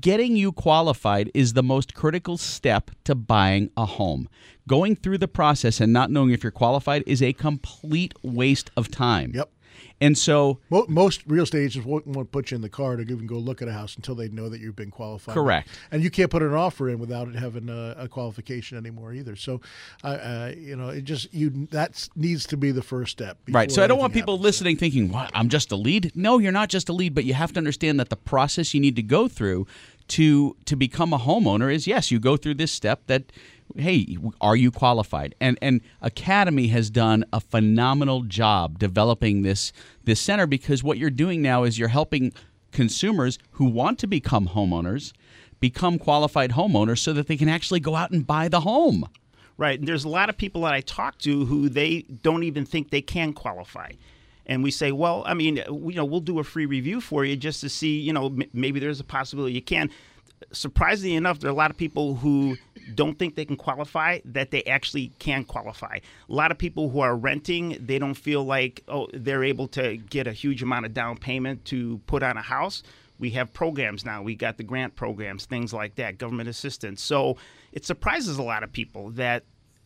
getting 0.00 0.36
you 0.36 0.52
qualified 0.52 1.30
is 1.34 1.52
the 1.52 1.62
most 1.62 1.94
critical 1.94 2.36
step 2.36 2.90
to 3.04 3.14
buying 3.14 3.70
a 3.76 3.86
home. 3.86 4.28
Going 4.66 4.96
through 4.96 5.18
the 5.18 5.28
process 5.28 5.80
and 5.80 5.92
not 5.92 6.10
knowing 6.10 6.30
if 6.30 6.42
you're 6.42 6.52
qualified 6.52 7.02
is 7.06 7.22
a 7.22 7.32
complete 7.32 8.12
waste 8.22 8.70
of 8.76 8.90
time. 8.90 9.32
Yep. 9.34 9.50
And 10.00 10.16
so 10.16 10.58
most 10.70 11.22
real 11.26 11.42
estate 11.42 11.64
agents 11.64 11.86
won't, 11.86 12.06
won't 12.06 12.30
put 12.30 12.50
you 12.50 12.54
in 12.54 12.62
the 12.62 12.68
car 12.68 12.96
to 12.96 13.02
even 13.02 13.26
go 13.26 13.36
look 13.36 13.62
at 13.62 13.68
a 13.68 13.72
house 13.72 13.96
until 13.96 14.14
they 14.14 14.28
know 14.28 14.48
that 14.48 14.60
you've 14.60 14.76
been 14.76 14.90
qualified. 14.90 15.34
Correct. 15.34 15.68
And 15.90 16.02
you 16.04 16.10
can't 16.10 16.30
put 16.30 16.42
an 16.42 16.54
offer 16.54 16.88
in 16.88 16.98
without 16.98 17.28
it 17.28 17.34
having 17.34 17.68
a, 17.68 17.94
a 17.98 18.08
qualification 18.08 18.78
anymore 18.78 19.12
either. 19.12 19.34
So, 19.34 19.60
uh, 20.04 20.52
you 20.56 20.76
know, 20.76 20.90
it 20.90 21.02
just 21.02 21.32
you 21.34 21.68
that 21.72 22.08
needs 22.14 22.46
to 22.46 22.56
be 22.56 22.70
the 22.70 22.82
first 22.82 23.12
step. 23.12 23.38
Right. 23.48 23.72
So 23.72 23.82
I 23.82 23.86
don't 23.86 23.98
want 23.98 24.12
people 24.12 24.34
happens. 24.34 24.44
listening 24.44 24.76
thinking, 24.76 25.10
"What? 25.10 25.30
I'm 25.34 25.48
just 25.48 25.72
a 25.72 25.76
lead." 25.76 26.12
No, 26.14 26.38
you're 26.38 26.52
not 26.52 26.68
just 26.68 26.88
a 26.88 26.92
lead, 26.92 27.14
but 27.14 27.24
you 27.24 27.34
have 27.34 27.52
to 27.54 27.58
understand 27.58 27.98
that 27.98 28.08
the 28.08 28.16
process 28.16 28.74
you 28.74 28.80
need 28.80 28.96
to 28.96 29.02
go 29.02 29.26
through 29.26 29.66
to 30.08 30.56
to 30.64 30.76
become 30.76 31.12
a 31.12 31.18
homeowner 31.18 31.72
is 31.72 31.86
yes, 31.86 32.10
you 32.10 32.18
go 32.18 32.36
through 32.36 32.54
this 32.54 32.72
step 32.72 33.02
that 33.06 33.24
hey, 33.76 34.16
are 34.40 34.56
you 34.56 34.70
qualified? 34.70 35.34
And 35.40 35.58
and 35.62 35.80
Academy 36.00 36.68
has 36.68 36.90
done 36.90 37.24
a 37.32 37.40
phenomenal 37.40 38.22
job 38.22 38.78
developing 38.78 39.42
this 39.42 39.72
this 40.04 40.20
center 40.20 40.46
because 40.46 40.82
what 40.82 40.98
you're 40.98 41.10
doing 41.10 41.42
now 41.42 41.64
is 41.64 41.78
you're 41.78 41.88
helping 41.88 42.32
consumers 42.72 43.38
who 43.52 43.64
want 43.64 43.98
to 43.98 44.06
become 44.06 44.48
homeowners 44.48 45.12
become 45.60 45.98
qualified 45.98 46.52
homeowners 46.52 46.98
so 46.98 47.12
that 47.12 47.26
they 47.26 47.36
can 47.36 47.48
actually 47.48 47.80
go 47.80 47.96
out 47.96 48.12
and 48.12 48.26
buy 48.26 48.46
the 48.46 48.60
home. 48.60 49.08
Right. 49.56 49.76
And 49.76 49.88
there's 49.88 50.04
a 50.04 50.08
lot 50.08 50.28
of 50.28 50.36
people 50.36 50.62
that 50.62 50.72
I 50.72 50.82
talk 50.82 51.18
to 51.18 51.46
who 51.46 51.68
they 51.68 52.02
don't 52.02 52.44
even 52.44 52.64
think 52.64 52.90
they 52.90 53.02
can 53.02 53.32
qualify 53.32 53.90
and 54.48 54.62
we 54.62 54.70
say, 54.70 54.92
well, 54.92 55.22
I 55.26 55.34
mean, 55.34 55.56
you 55.56 55.94
know, 55.94 56.04
we'll 56.04 56.20
do 56.20 56.38
a 56.38 56.44
free 56.44 56.66
review 56.66 57.00
for 57.00 57.24
you 57.24 57.36
just 57.36 57.60
to 57.60 57.68
see, 57.68 58.00
you 58.00 58.12
know, 58.12 58.34
maybe 58.52 58.80
there's 58.80 58.98
a 58.98 59.04
possibility 59.04 59.54
you 59.54 59.62
can. 59.62 59.90
Surprisingly 60.52 61.16
enough, 61.16 61.40
there 61.40 61.48
are 61.48 61.52
a 61.52 61.56
lot 61.56 61.70
of 61.70 61.76
people 61.76 62.14
who 62.16 62.56
don't 62.94 63.18
think 63.18 63.34
they 63.34 63.44
can 63.44 63.56
qualify 63.56 64.20
that 64.24 64.50
they 64.50 64.62
actually 64.64 65.12
can 65.18 65.44
qualify. 65.44 65.98
A 66.28 66.32
lot 66.32 66.50
of 66.50 66.58
people 66.58 66.90
who 66.90 67.00
are 67.00 67.16
renting, 67.16 67.76
they 67.80 67.98
don't 67.98 68.14
feel 68.14 68.44
like 68.44 68.82
oh 68.88 69.08
they're 69.12 69.44
able 69.44 69.68
to 69.68 69.96
get 69.96 70.26
a 70.26 70.32
huge 70.32 70.62
amount 70.62 70.86
of 70.86 70.94
down 70.94 71.16
payment 71.16 71.64
to 71.66 71.98
put 72.06 72.22
on 72.22 72.36
a 72.36 72.42
house. 72.42 72.82
We 73.18 73.30
have 73.30 73.52
programs 73.52 74.04
now. 74.04 74.22
We 74.22 74.36
got 74.36 74.58
the 74.58 74.62
grant 74.62 74.94
programs, 74.94 75.44
things 75.44 75.72
like 75.72 75.96
that, 75.96 76.18
government 76.18 76.48
assistance. 76.48 77.02
So 77.02 77.36
it 77.72 77.84
surprises 77.84 78.38
a 78.38 78.42
lot 78.42 78.62
of 78.62 78.72
people 78.72 79.10
that 79.10 79.42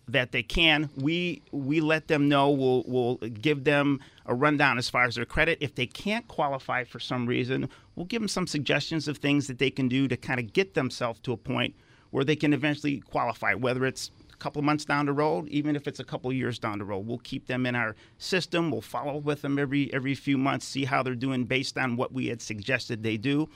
that 0.09 0.33
they 0.33 0.43
can. 0.43 0.91
We 0.97 1.43
we 1.53 1.81
let 1.81 2.09
them 2.09 2.29
know. 2.29 2.51
We'll 2.51 2.85
we'll 2.87 3.17
give 3.17 3.65
them 3.65 4.01
a 4.27 4.35
rundown 4.35 4.79
as 4.79 4.89
far 4.89 5.05
as 5.05 5.15
their 5.15 5.25
credit. 5.25 5.59
If 5.61 5.75
they 5.75 5.87
can't 5.87 6.27
qualify 6.29 6.85
for 6.85 6.99
some 6.99 7.27
reason, 7.27 7.69
we'll 7.95 8.07
give 8.07 8.21
them 8.21 8.29
some 8.29 8.47
suggestions 8.47 9.09
of 9.09 9.19
things 9.19 9.47
that 9.47 9.59
they 9.59 9.71
can 9.71 9.89
do 9.89 10.09
to 10.09 10.17
kind 10.17 10.41
of 10.41 10.53
get 10.53 10.75
themselves 10.75 11.21
to 11.21 11.33
a 11.33 11.37
point 11.37 11.75
where 12.11 12.25
they 12.25 12.37
can 12.37 12.53
eventually 12.53 13.01
qualify, 13.01 13.55
whether 13.55 13.87
it's 13.87 14.11
a 14.33 14.37
couple 14.37 14.61
months 14.61 14.85
down 14.85 15.07
the 15.07 15.13
road, 15.13 15.49
even 15.49 15.77
if 15.77 15.89
it's 15.89 16.01
a 16.01 16.05
couple 16.05 16.33
years 16.33 16.59
down 16.59 16.79
the 16.79 16.85
road. 16.85 17.07
We'll 17.07 17.19
keep 17.19 17.47
them 17.47 17.65
in 17.65 17.75
our 17.75 17.97
system. 18.19 18.71
We'll 18.71 18.83
follow 18.83 19.17
with 19.19 19.43
them 19.43 19.59
every 19.59 19.93
every 19.93 20.15
few 20.15 20.37
months, 20.37 20.67
see 20.67 20.85
how 20.85 21.03
they're 21.03 21.15
doing 21.15 21.45
based 21.45 21.79
on 21.79 21.97
what 21.97 22.13
we 22.13 22.27
had 22.27 22.43
suggested 22.43 23.03
they 23.03 23.17
do 23.17 23.49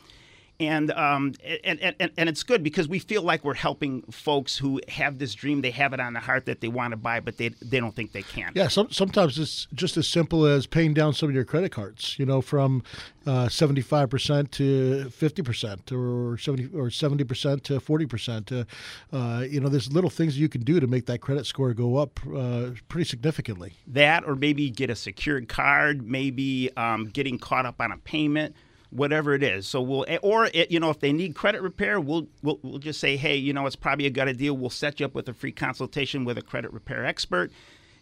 and 0.59 0.91
um, 0.93 1.35
and, 1.65 1.81
and 1.81 2.11
and 2.17 2.29
it's 2.29 2.43
good 2.43 2.63
because 2.63 2.89
we 2.89 2.99
feel 2.99 3.23
like 3.23 3.45
we're 3.45 3.55
helping 3.55 4.03
folks 4.11 4.57
who 4.57 4.81
have 4.89 5.19
this 5.19 5.35
dream. 5.35 5.61
They 5.61 5.71
have 5.73 5.93
it 5.93 6.01
on 6.01 6.15
the 6.15 6.21
heart 6.21 6.47
that 6.47 6.61
they 6.61 6.69
want 6.69 6.93
to 6.93 6.97
buy, 6.97 7.21
but 7.21 7.37
they 7.37 7.49
they 7.49 7.81
don't 7.81 7.95
think 7.95 8.13
they 8.13 8.23
can. 8.23 8.53
Yeah, 8.55 8.69
some, 8.69 8.91
sometimes 8.91 9.39
it's 9.39 9.67
just 9.75 9.97
as 9.97 10.09
simple 10.09 10.47
as 10.47 10.67
paying 10.67 10.95
down 10.95 11.13
some 11.13 11.29
of 11.29 11.35
your 11.35 11.45
credit 11.45 11.73
cards. 11.73 12.19
You 12.19 12.27
know, 12.27 12.41
from 12.41 12.83
uh, 13.27 13.49
seventy 13.49 13.83
five 13.83 14.09
percent 14.09 14.53
to 14.53 15.11
fifty 15.11 15.43
percent, 15.43 15.93
or 15.93 16.39
seventy 16.39 16.69
or 16.75 16.91
seventy 16.91 17.25
percent 17.25 17.65
to 17.65 17.81
forty 17.81 18.07
percent. 18.07 18.51
Uh, 18.51 18.65
uh, 19.13 19.45
you 19.49 19.61
know, 19.61 19.69
there's 19.69 19.93
little 19.93 20.11
things 20.11 20.39
you 20.39 20.49
can 20.49 20.63
do 20.63 20.81
to 20.81 20.87
make 20.87 21.07
that 21.07 21.21
credit 21.21 21.47
score 21.47 21.75
go 21.75 21.97
up 21.97 22.19
uh, 22.35 22.71
pretty 22.89 23.05
significantly. 23.05 23.75
That, 23.87 24.25
or 24.27 24.35
maybe 24.35 24.71
get 24.71 24.91
a 24.91 24.97
secured 24.97 25.49
card, 25.49 26.07
maybe 26.07 26.71
um, 26.77 27.07
getting 27.07 27.39
caught 27.39 27.67
up 27.67 27.81
on 27.81 27.93
a 27.93 27.99
payment 27.99 28.55
whatever 28.97 29.35
it 29.35 29.43
is. 29.43 29.67
So 29.67 29.81
we'll, 29.81 30.05
eh, 30.09 30.19
or 30.23 30.47
it, 30.53 30.71
you 30.71 30.81
know, 30.81 30.91
if 30.91 31.01
they 31.01 31.13
need 31.13 31.35
credit 31.35 31.63
repair, 31.63 32.01
we'll, 32.01 32.27
we'll 32.43 32.59
we'll 32.63 32.79
just 32.79 33.01
say, 33.01 33.17
hey, 33.17 33.37
you 33.37 33.53
know, 33.53 33.67
it's 33.67 33.77
probably 33.77 34.07
a 34.07 34.11
good 34.11 34.29
idea. 34.29 34.53
We'll 34.53 34.71
set 34.71 35.01
you 35.01 35.07
up 35.07 35.15
with 35.15 35.29
a 35.29 35.35
free 35.35 35.53
consultation 35.53 36.25
with 36.25 36.39
a 36.39 36.43
credit 36.43 36.73
repair 36.73 37.05
expert. 37.05 37.53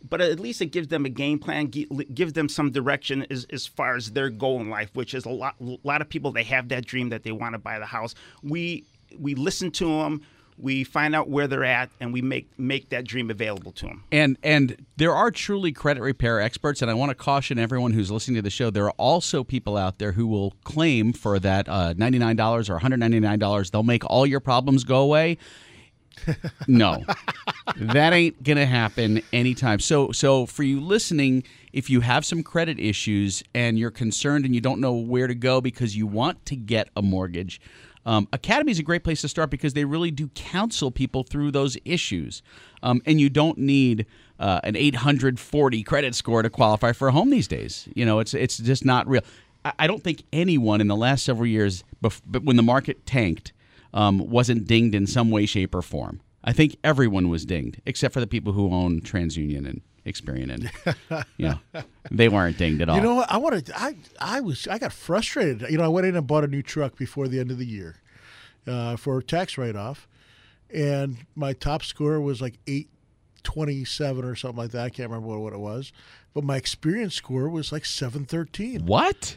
But 0.08 0.20
at 0.20 0.38
least 0.38 0.60
it 0.60 0.66
gives 0.66 0.88
them 0.88 1.06
a 1.06 1.08
game 1.08 1.38
plan, 1.38 1.68
gives 1.68 2.34
them 2.34 2.48
some 2.50 2.70
direction 2.70 3.26
as, 3.30 3.46
as 3.50 3.66
far 3.66 3.96
as 3.96 4.10
their 4.10 4.28
goal 4.28 4.60
in 4.60 4.68
life, 4.68 4.90
which 4.92 5.14
is 5.14 5.24
a 5.24 5.30
lot. 5.30 5.54
A 5.60 5.78
lot 5.82 6.02
of 6.02 6.10
people 6.10 6.30
they 6.30 6.42
have 6.44 6.68
that 6.68 6.84
dream 6.84 7.08
that 7.08 7.22
they 7.22 7.32
want 7.32 7.54
to 7.54 7.58
buy 7.58 7.78
the 7.78 7.86
house. 7.86 8.14
We 8.42 8.84
we 9.18 9.34
listen 9.34 9.70
to 9.72 9.86
them 9.86 10.20
we 10.56 10.84
find 10.84 11.14
out 11.14 11.28
where 11.28 11.46
they're 11.46 11.64
at 11.64 11.90
and 12.00 12.12
we 12.12 12.22
make 12.22 12.48
make 12.58 12.90
that 12.90 13.04
dream 13.04 13.30
available 13.30 13.72
to 13.72 13.86
them 13.86 14.04
and 14.12 14.36
and 14.42 14.84
there 14.96 15.12
are 15.12 15.30
truly 15.30 15.72
credit 15.72 16.00
repair 16.02 16.40
experts 16.40 16.80
and 16.82 16.90
i 16.90 16.94
want 16.94 17.10
to 17.10 17.14
caution 17.14 17.58
everyone 17.58 17.92
who's 17.92 18.10
listening 18.10 18.36
to 18.36 18.42
the 18.42 18.50
show 18.50 18.70
there 18.70 18.84
are 18.84 18.92
also 18.92 19.42
people 19.42 19.76
out 19.76 19.98
there 19.98 20.12
who 20.12 20.26
will 20.26 20.52
claim 20.64 21.12
for 21.12 21.38
that 21.38 21.68
uh, 21.68 21.94
$99 21.94 22.70
or 22.70 22.78
$199 22.78 23.70
they'll 23.70 23.82
make 23.82 24.04
all 24.06 24.26
your 24.26 24.40
problems 24.40 24.84
go 24.84 25.00
away. 25.00 25.38
No. 26.68 27.04
That 27.76 28.12
ain't 28.12 28.42
gonna 28.42 28.66
happen 28.66 29.20
anytime. 29.32 29.80
So 29.80 30.12
so 30.12 30.46
for 30.46 30.62
you 30.62 30.80
listening 30.80 31.42
if 31.72 31.90
you 31.90 32.00
have 32.00 32.24
some 32.24 32.42
credit 32.44 32.78
issues 32.78 33.42
and 33.52 33.78
you're 33.78 33.90
concerned 33.90 34.44
and 34.44 34.54
you 34.54 34.60
don't 34.60 34.80
know 34.80 34.92
where 34.94 35.26
to 35.26 35.34
go 35.34 35.60
because 35.60 35.96
you 35.96 36.06
want 36.06 36.46
to 36.46 36.56
get 36.56 36.88
a 36.94 37.02
mortgage 37.02 37.60
um, 38.06 38.28
Academy 38.32 38.72
is 38.72 38.78
a 38.78 38.82
great 38.82 39.04
place 39.04 39.20
to 39.22 39.28
start 39.28 39.50
because 39.50 39.74
they 39.74 39.84
really 39.84 40.10
do 40.10 40.28
counsel 40.28 40.90
people 40.90 41.22
through 41.22 41.50
those 41.50 41.76
issues. 41.84 42.42
Um, 42.82 43.02
and 43.06 43.20
you 43.20 43.30
don't 43.30 43.58
need 43.58 44.06
uh, 44.38 44.60
an 44.64 44.76
840 44.76 45.82
credit 45.84 46.14
score 46.14 46.42
to 46.42 46.50
qualify 46.50 46.92
for 46.92 47.08
a 47.08 47.12
home 47.12 47.30
these 47.30 47.48
days. 47.48 47.88
You 47.94 48.04
know, 48.04 48.18
it's 48.18 48.34
it's 48.34 48.58
just 48.58 48.84
not 48.84 49.08
real. 49.08 49.22
I, 49.78 49.86
don't 49.86 50.02
think 50.02 50.24
anyone 50.30 50.82
in 50.82 50.88
the 50.88 50.96
last 50.96 51.24
several 51.24 51.46
years, 51.46 51.84
bef- 52.02 52.44
when 52.44 52.56
the 52.56 52.62
market 52.62 53.06
tanked, 53.06 53.54
um, 53.94 54.18
wasn't 54.18 54.66
dinged 54.66 54.94
in 54.94 55.06
some 55.06 55.30
way, 55.30 55.46
shape, 55.46 55.74
or 55.74 55.80
form. 55.80 56.20
I 56.42 56.52
think 56.52 56.76
everyone 56.84 57.30
was 57.30 57.46
dinged, 57.46 57.80
except 57.86 58.12
for 58.12 58.20
the 58.20 58.26
people 58.26 58.52
who 58.52 58.70
own 58.70 59.00
TransUnion 59.00 59.66
and 59.66 59.80
Experian, 60.06 60.52
and 60.52 61.24
you 61.36 61.48
know, 61.48 61.82
they 62.10 62.28
weren't 62.28 62.58
dinged 62.58 62.82
at 62.82 62.88
all. 62.88 62.96
You 62.96 63.02
know 63.02 63.14
what? 63.16 63.30
I 63.30 63.38
wanted. 63.38 63.70
I 63.74 63.96
I 64.18 64.40
was. 64.40 64.68
I 64.68 64.78
got 64.78 64.92
frustrated. 64.92 65.62
You 65.70 65.78
know, 65.78 65.84
I 65.84 65.88
went 65.88 66.06
in 66.06 66.16
and 66.16 66.26
bought 66.26 66.44
a 66.44 66.48
new 66.48 66.62
truck 66.62 66.96
before 66.96 67.26
the 67.28 67.40
end 67.40 67.50
of 67.50 67.58
the 67.58 67.66
year 67.66 67.96
uh, 68.66 68.96
for 68.96 69.20
tax 69.22 69.56
write 69.56 69.76
off, 69.76 70.06
and 70.72 71.18
my 71.34 71.52
top 71.52 71.82
score 71.82 72.20
was 72.20 72.42
like 72.42 72.58
eight 72.66 72.90
twenty 73.42 73.84
seven 73.84 74.24
or 74.24 74.34
something 74.34 74.58
like 74.58 74.72
that. 74.72 74.84
I 74.84 74.90
can't 74.90 75.08
remember 75.08 75.28
what, 75.28 75.40
what 75.40 75.52
it 75.52 75.58
was, 75.58 75.92
but 76.34 76.44
my 76.44 76.60
Experian 76.60 77.10
score 77.10 77.48
was 77.48 77.72
like 77.72 77.84
seven 77.84 78.24
thirteen. 78.24 78.84
What? 78.86 79.36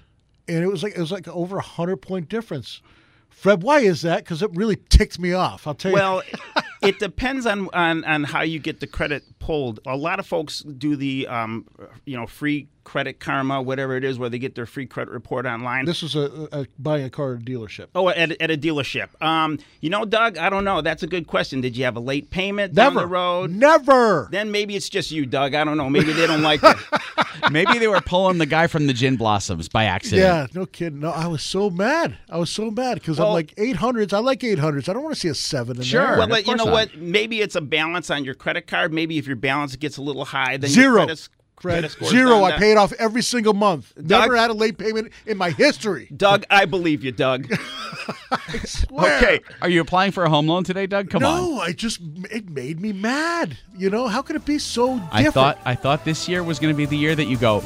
And 0.50 0.64
it 0.64 0.68
was 0.68 0.84
like 0.84 0.96
it 0.96 1.00
was 1.00 1.12
like 1.12 1.28
over 1.30 1.58
a 1.58 1.62
hundred 1.64 1.98
point 1.98 2.28
difference. 2.28 2.82
Fred, 3.30 3.62
why 3.62 3.82
is 3.82 4.02
that? 4.02 4.24
Because 4.24 4.42
it 4.42 4.50
really 4.54 4.78
ticked 4.90 5.20
me 5.20 5.32
off. 5.32 5.68
I'll 5.68 5.76
tell 5.76 5.92
you. 5.92 5.98
Well, 5.98 6.24
it 6.88 7.00
depends 7.00 7.46
on, 7.46 7.70
on 7.74 8.04
on 8.06 8.24
how 8.24 8.42
you 8.42 8.60
get 8.60 8.80
the 8.80 8.88
credit 8.88 9.24
pulled. 9.40 9.80
A 9.86 9.96
lot 9.96 10.20
of 10.20 10.26
folks 10.26 10.62
do 10.62 10.96
the 10.96 11.28
um, 11.28 11.66
you 12.06 12.16
know 12.18 12.28
free 12.28 12.68
Credit 12.88 13.20
Karma, 13.20 13.62
whatever 13.62 13.98
it 13.98 14.06
is, 14.06 14.18
where 14.18 14.30
they 14.30 14.40
get 14.40 14.56
their 14.56 14.66
free 14.66 14.86
credit 14.86 15.12
report 15.12 15.46
online. 15.46 15.84
This 15.84 16.02
was 16.02 16.16
a, 16.16 16.48
a 16.54 16.66
buying 16.80 17.04
a 17.04 17.10
car 17.10 17.34
at 17.34 17.42
a 17.42 17.44
dealership. 17.44 17.88
Oh, 17.94 18.08
at, 18.08 18.32
at 18.42 18.50
a 18.50 18.58
dealership. 18.58 19.10
Um, 19.22 19.60
you 19.82 19.90
know, 19.90 20.06
Doug, 20.06 20.38
I 20.38 20.50
don't 20.50 20.64
know. 20.64 20.80
That's 20.80 21.04
a 21.04 21.08
good 21.08 21.28
question. 21.28 21.60
Did 21.60 21.76
you 21.76 21.84
have 21.84 21.98
a 21.98 22.00
late 22.00 22.30
payment 22.30 22.74
Never. 22.74 22.96
down 22.96 23.04
the 23.04 23.08
road? 23.08 23.52
Never. 23.52 24.30
Then 24.32 24.52
maybe 24.52 24.78
it's 24.78 24.88
just 24.88 25.12
you, 25.12 25.26
Doug. 25.26 25.54
I 25.54 25.66
don't 25.66 25.76
know. 25.76 25.90
Maybe 25.90 26.14
they 26.14 26.28
don't 26.28 26.42
like 26.42 26.62
it. 26.64 26.78
maybe 27.52 27.80
they 27.80 27.88
were 27.88 28.02
pulling 28.02 28.38
the 28.38 28.46
guy 28.46 28.68
from 28.68 28.88
the 28.88 28.94
Gin 28.94 29.16
Blossoms 29.16 29.70
by 29.70 29.86
accident. 29.86 30.22
Yeah, 30.22 30.48
no 30.54 30.66
kidding. 30.66 31.00
No, 31.00 31.12
I 31.12 31.28
was 31.28 31.42
so 31.42 31.70
mad. 31.70 32.18
I 32.30 32.38
was 32.38 32.50
so 32.50 32.72
mad 32.72 32.96
because 32.96 33.20
well, 33.20 33.30
I'm 33.30 33.34
like 33.34 33.56
800s. 33.56 34.14
I 34.14 34.20
like 34.20 34.40
800s. 34.42 34.90
I 34.90 34.94
don't 34.94 35.04
want 35.04 35.16
to 35.16 35.20
see 35.20 35.30
a 35.30 35.36
seven 35.36 35.78
in 35.78 35.84
sure, 35.84 36.18
there. 36.18 36.28
Well, 36.28 36.40
you 36.40 36.56
know 36.56 36.66
not. 36.66 36.72
what? 36.72 36.98
Maybe 36.98 37.42
it's 37.42 37.56
a 37.56 37.62
balance 37.62 38.10
on 38.10 38.24
your 38.24 38.36
credit 38.36 38.68
card. 38.68 38.94
Maybe 38.94 39.18
if 39.18 39.28
your 39.28 39.36
balance 39.36 39.76
gets 39.76 39.98
a 39.98 40.02
little 40.02 40.26
high, 40.26 40.58
then 40.58 40.70
zero. 40.70 41.08
Your 41.08 41.16
Credit 41.58 41.92
Zero. 42.06 42.44
I 42.44 42.52
paid 42.58 42.78
off 42.78 42.94
every 42.94 43.24
single 43.24 43.54
month. 43.54 43.92
Doug, 43.96 44.22
Never 44.22 44.38
had 44.38 44.52
a 44.52 44.54
late 44.54 44.78
payment 44.78 45.12
in 45.26 45.38
my 45.38 45.50
history. 45.50 46.08
Doug, 46.16 46.46
I 46.52 46.66
believe 46.66 47.04
you, 47.04 47.12
Doug. 47.12 47.52
okay. 48.92 49.42
Are 49.62 49.68
you 49.68 49.82
applying 49.82 50.12
for 50.12 50.24
a 50.24 50.30
home 50.30 50.48
loan 50.48 50.64
today, 50.64 50.86
Doug? 50.86 51.10
Come 51.10 51.24
no, 51.24 51.30
on. 51.30 51.56
No, 51.56 51.60
I 51.60 51.74
just 51.74 52.00
it 52.32 52.48
made 52.48 52.80
me 52.80 52.94
mad. 52.94 53.58
You 53.76 53.90
know, 53.90 54.08
how 54.08 54.22
could 54.22 54.36
it 54.36 54.46
be 54.46 54.60
so 54.60 55.00
different? 55.00 55.14
I 55.14 55.32
thought 55.32 55.58
I 55.66 55.74
thought 55.74 56.06
this 56.06 56.30
year 56.30 56.44
was 56.44 56.60
going 56.60 56.74
to 56.74 56.78
be 56.78 56.86
the 56.86 56.98
year 56.98 57.16
that 57.16 57.26
you 57.26 57.38
go. 57.38 57.64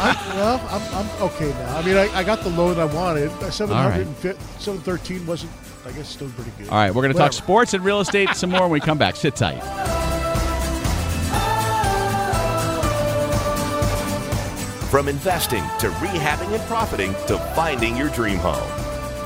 I, 0.00 0.32
well, 0.36 0.60
I'm, 0.70 1.06
I'm 1.06 1.22
okay 1.22 1.50
now. 1.50 1.76
I 1.76 1.84
mean, 1.84 1.96
I, 1.96 2.08
I 2.18 2.22
got 2.22 2.42
the 2.42 2.50
loan 2.50 2.78
I 2.78 2.84
wanted. 2.84 3.30
Uh, 3.30 3.50
700 3.50 4.06
right. 4.06 4.36
713 4.60 5.26
wasn't, 5.26 5.50
I 5.84 5.90
guess, 5.90 6.08
still 6.08 6.28
pretty 6.30 6.52
good. 6.56 6.68
All 6.68 6.76
right, 6.76 6.94
we're 6.94 7.02
going 7.02 7.12
to 7.12 7.18
talk 7.18 7.32
sports 7.32 7.74
and 7.74 7.84
real 7.84 8.00
estate 8.00 8.28
some 8.34 8.50
more 8.50 8.62
when 8.62 8.70
we 8.70 8.80
come 8.80 8.98
back. 8.98 9.16
Sit 9.16 9.34
tight. 9.34 10.17
From 14.90 15.06
investing 15.06 15.62
to 15.80 15.90
rehabbing 16.00 16.54
and 16.54 16.62
profiting 16.62 17.12
to 17.26 17.38
finding 17.54 17.94
your 17.94 18.08
dream 18.08 18.38
home. 18.38 18.70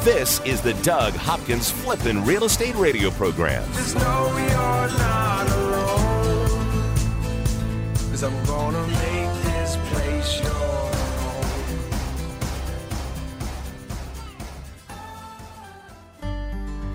This 0.02 0.40
is 0.40 0.60
the 0.60 0.74
Doug 0.82 1.14
Hopkins 1.14 1.70
Flippin' 1.70 2.24
Real 2.24 2.42
Estate 2.42 2.74
Radio 2.74 3.12
Program. 3.12 3.64
Just 3.72 3.94
know 3.94 4.26
you're 4.36 4.98
not 4.98 5.48
alone. 5.50 6.94
Cause 8.10 8.24
I'm 8.24 8.44
gonna 8.44 8.84
make 8.88 9.11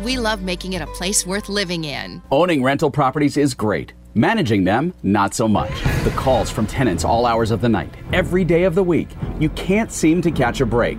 we 0.00 0.18
love 0.18 0.42
making 0.42 0.72
it 0.72 0.82
a 0.82 0.86
place 0.88 1.26
worth 1.26 1.48
living 1.48 1.84
in. 1.84 2.22
Owning 2.30 2.62
rental 2.62 2.90
properties 2.90 3.36
is 3.36 3.54
great. 3.54 3.92
Managing 4.14 4.64
them, 4.64 4.92
not 5.02 5.34
so 5.34 5.46
much. 5.46 5.70
The 6.04 6.12
calls 6.16 6.50
from 6.50 6.66
tenants 6.66 7.04
all 7.04 7.26
hours 7.26 7.50
of 7.50 7.60
the 7.60 7.68
night, 7.68 7.94
every 8.12 8.44
day 8.44 8.64
of 8.64 8.74
the 8.74 8.82
week. 8.82 9.08
You 9.38 9.50
can't 9.50 9.92
seem 9.92 10.20
to 10.22 10.30
catch 10.30 10.60
a 10.60 10.66
break. 10.66 10.98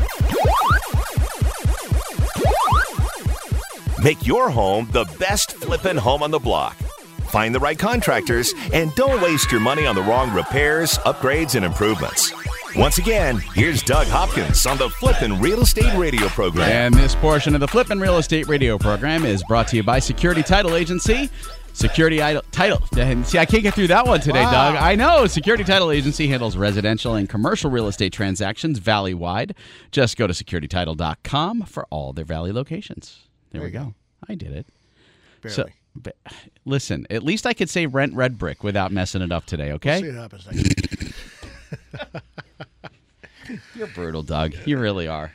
Make 4.03 4.25
your 4.25 4.49
home 4.49 4.87
the 4.91 5.05
best 5.19 5.53
flippin' 5.53 5.97
home 5.97 6.23
on 6.23 6.31
the 6.31 6.39
block. 6.39 6.75
Find 7.29 7.53
the 7.53 7.59
right 7.59 7.77
contractors 7.77 8.53
and 8.73 8.93
don't 8.95 9.21
waste 9.21 9.51
your 9.51 9.61
money 9.61 9.85
on 9.85 9.95
the 9.95 10.01
wrong 10.01 10.33
repairs, 10.33 10.97
upgrades, 10.99 11.55
and 11.55 11.63
improvements. 11.63 12.33
Once 12.75 12.97
again, 12.97 13.37
here's 13.53 13.83
Doug 13.83 14.07
Hopkins 14.07 14.65
on 14.65 14.77
the 14.77 14.89
Flippin' 14.89 15.39
Real 15.39 15.61
Estate 15.61 15.93
Radio 15.97 16.27
program. 16.29 16.69
And 16.69 16.93
this 16.95 17.15
portion 17.15 17.53
of 17.53 17.59
the 17.61 17.67
Flippin' 17.67 17.99
Real 17.99 18.17
Estate 18.17 18.47
Radio 18.47 18.77
program 18.77 19.23
is 19.25 19.43
brought 19.43 19.67
to 19.69 19.77
you 19.77 19.83
by 19.83 19.99
Security 19.99 20.41
Title 20.43 20.75
Agency. 20.75 21.29
Security 21.73 22.21
Idle- 22.21 22.43
Title. 22.51 22.81
and 22.97 23.25
See, 23.25 23.37
I 23.39 23.45
can't 23.45 23.63
get 23.63 23.73
through 23.75 23.87
that 23.87 24.05
one 24.05 24.19
today, 24.19 24.43
Wow. 24.43 24.51
Doug. 24.73 24.75
I 24.81 24.95
know. 24.95 25.25
Security 25.27 25.63
Title 25.63 25.89
Agency 25.91 26.27
handles 26.27 26.57
residential 26.57 27.15
and 27.15 27.29
commercial 27.29 27.69
real 27.71 27.87
estate 27.87 28.11
transactions 28.11 28.79
valley 28.79 29.13
wide. 29.13 29.55
Just 29.91 30.17
go 30.17 30.27
to 30.27 30.33
securitytitle.com 30.33 31.61
for 31.63 31.85
all 31.89 32.11
their 32.13 32.25
valley 32.25 32.51
locations. 32.51 33.19
There, 33.51 33.61
we 33.61 33.69
go. 33.71 33.93
I 34.27 34.35
did 34.35 34.51
it. 34.53 34.65
So, 35.47 35.65
but, 35.95 36.15
listen, 36.65 37.05
at 37.09 37.23
least 37.23 37.45
I 37.45 37.53
could 37.53 37.69
say 37.69 37.85
rent 37.85 38.13
red 38.13 38.37
brick 38.37 38.63
without 38.63 38.91
messing 38.91 39.21
it 39.21 39.31
up 39.31 39.45
today, 39.45 39.71
okay? 39.73 40.01
See 40.01 40.07
what 40.07 40.15
happens 40.15 40.47
next. 40.51 41.13
You're 43.75 43.87
brutal, 43.87 44.23
Doug. 44.23 44.53
You 44.65 44.77
really 44.77 45.07
are. 45.07 45.33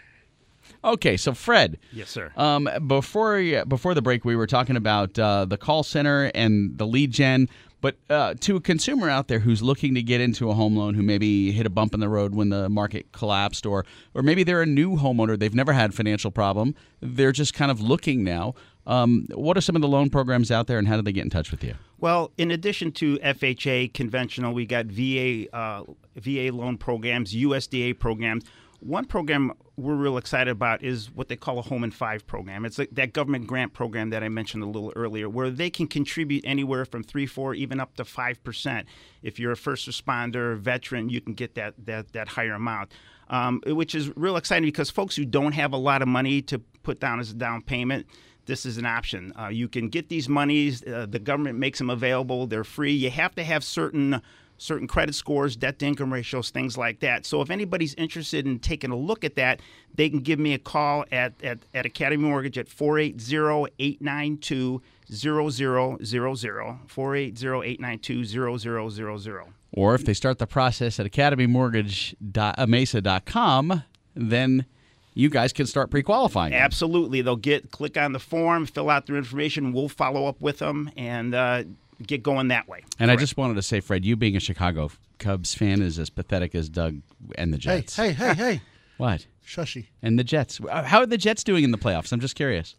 Okay, 0.85 1.17
so 1.17 1.35
Fred. 1.35 1.79
Yes, 1.93 2.11
sir. 2.11 2.33
Um, 2.37 2.69
before 2.87 3.65
before 3.65 3.95
the 3.95 4.03
break, 4.03 4.25
we 4.25 4.37
were 4.37 4.47
talking 4.47 4.77
about 4.77 5.19
uh, 5.19 5.45
the 5.45 5.57
call 5.57 5.83
center 5.83 6.31
and 6.35 6.79
the 6.79 6.87
lead 6.87 7.11
gen. 7.11 7.49
But 7.87 7.99
uh, 8.11 8.35
to 8.41 8.57
a 8.57 8.61
consumer 8.61 9.09
out 9.09 9.29
there 9.29 9.39
who's 9.39 9.63
looking 9.63 9.95
to 9.95 10.03
get 10.03 10.21
into 10.21 10.51
a 10.51 10.55
home 10.55 10.77
loan, 10.77 10.95
who 10.95 11.05
maybe 11.05 11.53
hit 11.53 11.67
a 11.67 11.71
bump 11.71 11.95
in 11.95 12.01
the 12.01 12.09
road 12.09 12.35
when 12.35 12.49
the 12.49 12.69
market 12.69 13.13
collapsed, 13.13 13.65
or 13.65 13.87
or 14.13 14.23
maybe 14.25 14.43
they're 14.43 14.63
a 14.63 14.67
new 14.67 14.97
homeowner, 14.97 15.39
they've 15.39 15.55
never 15.55 15.73
had 15.73 15.95
financial 15.95 16.33
problem, 16.33 16.75
they're 17.01 17.31
just 17.31 17.55
kind 17.55 17.71
of 17.71 17.81
looking 17.81 18.25
now. 18.25 18.55
Um, 18.89 19.29
what 19.35 19.57
are 19.57 19.61
some 19.61 19.77
of 19.77 19.83
the 19.83 19.89
loan 19.89 20.11
programs 20.11 20.51
out 20.51 20.67
there, 20.67 20.81
and 20.81 20.89
how 20.89 20.97
do 20.97 21.03
they 21.03 21.13
get 21.13 21.23
in 21.23 21.31
touch 21.31 21.53
with 21.53 21.63
you? 21.63 21.77
Well, 22.01 22.33
in 22.37 22.51
addition 22.51 22.91
to 22.93 23.19
FHA 23.19 23.95
conventional, 23.95 24.53
we 24.53 24.67
got 24.67 24.87
VA 24.87 25.47
uh, 25.55 25.85
VA 26.17 26.51
loan 26.53 26.79
programs, 26.79 27.37
USDA 27.37 28.01
programs. 28.01 28.43
One 28.87 29.05
program 29.05 29.53
we're 29.77 29.97
real 29.97 30.17
excited 30.17 30.51
about 30.51 30.85
is 30.85 31.11
what 31.11 31.29
they 31.29 31.35
call 31.35 31.59
a 31.59 31.63
Home 31.63 31.83
in 31.83 31.91
Five 31.91 32.27
program. 32.27 32.65
It's 32.65 32.79
like 32.79 32.91
that 32.93 33.13
government 33.13 33.47
grant 33.49 33.73
program 33.73 34.11
that 34.11 34.23
I 34.23 34.29
mentioned 34.29 34.63
a 34.63 34.67
little 34.67 34.93
earlier, 34.95 35.29
where 35.29 35.51
they 35.51 35.71
can 35.71 35.89
contribute 35.89 36.45
anywhere 36.47 36.85
from 36.85 37.03
three, 37.03 37.27
four, 37.27 37.53
even 37.55 37.81
up 37.81 37.97
to 37.97 38.05
five 38.05 38.43
percent. 38.45 38.87
If 39.23 39.41
you're 39.41 39.53
a 39.53 39.57
first 39.57 39.89
responder, 39.89 40.57
veteran, 40.57 41.09
you 41.09 41.21
can 41.21 41.35
get 41.35 41.57
that 41.57 41.75
that 41.85 42.13
that 42.13 42.29
higher 42.29 42.55
amount. 42.55 42.93
Um, 43.29 43.61
which 43.67 43.97
is 43.97 44.17
real 44.17 44.37
exciting 44.37 44.69
because 44.69 44.89
folks 44.89 45.17
who 45.17 45.25
don't 45.25 45.53
have 45.53 45.73
a 45.73 45.77
lot 45.77 46.01
of 46.01 46.07
money 46.07 46.41
to 46.43 46.61
put 46.85 47.01
down 47.01 47.19
as 47.19 47.33
a 47.33 47.35
down 47.35 47.63
payment, 47.63 48.07
this 48.47 48.65
is 48.65 48.79
an 48.79 48.87
option. 48.87 49.33
Uh, 49.37 49.49
you 49.49 49.69
can 49.69 49.89
get 49.89 50.09
these 50.09 50.29
monies. 50.29 50.85
Uh, 50.85 51.07
the 51.11 51.19
government 51.19 51.59
makes 51.59 51.79
them 51.79 51.91
available. 51.91 52.47
They're 52.47 52.63
free. 52.63 52.93
You 52.93 53.11
have 53.11 53.35
to 53.35 53.43
have 53.43 53.65
certain 53.65 54.23
certain 54.59 54.87
credit 54.87 55.15
scores, 55.15 55.57
debt 55.57 55.79
to 55.79 55.87
income 55.87 56.13
ratios, 56.13 56.51
things 56.51 56.77
like 56.77 57.01
that. 57.01 57.25
So 57.27 57.41
if 57.41 57.51
anybody's 57.51 57.95
interested 57.95 58.47
in 58.47 58.59
taking 58.59 58.91
a 58.91 58.97
look 58.97 59.25
at 59.25 59.37
that, 59.37 59.61
they 59.95 60.11
can 60.11 60.21
give 60.21 60.39
me 60.39 60.55
a 60.55 60.59
call 60.59 61.05
at, 61.13 61.33
at, 61.43 61.59
at 61.75 61.87
Academy 61.87 62.25
Mortgage 62.25 62.59
at 62.59 62.69
480-892 62.69 64.81
0000 65.13 66.79
480 66.89 68.27
0000 68.27 69.43
Or 69.73 69.95
if 69.95 70.05
they 70.05 70.15
start 70.15 70.39
the 70.39 70.47
process 70.47 70.99
at 70.99 71.07
academymortgage.mesa.com, 71.07 73.83
then 74.15 74.67
you 75.15 75.31
guys 75.31 75.53
can 75.53 75.67
start 75.67 75.91
pre-qualifying. 75.91 76.53
Absolutely. 76.53 77.23
They'll 77.23 77.37
get 77.37 77.71
click 77.71 77.97
on 77.97 78.13
the 78.13 78.19
form, 78.19 78.67
fill 78.67 78.91
out 78.91 79.07
their 79.07 79.17
information. 79.17 79.73
We'll 79.73 79.89
follow 79.89 80.27
up 80.27 80.41
with 80.41 80.59
them 80.59 80.91
and 80.97 81.35
uh, 81.35 81.63
get 82.05 82.23
going 82.23 82.49
that 82.49 82.69
way. 82.69 82.85
And 82.99 83.11
I 83.11 83.15
Correct. 83.15 83.21
just 83.21 83.37
wanted 83.37 83.55
to 83.55 83.63
say, 83.63 83.81
Fred, 83.81 84.05
you 84.05 84.17
being 84.17 84.37
a 84.37 84.41
Chicago 84.41 84.91
Cubs 85.19 85.55
fan 85.55 85.81
is 85.83 85.99
as 85.99 86.11
pathetic 86.11 86.55
as 86.55 86.69
Doug 86.69 87.01
and 87.37 87.53
the 87.53 87.59
Jets. 87.59 87.97
hey, 87.97 88.13
hey, 88.13 88.29
hey. 88.29 88.35
hey. 88.35 88.61
What? 88.99 89.27
Shushy. 89.47 89.89
And 90.01 90.19
the 90.19 90.25
Jets. 90.25 90.59
Uh, 90.59 90.83
How 90.83 91.01
are 91.01 91.07
the 91.07 91.19
Jets 91.19 91.45
doing 91.45 91.65
in 91.65 91.71
the 91.71 91.77
playoffs? 91.77 92.13
I'm 92.13 92.21
just 92.21 92.35
curious. 92.35 92.77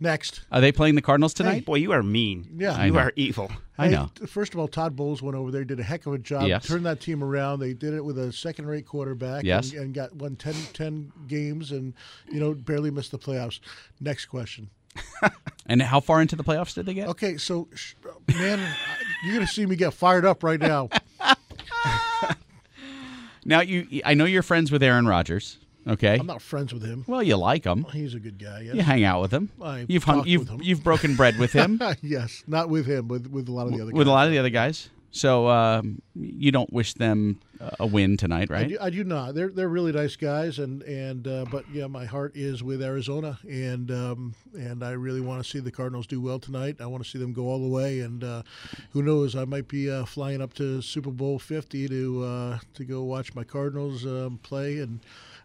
Next. 0.00 0.40
Are 0.50 0.60
they 0.60 0.72
playing 0.72 0.94
the 0.96 1.02
Cardinals 1.02 1.32
tonight? 1.34 1.64
Boy, 1.64 1.76
you 1.76 1.92
are 1.92 2.02
mean. 2.02 2.48
Yeah. 2.56 2.72
I 2.74 2.86
you 2.86 2.92
know. 2.92 2.98
are 2.98 3.12
evil. 3.14 3.50
I 3.78 3.88
know. 3.88 4.10
t- 4.14 4.26
First 4.26 4.52
of 4.54 4.58
all, 4.58 4.66
Todd 4.68 4.96
Bowles 4.96 5.22
went 5.22 5.36
over 5.36 5.50
there, 5.50 5.64
did 5.64 5.78
a 5.80 5.82
heck 5.82 6.06
of 6.06 6.14
a 6.14 6.18
job, 6.18 6.48
Yes. 6.48 6.66
turned 6.66 6.86
that 6.86 7.00
team 7.00 7.22
around. 7.22 7.60
They 7.60 7.72
did 7.74 7.94
it 7.94 8.04
with 8.04 8.18
a 8.18 8.32
second-rate 8.32 8.86
quarterback, 8.86 9.44
Yes. 9.44 9.72
and, 9.72 9.80
and 9.80 9.94
got 9.94 10.14
won 10.16 10.34
10, 10.34 10.54
10 10.72 11.12
games, 11.28 11.70
and 11.72 11.94
you 12.30 12.40
know 12.40 12.54
barely 12.54 12.90
missed 12.90 13.10
the 13.12 13.18
playoffs. 13.18 13.60
Next 14.00 14.26
question. 14.26 14.70
And 15.66 15.80
how 15.80 16.00
far 16.00 16.20
into 16.20 16.34
the 16.34 16.42
playoffs 16.42 16.74
did 16.74 16.86
they 16.86 16.94
get? 16.94 17.08
Okay, 17.08 17.36
so 17.36 17.68
sh- 17.72 17.94
man, 18.28 18.58
you're 19.24 19.34
gonna 19.34 19.46
see 19.46 19.64
me 19.64 19.76
get 19.76 19.94
fired 19.94 20.24
up 20.24 20.42
right 20.42 20.60
now. 20.60 20.88
Now 23.44 23.60
you, 23.60 24.02
I 24.04 24.14
know 24.14 24.24
you're 24.24 24.42
friends 24.42 24.70
with 24.70 24.82
Aaron 24.82 25.06
Rodgers. 25.06 25.58
Okay. 25.86 26.16
I'm 26.16 26.26
not 26.26 26.40
friends 26.42 26.72
with 26.72 26.84
him. 26.84 27.04
Well, 27.08 27.22
you 27.22 27.36
like 27.36 27.64
him. 27.64 27.84
He's 27.92 28.14
a 28.14 28.20
good 28.20 28.38
guy. 28.38 28.60
Yes. 28.60 28.74
You 28.76 28.82
hang 28.82 29.02
out 29.02 29.20
with 29.20 29.32
him. 29.32 29.50
I 29.60 29.84
you've 29.88 30.04
hung, 30.04 30.24
you've 30.26 30.42
with 30.42 30.48
him. 30.50 30.60
you've 30.62 30.84
broken 30.84 31.16
bread 31.16 31.38
with 31.38 31.52
him. 31.52 31.80
yes, 32.02 32.44
not 32.46 32.68
with 32.68 32.86
him, 32.86 33.08
with 33.08 33.26
with 33.26 33.48
a 33.48 33.52
lot 33.52 33.66
of 33.66 33.72
the 33.72 33.80
other 33.80 33.90
guys. 33.90 33.98
with 33.98 34.06
a 34.06 34.10
lot 34.12 34.26
of 34.26 34.32
the 34.32 34.38
other 34.38 34.50
guys. 34.50 34.90
So 35.10 35.48
um, 35.48 36.00
you 36.14 36.52
don't 36.52 36.72
wish 36.72 36.94
them 36.94 37.40
a 37.78 37.86
win 37.86 38.16
tonight, 38.16 38.50
right? 38.50 38.66
I 38.66 38.68
do, 38.68 38.78
I 38.80 38.90
do 38.90 39.04
not. 39.04 39.34
They're 39.34 39.50
they're 39.50 39.68
really 39.68 39.92
nice 39.92 40.16
guys, 40.16 40.58
and 40.58 40.82
and 40.82 41.26
uh, 41.26 41.44
but 41.50 41.64
yeah, 41.72 41.86
my 41.86 42.04
heart 42.04 42.36
is 42.36 42.62
with 42.62 42.82
Arizona, 42.82 43.38
and 43.48 43.90
um, 43.90 44.34
and 44.54 44.82
I 44.82 44.92
really 44.92 45.20
want 45.20 45.42
to 45.42 45.48
see 45.48 45.60
the 45.60 45.70
Cardinals 45.70 46.06
do 46.06 46.20
well 46.20 46.38
tonight. 46.38 46.76
I 46.80 46.86
want 46.86 47.04
to 47.04 47.08
see 47.08 47.18
them 47.18 47.32
go 47.32 47.48
all 47.48 47.60
the 47.60 47.68
way, 47.68 48.00
and 48.00 48.22
uh, 48.24 48.42
who 48.90 49.02
knows, 49.02 49.36
I 49.36 49.44
might 49.44 49.68
be 49.68 49.90
uh, 49.90 50.04
flying 50.04 50.42
up 50.42 50.54
to 50.54 50.82
Super 50.82 51.10
Bowl 51.10 51.38
Fifty 51.38 51.88
to 51.88 52.24
uh, 52.24 52.58
to 52.74 52.84
go 52.84 53.02
watch 53.02 53.34
my 53.34 53.44
Cardinals 53.44 54.04
um, 54.06 54.38
play 54.42 54.78
and. 54.78 55.00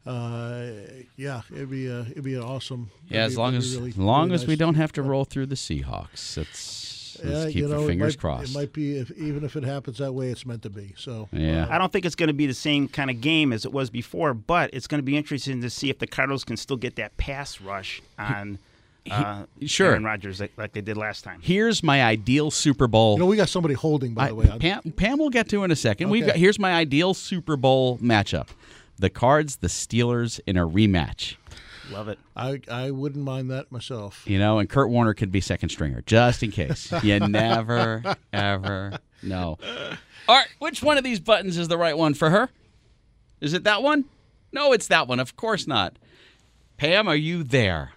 Uh, 0.05 0.71
yeah, 1.17 1.41
it'd 1.51 1.69
be 1.69 1.87
a, 1.87 1.99
it'd 2.03 2.23
be 2.23 2.35
an 2.35 2.41
awesome. 2.41 2.89
Yeah, 3.09 3.25
as 3.25 3.37
long 3.37 3.55
as 3.55 3.75
really, 3.75 3.91
long 3.91 4.29
really 4.29 4.35
as 4.35 4.47
we 4.47 4.55
don't 4.55 4.75
have 4.75 4.93
to 4.93 5.01
roll 5.01 5.25
through 5.25 5.47
the 5.47 5.55
Seahawks, 5.55 6.37
it's 6.37 6.86
let's 7.23 7.37
Yeah, 7.39 7.45
keep 7.47 7.55
you 7.55 7.67
know, 7.67 7.83
our 7.83 7.91
it 7.91 7.97
might, 7.97 8.17
crossed. 8.19 8.51
It 8.51 8.53
might 8.53 8.73
be 8.73 8.97
if, 8.97 9.11
even 9.11 9.43
if 9.43 9.55
it 9.55 9.63
happens 9.63 9.97
that 9.99 10.13
way, 10.13 10.29
it's 10.29 10.45
meant 10.45 10.63
to 10.63 10.69
be. 10.69 10.93
So 10.97 11.29
yeah, 11.31 11.67
I 11.69 11.77
don't 11.77 11.91
think 11.91 12.05
it's 12.05 12.15
going 12.15 12.27
to 12.27 12.33
be 12.33 12.45
the 12.47 12.53
same 12.53 12.87
kind 12.87 13.09
of 13.09 13.21
game 13.21 13.51
as 13.53 13.65
it 13.65 13.71
was 13.73 13.89
before, 13.89 14.33
but 14.33 14.69
it's 14.73 14.87
going 14.87 14.99
to 14.99 15.03
be 15.05 15.17
interesting 15.17 15.61
to 15.61 15.69
see 15.69 15.89
if 15.89 15.99
the 15.99 16.07
Cardinals 16.07 16.43
can 16.43 16.57
still 16.57 16.77
get 16.77 16.95
that 16.97 17.15
pass 17.17 17.59
rush 17.61 18.01
on 18.19 18.59
uh, 19.09 19.45
sure. 19.65 19.91
Aaron 19.91 20.03
Rodgers 20.03 20.41
like, 20.41 20.51
like 20.57 20.73
they 20.73 20.81
did 20.81 20.97
last 20.97 21.23
time. 21.23 21.39
Here's 21.41 21.81
my 21.81 22.03
ideal 22.03 22.51
Super 22.51 22.87
Bowl. 22.87 23.13
you 23.13 23.19
know, 23.19 23.25
we 23.25 23.37
got 23.37 23.47
somebody 23.47 23.73
holding 23.73 24.13
by 24.13 24.25
I- 24.25 24.27
the 24.29 24.35
way. 24.35 24.57
Pam, 24.59 24.81
Pam 24.97 25.17
will 25.17 25.29
get 25.29 25.47
to 25.49 25.63
in 25.63 25.71
a 25.71 25.75
second. 25.77 26.09
We've 26.09 26.25
got 26.25 26.35
here's 26.35 26.59
my 26.59 26.73
ideal 26.73 27.13
Super 27.13 27.55
Bowl 27.55 27.97
matchup: 27.99 28.47
the 28.99 29.09
Cards, 29.09 29.57
the 29.57 29.67
Steelers 29.67 30.39
in 30.45 30.57
a 30.57 30.67
rematch. 30.67 31.35
Love 31.91 32.07
it. 32.09 32.19
I 32.35 32.61
I 32.69 32.91
wouldn't 32.91 33.23
mind 33.23 33.51
that 33.51 33.71
myself. 33.71 34.23
You 34.25 34.39
know, 34.39 34.59
and 34.59 34.69
Kurt 34.69 34.89
Warner 34.89 35.13
could 35.13 35.31
be 35.31 35.41
second 35.41 35.69
stringer 35.69 36.01
just 36.05 36.43
in 36.43 36.51
case. 36.51 36.91
you 37.03 37.19
never 37.19 38.03
ever 38.33 38.99
know. 39.23 39.57
All 40.27 40.35
right, 40.35 40.47
which 40.59 40.83
one 40.83 40.97
of 40.97 41.03
these 41.03 41.19
buttons 41.19 41.57
is 41.57 41.67
the 41.67 41.77
right 41.77 41.97
one 41.97 42.13
for 42.13 42.29
her? 42.29 42.49
Is 43.39 43.53
it 43.53 43.63
that 43.63 43.83
one? 43.83 44.05
No, 44.51 44.73
it's 44.73 44.87
that 44.87 45.07
one. 45.07 45.19
Of 45.19 45.35
course 45.35 45.67
not. 45.67 45.97
Pam, 46.77 47.07
are 47.07 47.15
you 47.15 47.43
there? 47.43 47.91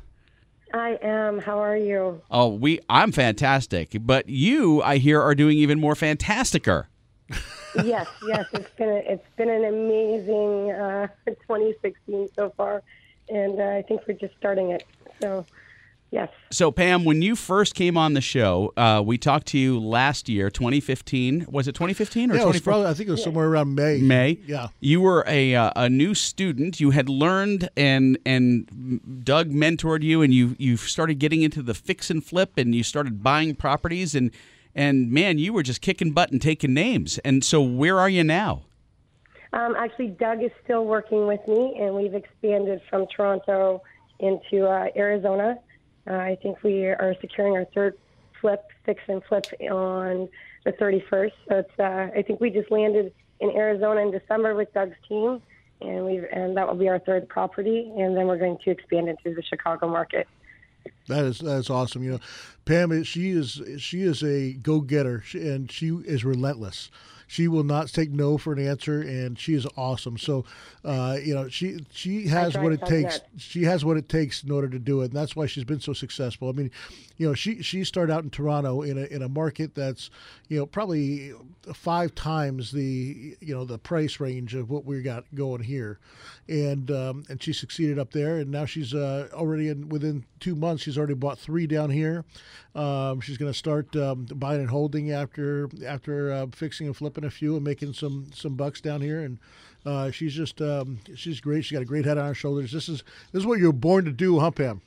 I 0.73 0.99
am. 1.03 1.39
How 1.41 1.59
are 1.59 1.77
you? 1.77 2.23
Oh, 2.31 2.49
we 2.49 2.81
I'm 2.89 3.13
fantastic, 3.13 3.97
but 4.01 4.29
you 4.29 4.83
I 4.83 4.99
hear 4.99 5.21
are 5.21 5.35
doing 5.35 5.59
even 5.59 5.81
more 5.81 5.95
fantasticer. 5.95 6.89
yes, 7.85 8.07
yes. 8.27 8.47
It's 8.53 8.71
been 8.77 8.89
a, 8.89 8.97
it's 9.13 9.27
been 9.37 9.51
an 9.51 9.65
amazing 9.65 10.71
uh, 10.73 11.09
2016 11.27 12.29
so 12.35 12.53
far, 12.57 12.83
and 13.31 13.61
uh, 13.61 13.65
I 13.65 13.83
think 13.83 14.03
we're 14.07 14.15
just 14.15 14.35
starting 14.39 14.71
it. 14.71 14.85
So, 15.23 15.45
yes. 16.11 16.29
So, 16.51 16.71
Pam, 16.71 17.05
when 17.05 17.23
you 17.23 17.37
first 17.37 17.75
came 17.75 17.97
on 17.97 18.15
the 18.15 18.21
show, 18.21 18.73
uh, 18.77 19.03
we 19.05 19.19
talked 19.19 19.47
to 19.49 19.59
you 19.59 19.79
last 19.79 20.29
year, 20.29 20.51
2015. 20.51 21.47
Was 21.49 21.69
it 21.69 21.73
2015 21.75 22.31
or 22.31 22.35
Yeah, 22.35 22.41
it 22.41 22.45
2014? 22.53 22.63
probably, 22.63 22.87
I 22.91 22.95
think 22.95 23.09
it 23.09 23.13
was 23.13 23.23
somewhere 23.23 23.47
around 23.47 23.75
May. 23.75 23.99
May. 24.01 24.39
Yeah. 24.47 24.69
You 24.81 25.01
were 25.01 25.25
a 25.27 25.55
uh, 25.55 25.73
a 25.77 25.89
new 25.89 26.15
student. 26.15 26.81
You 26.81 26.91
had 26.91 27.09
learned 27.09 27.69
and 27.77 28.19
and 28.27 29.23
Doug 29.25 29.51
mentored 29.51 30.03
you, 30.03 30.23
and 30.23 30.33
you 30.35 30.57
you 30.59 30.77
started 30.77 31.19
getting 31.19 31.43
into 31.43 31.63
the 31.63 31.75
fix 31.75 32.11
and 32.11 32.25
flip, 32.25 32.57
and 32.57 32.75
you 32.75 32.83
started 32.83 33.23
buying 33.23 33.55
properties, 33.55 34.15
and 34.15 34.31
and 34.75 35.11
man, 35.11 35.39
you 35.39 35.53
were 35.53 35.63
just 35.63 35.81
kicking 35.81 36.13
butt 36.13 36.31
and 36.33 36.41
taking 36.41 36.73
names. 36.73 37.19
And 37.19 37.45
so, 37.45 37.61
where 37.61 37.99
are 37.99 38.09
you 38.09 38.25
now? 38.25 38.63
Um, 39.53 39.75
actually, 39.77 40.09
Doug 40.09 40.43
is 40.43 40.51
still 40.63 40.85
working 40.85 41.27
with 41.27 41.41
me, 41.49 41.77
and 41.81 41.95
we've 41.95 42.15
expanded 42.15 42.81
from 42.89 43.07
Toronto 43.15 43.83
into 44.21 44.67
uh, 44.67 44.87
Arizona. 44.97 45.59
Uh, 46.09 46.15
I 46.15 46.39
think 46.43 46.63
we 46.63 46.85
are 46.85 47.15
securing 47.21 47.55
our 47.55 47.65
third 47.75 47.99
flip, 48.41 48.65
fix 48.85 49.03
and 49.09 49.23
flip 49.25 49.47
on 49.71 50.29
the 50.65 50.73
31st. 50.73 51.33
So 51.49 51.57
it's, 51.57 51.79
uh, 51.79 52.09
I 52.17 52.23
think 52.23 52.41
we 52.41 52.51
just 52.51 52.71
landed 52.71 53.13
in 53.41 53.51
Arizona 53.51 54.01
in 54.01 54.11
December 54.11 54.55
with 54.55 54.73
Doug's 54.73 54.97
team, 55.09 55.43
and 55.81 56.05
we 56.05 56.23
and 56.33 56.57
that 56.57 56.69
will 56.69 56.77
be 56.77 56.89
our 56.89 56.99
third 56.99 57.29
property, 57.29 57.93
and 57.97 58.17
then 58.17 58.27
we're 58.27 58.39
going 58.39 58.59
to 58.65 58.71
expand 58.71 59.09
into 59.09 59.35
the 59.35 59.43
Chicago 59.43 59.89
market. 59.89 60.29
That 61.09 61.25
is 61.25 61.39
that's 61.39 61.71
awesome. 61.71 62.03
You 62.03 62.13
know, 62.13 62.21
Pam 62.65 63.03
she 63.03 63.31
is 63.31 63.61
she 63.79 64.03
is 64.03 64.23
a 64.23 64.53
go 64.55 64.81
getter 64.81 65.25
and 65.35 65.71
she 65.71 65.89
is 65.89 66.25
relentless. 66.25 66.91
She 67.31 67.47
will 67.47 67.63
not 67.63 67.87
take 67.91 68.11
no 68.11 68.39
for 68.39 68.53
an 68.53 68.59
answer, 68.59 69.01
and 69.01 69.39
she 69.39 69.55
is 69.55 69.65
awesome. 69.77 70.19
So, 70.19 70.45
uh, 70.85 71.17
you 71.23 71.33
know, 71.33 71.49
she 71.49 71.87
she 71.93 72.27
has 72.27 72.59
what 72.59 72.73
it 72.73 72.85
takes. 72.85 73.21
nuts. 73.21 73.21
She 73.37 73.63
has 73.63 73.85
what 73.85 73.97
it 73.97 74.09
takes 74.09 74.43
in 74.43 74.51
order 74.51 74.69
to 74.69 74.81
do 74.81 75.03
it, 75.03 75.05
and 75.05 75.13
that's 75.13 75.37
why 75.37 75.47
she's 75.47 75.63
been 75.63 75.79
so 75.79 75.93
successful. 75.93 76.49
I 76.49 76.53
mean, 76.53 76.73
you 77.19 77.29
know, 77.29 77.35
she 77.35 77.63
she 77.63 77.85
started 77.85 78.13
out 78.13 78.25
in 78.25 78.31
Toronto 78.31 78.83
in 78.83 78.99
a 78.99 79.03
in 79.03 79.23
a 79.23 79.29
market 79.29 79.77
that's 79.77 80.11
you 80.49 80.59
know 80.59 80.67
probably 80.67 81.33
five 81.73 82.17
times 82.17 82.73
the 82.73 83.37
you 83.41 83.55
know 83.55 83.65
the 83.65 83.79
price 83.79 84.19
range 84.19 84.57
of 84.57 84.69
what 84.69 84.85
we 84.85 85.01
got 85.01 85.25
going 85.33 85.63
here, 85.63 86.01
and 86.49 86.91
um, 86.91 87.23
and 87.29 87.41
she 87.41 87.53
succeeded 87.53 87.97
up 87.97 88.11
there, 88.11 88.39
and 88.39 88.51
now 88.51 88.65
she's 88.65 88.93
uh, 88.93 89.29
already 89.33 89.69
in 89.69 89.89
within 89.89 90.25
two 90.41 90.57
months 90.57 90.83
she's 90.83 90.99
already 90.99 91.15
bought 91.15 91.39
three 91.39 91.69
down 91.69 91.91
here. 91.91 92.25
Um, 92.75 93.21
she's 93.21 93.37
going 93.37 93.53
to 93.53 93.59
start 93.59 93.95
um, 93.97 94.27
buying 94.35 94.61
and 94.61 94.71
holding 94.71 95.13
after 95.13 95.69
after 95.87 96.33
uh, 96.33 96.47
fixing 96.53 96.87
and 96.87 96.97
flipping 96.97 97.20
a 97.25 97.31
few 97.31 97.57
and 97.57 97.65
making 97.65 97.93
some 97.93 98.27
some 98.35 98.55
bucks 98.55 98.81
down 98.81 99.01
here, 99.01 99.21
and 99.21 99.39
uh, 99.87 100.11
she's 100.11 100.35
just 100.35 100.61
um, 100.61 101.01
she's 101.15 101.41
great. 101.41 101.65
She's 101.65 101.77
got 101.77 101.83
a 101.83 101.87
great 101.87 102.05
head 102.05 102.19
on 102.19 102.27
her 102.27 102.35
shoulders. 102.35 102.73
This 102.73 102.89
is 102.89 103.03
this 103.33 103.41
is 103.41 103.47
what 103.47 103.59
you're 103.59 103.73
born 103.73 104.05
to 104.05 104.13
do, 104.13 104.39
huh, 104.39 104.51
Pam? 104.51 104.83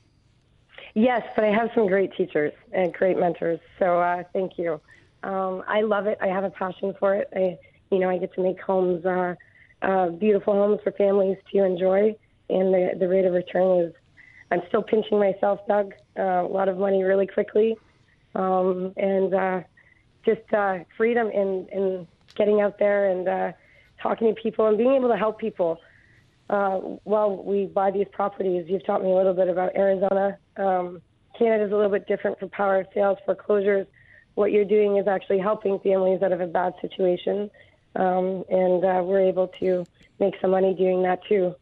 Yes, 0.95 1.23
but 1.35 1.43
I 1.43 1.51
have 1.51 1.69
some 1.73 1.87
great 1.87 2.15
teachers 2.15 2.53
and 2.71 2.93
great 2.93 3.17
mentors. 3.17 3.59
So 3.79 3.99
uh, 3.99 4.23
thank 4.31 4.57
you. 4.57 4.79
Um, 5.23 5.63
I 5.67 5.81
love 5.81 6.05
it. 6.05 6.17
I 6.21 6.27
have 6.27 6.43
a 6.43 6.49
passion 6.51 6.93
for 6.99 7.15
it. 7.15 7.29
I, 7.35 7.57
you 7.89 7.99
know, 7.99 8.09
I 8.09 8.17
get 8.17 8.33
to 8.35 8.43
make 8.43 8.61
homes, 8.61 9.05
uh, 9.05 9.35
uh, 9.81 10.09
beautiful 10.09 10.53
homes 10.53 10.81
for 10.83 10.91
families 10.91 11.37
to 11.51 11.63
enjoy, 11.63 12.15
and 12.49 12.73
the 12.73 12.91
the 12.99 13.07
rate 13.07 13.25
of 13.25 13.33
return 13.33 13.79
is. 13.79 13.93
I'm 14.51 14.61
still 14.67 14.83
pinching 14.83 15.17
myself, 15.17 15.61
Doug. 15.67 15.93
Uh, 16.15 16.21
a 16.21 16.47
lot 16.47 16.69
of 16.69 16.77
money 16.77 17.01
really 17.01 17.25
quickly, 17.25 17.75
um, 18.35 18.93
and 18.97 19.33
uh, 19.33 19.61
just 20.25 20.53
uh, 20.53 20.79
freedom 20.95 21.27
in 21.29 21.67
in 21.71 22.07
getting 22.35 22.61
out 22.61 22.79
there 22.79 23.09
and 23.09 23.27
uh, 23.27 23.51
talking 24.01 24.33
to 24.33 24.41
people 24.41 24.67
and 24.67 24.77
being 24.77 24.93
able 24.93 25.09
to 25.09 25.17
help 25.17 25.39
people 25.39 25.79
uh, 26.49 26.77
while 27.03 27.35
we 27.35 27.65
buy 27.65 27.91
these 27.91 28.07
properties. 28.11 28.65
You've 28.67 28.85
taught 28.85 29.03
me 29.03 29.11
a 29.11 29.15
little 29.15 29.33
bit 29.33 29.47
about 29.47 29.75
Arizona. 29.75 30.37
Um, 30.57 31.01
Canada 31.37 31.65
is 31.65 31.71
a 31.71 31.75
little 31.75 31.91
bit 31.91 32.07
different 32.07 32.39
for 32.39 32.47
power 32.47 32.81
of 32.81 32.87
sales 32.93 33.17
foreclosures. 33.25 33.87
What 34.35 34.51
you're 34.51 34.65
doing 34.65 34.97
is 34.97 35.07
actually 35.07 35.39
helping 35.39 35.79
families 35.79 36.21
out 36.21 36.31
of 36.31 36.41
a 36.41 36.47
bad 36.47 36.73
situation, 36.81 37.49
um, 37.95 38.43
and 38.49 38.83
uh, 38.83 39.01
we're 39.03 39.21
able 39.21 39.47
to 39.59 39.85
make 40.19 40.33
some 40.41 40.51
money 40.51 40.73
doing 40.73 41.03
that 41.03 41.23
too. 41.25 41.55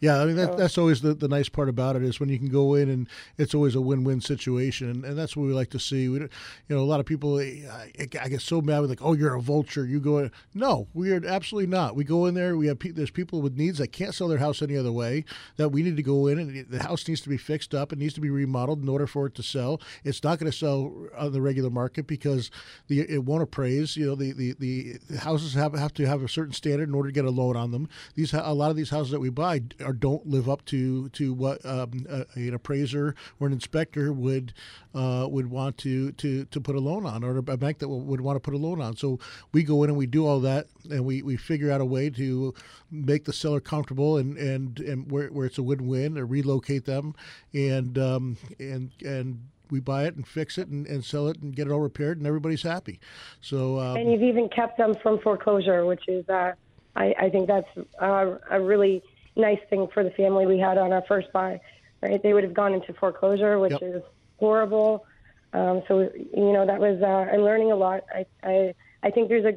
Yeah, 0.00 0.20
I 0.20 0.26
mean 0.26 0.36
that, 0.36 0.56
that's 0.56 0.78
always 0.78 1.00
the, 1.00 1.14
the 1.14 1.28
nice 1.28 1.48
part 1.48 1.68
about 1.68 1.96
it 1.96 2.02
is 2.02 2.20
when 2.20 2.28
you 2.28 2.38
can 2.38 2.48
go 2.48 2.74
in 2.74 2.88
and 2.88 3.08
it's 3.36 3.54
always 3.54 3.74
a 3.74 3.80
win-win 3.80 4.20
situation, 4.20 4.88
and, 4.90 5.04
and 5.04 5.18
that's 5.18 5.36
what 5.36 5.46
we 5.46 5.52
like 5.52 5.70
to 5.70 5.78
see. 5.80 6.08
We, 6.08 6.20
you 6.20 6.28
know, 6.68 6.78
a 6.78 6.86
lot 6.86 7.00
of 7.00 7.06
people, 7.06 7.38
eh, 7.40 7.62
I, 7.70 8.08
I 8.20 8.28
get 8.28 8.40
so 8.40 8.60
mad 8.60 8.80
with 8.80 8.90
like, 8.90 9.02
oh, 9.02 9.14
you're 9.14 9.34
a 9.34 9.40
vulture. 9.40 9.84
You 9.84 9.98
go 10.00 10.18
in. 10.18 10.30
No, 10.54 10.86
we 10.94 11.12
are 11.12 11.24
absolutely 11.26 11.68
not. 11.68 11.96
We 11.96 12.04
go 12.04 12.26
in 12.26 12.34
there. 12.34 12.56
We 12.56 12.68
have 12.68 12.78
pe- 12.78 12.90
there's 12.90 13.10
people 13.10 13.42
with 13.42 13.56
needs 13.56 13.78
that 13.78 13.88
can't 13.88 14.14
sell 14.14 14.28
their 14.28 14.38
house 14.38 14.62
any 14.62 14.76
other 14.76 14.92
way. 14.92 15.24
That 15.56 15.70
we 15.70 15.82
need 15.82 15.96
to 15.96 16.02
go 16.02 16.26
in 16.28 16.38
and 16.38 16.66
the 16.68 16.82
house 16.82 17.06
needs 17.08 17.20
to 17.22 17.28
be 17.28 17.36
fixed 17.36 17.74
up. 17.74 17.92
It 17.92 17.98
needs 17.98 18.14
to 18.14 18.20
be 18.20 18.30
remodeled 18.30 18.82
in 18.82 18.88
order 18.88 19.06
for 19.06 19.26
it 19.26 19.34
to 19.36 19.42
sell. 19.42 19.80
It's 20.04 20.22
not 20.22 20.38
going 20.38 20.50
to 20.50 20.56
sell 20.56 20.92
on 21.16 21.32
the 21.32 21.42
regular 21.42 21.70
market 21.70 22.06
because 22.06 22.50
the 22.86 23.00
it 23.00 23.24
won't 23.24 23.42
appraise. 23.42 23.96
You 23.96 24.06
know, 24.06 24.14
the 24.14 24.32
the, 24.32 24.54
the, 24.58 24.98
the 25.10 25.18
houses 25.18 25.54
have 25.54 25.74
have 25.74 25.94
to 25.94 26.06
have 26.06 26.22
a 26.22 26.28
certain 26.28 26.52
standard 26.52 26.88
in 26.88 26.94
order 26.94 27.08
to 27.08 27.14
get 27.14 27.24
a 27.24 27.30
loan 27.30 27.56
on 27.56 27.72
them. 27.72 27.88
These 28.14 28.32
a 28.32 28.52
lot 28.52 28.70
of 28.70 28.76
these 28.76 28.90
houses 28.90 29.10
that 29.10 29.20
we 29.20 29.30
buy 29.30 29.62
are 29.88 29.92
don't 29.94 30.26
live 30.26 30.50
up 30.50 30.64
to 30.66 31.08
to 31.10 31.32
what 31.32 31.64
um, 31.64 32.06
a, 32.10 32.26
an 32.34 32.54
appraiser 32.54 33.14
or 33.40 33.46
an 33.46 33.54
inspector 33.54 34.12
would 34.12 34.52
uh, 34.94 35.26
would 35.28 35.50
want 35.50 35.78
to, 35.78 36.12
to 36.12 36.44
to 36.46 36.60
put 36.60 36.76
a 36.76 36.80
loan 36.80 37.06
on, 37.06 37.24
or 37.24 37.38
a 37.38 37.42
bank 37.56 37.78
that 37.78 37.88
would 37.88 38.20
want 38.20 38.36
to 38.36 38.40
put 38.40 38.52
a 38.52 38.58
loan 38.58 38.80
on. 38.82 38.96
So 38.96 39.18
we 39.52 39.62
go 39.62 39.82
in 39.84 39.90
and 39.90 39.98
we 39.98 40.06
do 40.06 40.26
all 40.26 40.40
that, 40.40 40.66
and 40.90 41.04
we, 41.04 41.22
we 41.22 41.36
figure 41.36 41.70
out 41.70 41.80
a 41.80 41.84
way 41.86 42.10
to 42.10 42.54
make 42.90 43.24
the 43.24 43.32
seller 43.32 43.60
comfortable 43.60 44.18
and 44.18 44.36
and, 44.36 44.78
and 44.80 45.10
where, 45.10 45.28
where 45.28 45.46
it's 45.46 45.58
a 45.58 45.62
win 45.62 45.86
win, 45.86 46.18
or 46.18 46.26
relocate 46.26 46.84
them, 46.84 47.14
and 47.54 47.98
um, 47.98 48.36
and 48.58 48.90
and 49.04 49.40
we 49.70 49.80
buy 49.80 50.04
it 50.04 50.16
and 50.16 50.26
fix 50.26 50.58
it 50.58 50.68
and, 50.68 50.86
and 50.86 51.04
sell 51.04 51.28
it 51.28 51.40
and 51.40 51.54
get 51.56 51.66
it 51.66 51.70
all 51.70 51.80
repaired, 51.80 52.18
and 52.18 52.26
everybody's 52.26 52.62
happy. 52.62 53.00
So 53.40 53.80
um, 53.80 53.96
and 53.96 54.12
you've 54.12 54.22
even 54.22 54.48
kept 54.48 54.76
them 54.76 54.94
from 55.02 55.18
foreclosure, 55.20 55.86
which 55.86 56.08
is, 56.08 56.28
uh, 56.28 56.52
I, 56.96 57.14
I 57.18 57.30
think 57.30 57.48
that's 57.48 57.68
uh, 58.00 58.36
a 58.50 58.60
really 58.60 59.02
nice 59.38 59.60
thing 59.70 59.88
for 59.94 60.04
the 60.04 60.10
family 60.10 60.46
we 60.46 60.58
had 60.58 60.76
on 60.76 60.92
our 60.92 61.02
first 61.08 61.32
buy. 61.32 61.60
Right, 62.02 62.22
they 62.22 62.32
would 62.32 62.44
have 62.44 62.54
gone 62.54 62.74
into 62.74 62.92
foreclosure, 62.92 63.58
which 63.58 63.72
Yep. 63.72 63.82
is 63.82 64.02
horrible. 64.38 65.04
Um, 65.52 65.82
so 65.88 66.00
you 66.00 66.52
know 66.52 66.66
that 66.66 66.78
was 66.78 67.02
uh, 67.02 67.06
I'm 67.32 67.40
learning 67.40 67.72
a 67.72 67.76
lot. 67.76 68.04
I 68.14 68.26
I, 68.42 68.74
I 69.02 69.10
think 69.10 69.28
there's 69.28 69.44
a, 69.44 69.54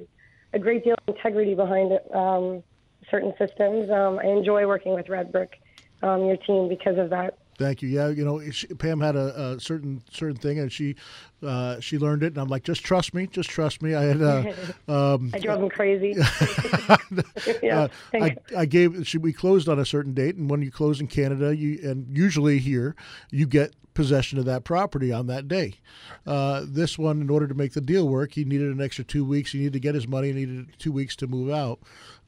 a 0.54 0.60
great 0.60 0.84
deal 0.84 0.96
of 1.08 1.16
integrity 1.16 1.54
behind 1.54 1.92
it. 1.92 2.16
Um, 2.16 2.64
certain 3.10 3.34
systems. 3.38 3.90
Um, 3.92 4.20
I 4.20 4.28
enjoy 4.28 4.66
working 4.66 4.94
with 4.94 5.10
Red 5.10 5.32
Brick, 5.32 5.62
um, 6.02 6.26
your 6.26 6.38
team, 6.38 6.70
because 6.70 6.98
of 6.98 7.10
that. 7.10 7.38
Thank 7.58 7.82
you. 7.82 7.90
Yeah, 7.90 8.10
you 8.10 8.26
know, 8.26 8.42
she, 8.52 8.68
Pam 8.68 9.00
had 9.00 9.16
a, 9.16 9.54
a, 9.54 9.60
certain 9.60 10.02
certain 10.12 10.38
thing, 10.38 10.60
and 10.60 10.72
she 10.72 10.96
uh, 11.44 11.80
she 11.80 11.98
learned 11.98 12.24
it, 12.24 12.28
and 12.28 12.38
I'm 12.38 12.48
like, 12.48 12.64
just 12.64 12.84
trust 12.84 13.14
me, 13.14 13.28
just 13.28 13.50
trust 13.50 13.82
me. 13.82 13.94
I 13.94 14.04
had 14.04 14.22
uh, 14.22 14.54
um, 14.88 15.32
I 15.34 15.40
drove 15.40 15.62
him 15.62 15.70
crazy. 15.70 16.16
yeah, 17.64 17.82
uh, 17.82 17.88
I, 18.14 18.36
I, 18.58 18.66
gave 18.66 19.08
she, 19.08 19.18
we 19.18 19.34
closed 19.34 19.70
on 19.70 19.80
a 19.80 19.86
certain 19.86 20.14
date, 20.14 20.36
and 20.36 20.50
when 20.50 20.62
you 20.62 20.72
close 20.72 21.00
in 21.00 21.08
Canada, 21.08 21.56
you 21.56 21.80
and 21.84 22.16
usually 22.16 22.60
here 22.60 22.96
you 23.30 23.46
get 23.46 23.74
possession 23.94 24.40
of 24.40 24.46
that 24.46 24.64
property 24.64 25.12
on 25.12 25.28
that 25.28 25.48
day. 25.48 25.76
Uh, 26.26 26.64
this 26.66 26.98
one, 26.98 27.22
in 27.22 27.30
order 27.30 27.48
to 27.48 27.54
make 27.54 27.74
the 27.74 27.82
deal 27.82 28.08
work, 28.08 28.34
he 28.34 28.46
needed 28.46 28.72
an 28.72 28.82
extra 28.82 29.04
two 29.04 29.26
weeks. 29.26 29.52
He 29.52 29.60
needed 29.60 29.74
to 29.74 29.80
get 29.80 29.96
his 29.96 30.08
money. 30.08 30.30
He 30.30 30.34
needed 30.34 30.68
two 30.80 30.92
weeks 30.92 31.16
to 31.18 31.28
move 31.28 31.50
out. 31.50 31.80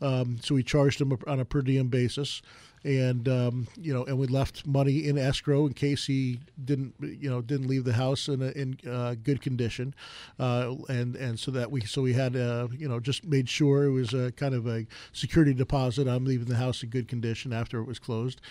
Um, 0.01 0.37
so 0.41 0.55
we 0.55 0.63
charged 0.63 0.99
him 0.99 1.17
on 1.25 1.39
a 1.39 1.45
per 1.45 1.61
diem 1.61 1.87
basis 1.87 2.41
and 2.83 3.27
um, 3.29 3.67
you 3.79 3.93
know, 3.93 4.03
and 4.05 4.17
we 4.17 4.27
left 4.27 4.65
money 4.67 5.07
in 5.07 5.17
escrow 5.17 5.65
in 5.65 5.73
case 5.73 6.05
he 6.05 6.39
didn't, 6.63 6.93
you 6.99 7.29
know, 7.29 7.41
didn't 7.41 7.67
leave 7.67 7.83
the 7.83 7.93
house 7.93 8.27
in 8.27 8.41
a, 8.41 8.49
in 8.51 8.77
uh, 8.89 9.15
good 9.23 9.41
condition, 9.41 9.95
uh, 10.39 10.75
and 10.89 11.15
and 11.15 11.39
so 11.39 11.51
that 11.51 11.71
we 11.71 11.81
so 11.81 12.01
we 12.01 12.13
had, 12.13 12.35
uh, 12.35 12.67
you 12.77 12.87
know, 12.87 12.99
just 12.99 13.23
made 13.25 13.47
sure 13.49 13.85
it 13.85 13.91
was 13.91 14.13
a 14.13 14.31
kind 14.33 14.53
of 14.53 14.67
a 14.67 14.85
security 15.11 15.53
deposit. 15.53 16.07
I'm 16.07 16.25
leaving 16.25 16.47
the 16.47 16.55
house 16.55 16.83
in 16.83 16.89
good 16.89 17.07
condition 17.07 17.53
after 17.53 17.79
it 17.79 17.85
was 17.85 17.99
closed, 17.99 18.41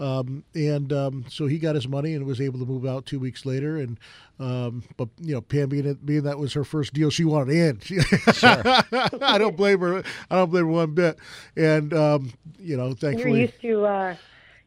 um, 0.00 0.44
and 0.54 0.92
um, 0.94 1.24
so 1.28 1.46
he 1.46 1.58
got 1.58 1.74
his 1.74 1.86
money 1.86 2.14
and 2.14 2.24
was 2.24 2.40
able 2.40 2.58
to 2.58 2.64
move 2.64 2.86
out 2.86 3.04
two 3.04 3.20
weeks 3.20 3.44
later. 3.44 3.76
And 3.76 4.00
um, 4.38 4.82
but 4.96 5.08
you 5.20 5.34
know, 5.34 5.42
Pam 5.42 5.68
being 5.68 5.92
being 6.04 6.22
that 6.22 6.38
was 6.38 6.54
her 6.54 6.64
first 6.64 6.94
deal, 6.94 7.10
she 7.10 7.24
wanted 7.24 7.54
in. 7.54 7.80
She, 7.80 8.00
sure. 8.32 8.62
I 8.64 9.36
don't 9.36 9.56
blame 9.56 9.80
her. 9.80 10.02
I 10.30 10.36
don't 10.36 10.50
blame 10.50 10.64
her 10.64 10.70
one 10.70 10.94
bit. 10.94 11.18
And 11.54 11.92
um, 11.92 12.32
you 12.58 12.78
know, 12.78 12.94
thankfully, 12.94 13.32
you're 13.32 13.40
used 13.40 13.60
to 13.60 13.84
uh, 13.84 14.16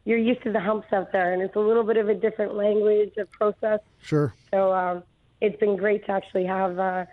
you're 0.04 0.18
used 0.18 0.44
to 0.44 0.52
the 0.52 0.60
humps 0.60 0.92
out 0.92 1.10
there, 1.10 1.32
and 1.32 1.42
it's 1.42 1.56
a 1.56 1.60
little 1.60 1.84
bit 1.84 1.96
of 1.96 2.08
a 2.08 2.14
different 2.14 2.54
language 2.54 3.16
of 3.16 3.28
process. 3.32 3.80
Sure. 4.02 4.32
So 4.52 4.72
um, 4.72 5.02
it's 5.40 5.58
been 5.58 5.76
great 5.76 6.06
to 6.06 6.12
actually 6.12 6.46
have. 6.46 6.78
Uh, 6.78 7.06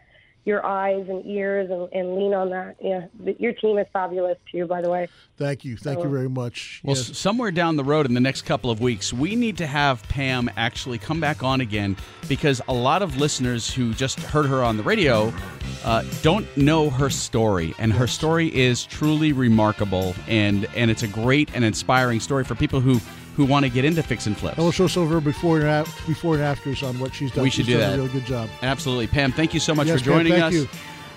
your 0.44 0.66
eyes 0.66 1.06
and 1.08 1.26
ears 1.26 1.70
and, 1.70 1.88
and, 1.94 2.16
lean 2.16 2.34
on 2.34 2.50
that. 2.50 2.76
Yeah, 2.82 3.06
your 3.38 3.54
team 3.54 3.78
is 3.78 3.86
fabulous 3.94 4.38
too, 4.52 4.66
by 4.66 4.82
the 4.82 4.90
way. 4.90 5.08
Thank 5.38 5.64
you, 5.64 5.78
thank 5.78 6.00
so, 6.00 6.04
you 6.04 6.10
very 6.10 6.30
much. 6.30 6.82
Well, 6.84 6.96
yes. 6.96 7.16
somewhere 7.18 7.52
down 7.52 7.76
the 7.76 7.84
road 7.84 8.08
in 8.08 8.16
the 8.16 8.20
next 8.20 8.42
couple 8.44 8.72
of 8.72 8.82
weeks, 8.82 9.14
we 9.14 9.36
need 9.36 9.58
to 9.58 9.68
have 9.68 10.02
Pam 10.10 10.50
actually 10.58 10.98
come 10.98 11.20
back 11.20 11.44
on 11.44 11.62
again 11.62 11.96
because 12.28 12.60
a 12.68 12.74
lot 12.74 13.04
of 13.04 13.18
listeners 13.18 13.72
who 13.72 13.94
just 13.94 14.20
heard 14.20 14.48
her 14.48 14.64
on 14.64 14.78
the 14.78 14.84
radio 14.84 15.32
uh, 15.84 16.04
don't 16.24 16.46
know 16.58 16.90
her 16.90 17.10
story, 17.12 17.76
and 17.78 17.94
her 17.94 18.08
story 18.08 18.54
is 18.56 18.84
truly 18.84 19.34
remarkable, 19.34 20.16
and 20.28 20.68
and 20.76 20.90
it's 20.90 21.04
a 21.04 21.08
great 21.08 21.52
and 21.54 21.64
inspiring 21.64 22.20
story 22.20 22.44
for 22.44 22.56
people 22.56 22.80
who 22.80 23.00
who 23.46 23.52
want 23.52 23.66
to 23.66 23.70
get 23.70 23.86
into 23.86 24.04
fix 24.04 24.28
and 24.28 24.38
flips. 24.38 24.58
And 24.58 24.66
we'll 24.66 24.72
show 24.72 24.88
some 24.88 25.04
of 25.04 25.10
her 25.10 25.22
before 25.22 25.60
and, 25.60 25.68
a- 25.68 26.08
before 26.08 26.36
and 26.36 26.44
afters 26.44 26.84
on 26.84 27.00
what 27.00 27.14
she's 27.14 27.32
done. 27.32 27.44
We 27.44 27.50
should 27.50 27.66
she's 27.66 27.76
do 27.76 27.80
done 27.80 27.92
that. 27.92 28.00
A 28.00 28.02
really 28.04 28.14
good 28.14 28.26
job. 28.26 28.50
Absolutely. 28.62 29.08
Pam, 29.08 29.32
thank 29.32 29.54
you 29.54 29.60
so 29.60 29.74
much 29.74 29.88
yes, 29.88 30.00
for 30.00 30.06
joining 30.06 30.34
Pam, 30.34 30.44
us. 30.44 30.54
You. 30.54 30.68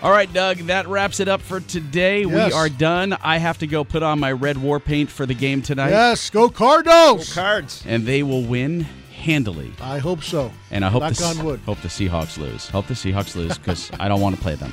All 0.03 0.11
right, 0.11 0.31
Doug, 0.33 0.59
that 0.59 0.87
wraps 0.87 1.21
it 1.21 1.29
up 1.29 1.41
for 1.41 1.61
today. 1.61 2.25
Yes. 2.25 2.51
We 2.51 2.53
are 2.53 2.69
done. 2.69 3.15
I 3.23 3.39
have 3.39 3.59
to 3.59 3.67
go 3.67 3.85
put 3.85 4.03
on 4.03 4.21
my 4.21 4.33
red 4.33 4.59
war 4.59 4.79
paint 4.81 5.11
for 5.11 5.25
the 5.25 5.35
game 5.35 5.63
tonight. 5.63 5.91
Yes, 5.91 6.29
go 6.31 6.49
Cardinals! 6.51 7.33
Go 7.35 7.41
cards. 7.41 7.83
And 7.87 8.05
they 8.07 8.23
will 8.23 8.43
win 8.45 8.83
handily. 9.15 9.73
I 9.81 9.99
hope 9.99 10.23
so. 10.23 10.53
And 10.71 10.85
I 10.85 10.91
hope 10.91 11.03
Knock 11.03 11.15
the, 11.15 11.25
on 11.25 11.45
wood. 11.45 11.61
hope 11.61 11.81
the 11.81 11.89
Seahawks 11.89 12.37
lose. 12.37 12.69
Hope 12.69 12.87
the 12.87 12.95
Seahawks 12.95 13.35
lose 13.35 13.57
because 13.57 13.91
I 13.99 14.09
don't 14.09 14.21
want 14.21 14.37
to 14.37 14.43
play 14.43 14.55
them. 14.57 14.73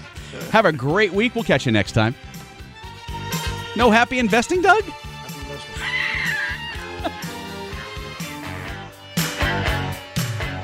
Have 0.51 0.65
a 0.65 0.73
great 0.73 1.13
week. 1.13 1.33
We'll 1.35 1.45
catch 1.45 1.65
you 1.65 1.71
next 1.71 1.93
time. 1.93 2.13
No 3.77 3.89
happy 3.89 4.19
investing, 4.19 4.61
Doug? 4.61 4.83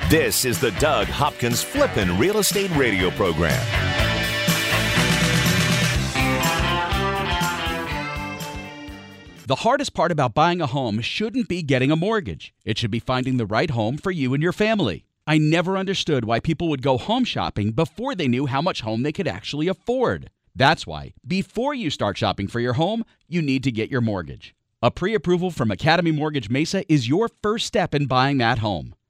This 0.10 0.46
is 0.46 0.58
the 0.58 0.72
Doug 0.72 1.08
Hopkins 1.08 1.62
Flippin' 1.62 2.18
Real 2.18 2.38
Estate 2.38 2.74
Radio 2.78 3.10
Program. 3.12 3.52
The 9.48 9.56
hardest 9.58 9.94
part 9.94 10.14
about 10.14 10.34
buying 10.34 10.62
a 10.62 10.66
home 10.66 11.02
shouldn't 11.02 11.50
be 11.50 11.62
getting 11.62 11.92
a 11.92 11.98
mortgage. 11.98 12.54
It 12.64 12.78
should 12.78 12.90
be 12.90 13.02
finding 13.02 13.36
the 13.36 13.46
right 13.46 13.70
home 13.70 13.98
for 13.98 14.12
you 14.12 14.34
and 14.34 14.42
your 14.42 14.54
family. 14.54 15.04
I 15.28 15.40
never 15.40 15.76
understood 15.76 16.24
why 16.24 16.40
people 16.40 16.70
would 16.70 16.82
go 16.82 16.98
home 16.98 17.26
shopping 17.26 17.74
before 17.74 18.16
they 18.16 18.30
knew 18.30 18.46
how 18.46 18.62
much 18.62 18.80
home 18.80 19.04
they 19.04 19.12
could 19.12 19.28
actually 19.28 19.68
afford. 19.68 20.30
That's 20.56 20.88
why, 20.88 21.16
before 21.28 21.74
you 21.74 21.90
start 21.90 22.18
shopping 22.18 22.48
for 22.48 22.62
your 22.62 22.76
home, 22.76 23.04
you 23.28 23.42
need 23.42 23.62
to 23.66 23.74
get 23.74 23.92
your 23.92 24.00
mortgage. 24.00 24.56
A 24.82 24.90
pre 24.90 25.16
approval 25.16 25.52
from 25.52 25.70
Academy 25.70 26.12
Mortgage 26.12 26.50
Mesa 26.50 26.90
is 26.90 27.10
your 27.10 27.30
first 27.44 27.66
step 27.66 27.94
in 27.94 28.06
buying 28.06 28.38
that 28.38 28.60
home. 28.60 28.94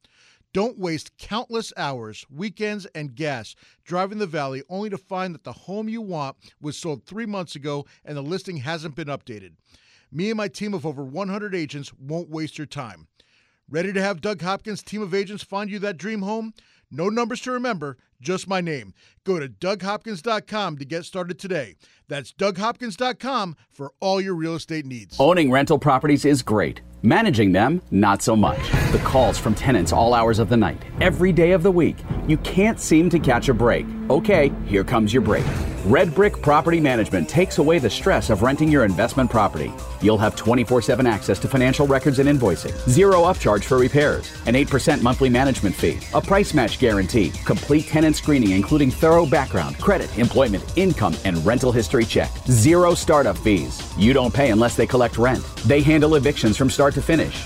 Don't 0.53 0.77
waste 0.77 1.17
countless 1.17 1.71
hours, 1.77 2.25
weekends, 2.29 2.85
and 2.87 3.15
gas 3.15 3.55
driving 3.85 4.17
the 4.17 4.27
valley 4.27 4.63
only 4.69 4.89
to 4.89 4.97
find 4.97 5.33
that 5.33 5.45
the 5.45 5.53
home 5.53 5.87
you 5.87 6.01
want 6.01 6.35
was 6.59 6.77
sold 6.77 7.05
three 7.05 7.25
months 7.25 7.55
ago 7.55 7.85
and 8.03 8.17
the 8.17 8.21
listing 8.21 8.57
hasn't 8.57 8.95
been 8.95 9.07
updated. 9.07 9.51
Me 10.11 10.29
and 10.29 10.37
my 10.37 10.49
team 10.49 10.73
of 10.73 10.85
over 10.85 11.03
100 11.03 11.55
agents 11.55 11.93
won't 11.93 12.29
waste 12.29 12.57
your 12.57 12.67
time. 12.67 13.07
Ready 13.69 13.93
to 13.93 14.01
have 14.01 14.19
Doug 14.19 14.41
Hopkins' 14.41 14.83
team 14.83 15.01
of 15.01 15.13
agents 15.13 15.43
find 15.43 15.69
you 15.69 15.79
that 15.79 15.97
dream 15.97 16.23
home? 16.23 16.53
No 16.91 17.07
numbers 17.07 17.39
to 17.41 17.51
remember, 17.51 17.97
just 18.19 18.49
my 18.49 18.59
name. 18.59 18.93
Go 19.23 19.39
to 19.39 19.47
DougHopkins.com 19.47 20.77
to 20.77 20.85
get 20.85 21.05
started 21.05 21.39
today. 21.39 21.75
That's 22.09 22.33
DougHopkins.com 22.33 23.55
for 23.69 23.93
all 24.01 24.19
your 24.19 24.35
real 24.35 24.55
estate 24.55 24.85
needs. 24.85 25.15
Owning 25.17 25.49
rental 25.49 25.79
properties 25.79 26.25
is 26.25 26.41
great. 26.41 26.81
Managing 27.03 27.51
them, 27.51 27.81
not 27.89 28.21
so 28.21 28.35
much. 28.35 28.59
The 28.91 29.01
calls 29.03 29.39
from 29.39 29.55
tenants 29.55 29.91
all 29.91 30.13
hours 30.13 30.37
of 30.37 30.49
the 30.49 30.57
night, 30.57 30.79
every 31.01 31.31
day 31.31 31.53
of 31.53 31.63
the 31.63 31.71
week. 31.71 31.95
You 32.27 32.37
can't 32.37 32.79
seem 32.79 33.09
to 33.09 33.17
catch 33.17 33.49
a 33.49 33.55
break. 33.55 33.87
Okay, 34.11 34.51
here 34.67 34.83
comes 34.83 35.11
your 35.11 35.23
break. 35.23 35.43
Red 35.85 36.13
Brick 36.13 36.39
Property 36.43 36.79
Management 36.79 37.27
takes 37.27 37.57
away 37.57 37.79
the 37.79 37.89
stress 37.89 38.29
of 38.29 38.43
renting 38.43 38.71
your 38.71 38.85
investment 38.85 39.31
property. 39.31 39.73
You'll 40.01 40.17
have 40.17 40.35
24 40.35 40.81
7 40.81 41.05
access 41.07 41.39
to 41.39 41.47
financial 41.47 41.87
records 41.87 42.19
and 42.19 42.27
invoicing, 42.27 42.77
zero 42.89 43.23
upcharge 43.23 43.63
for 43.63 43.77
repairs, 43.77 44.31
an 44.45 44.55
8% 44.55 45.01
monthly 45.01 45.29
management 45.29 45.75
fee, 45.75 45.99
a 46.13 46.21
price 46.21 46.53
match 46.53 46.79
guarantee, 46.79 47.31
complete 47.45 47.87
tenant 47.87 48.15
screening, 48.15 48.51
including 48.51 48.91
thorough 48.91 49.25
background, 49.25 49.77
credit, 49.77 50.17
employment, 50.17 50.63
income, 50.75 51.15
and 51.25 51.45
rental 51.45 51.71
history 51.71 52.05
check, 52.05 52.31
zero 52.47 52.93
startup 52.93 53.37
fees. 53.37 53.81
You 53.97 54.13
don't 54.13 54.33
pay 54.33 54.51
unless 54.51 54.75
they 54.75 54.87
collect 54.87 55.17
rent. 55.17 55.43
They 55.65 55.81
handle 55.81 56.15
evictions 56.15 56.57
from 56.57 56.69
start 56.69 56.93
to 56.95 57.01
finish. 57.01 57.45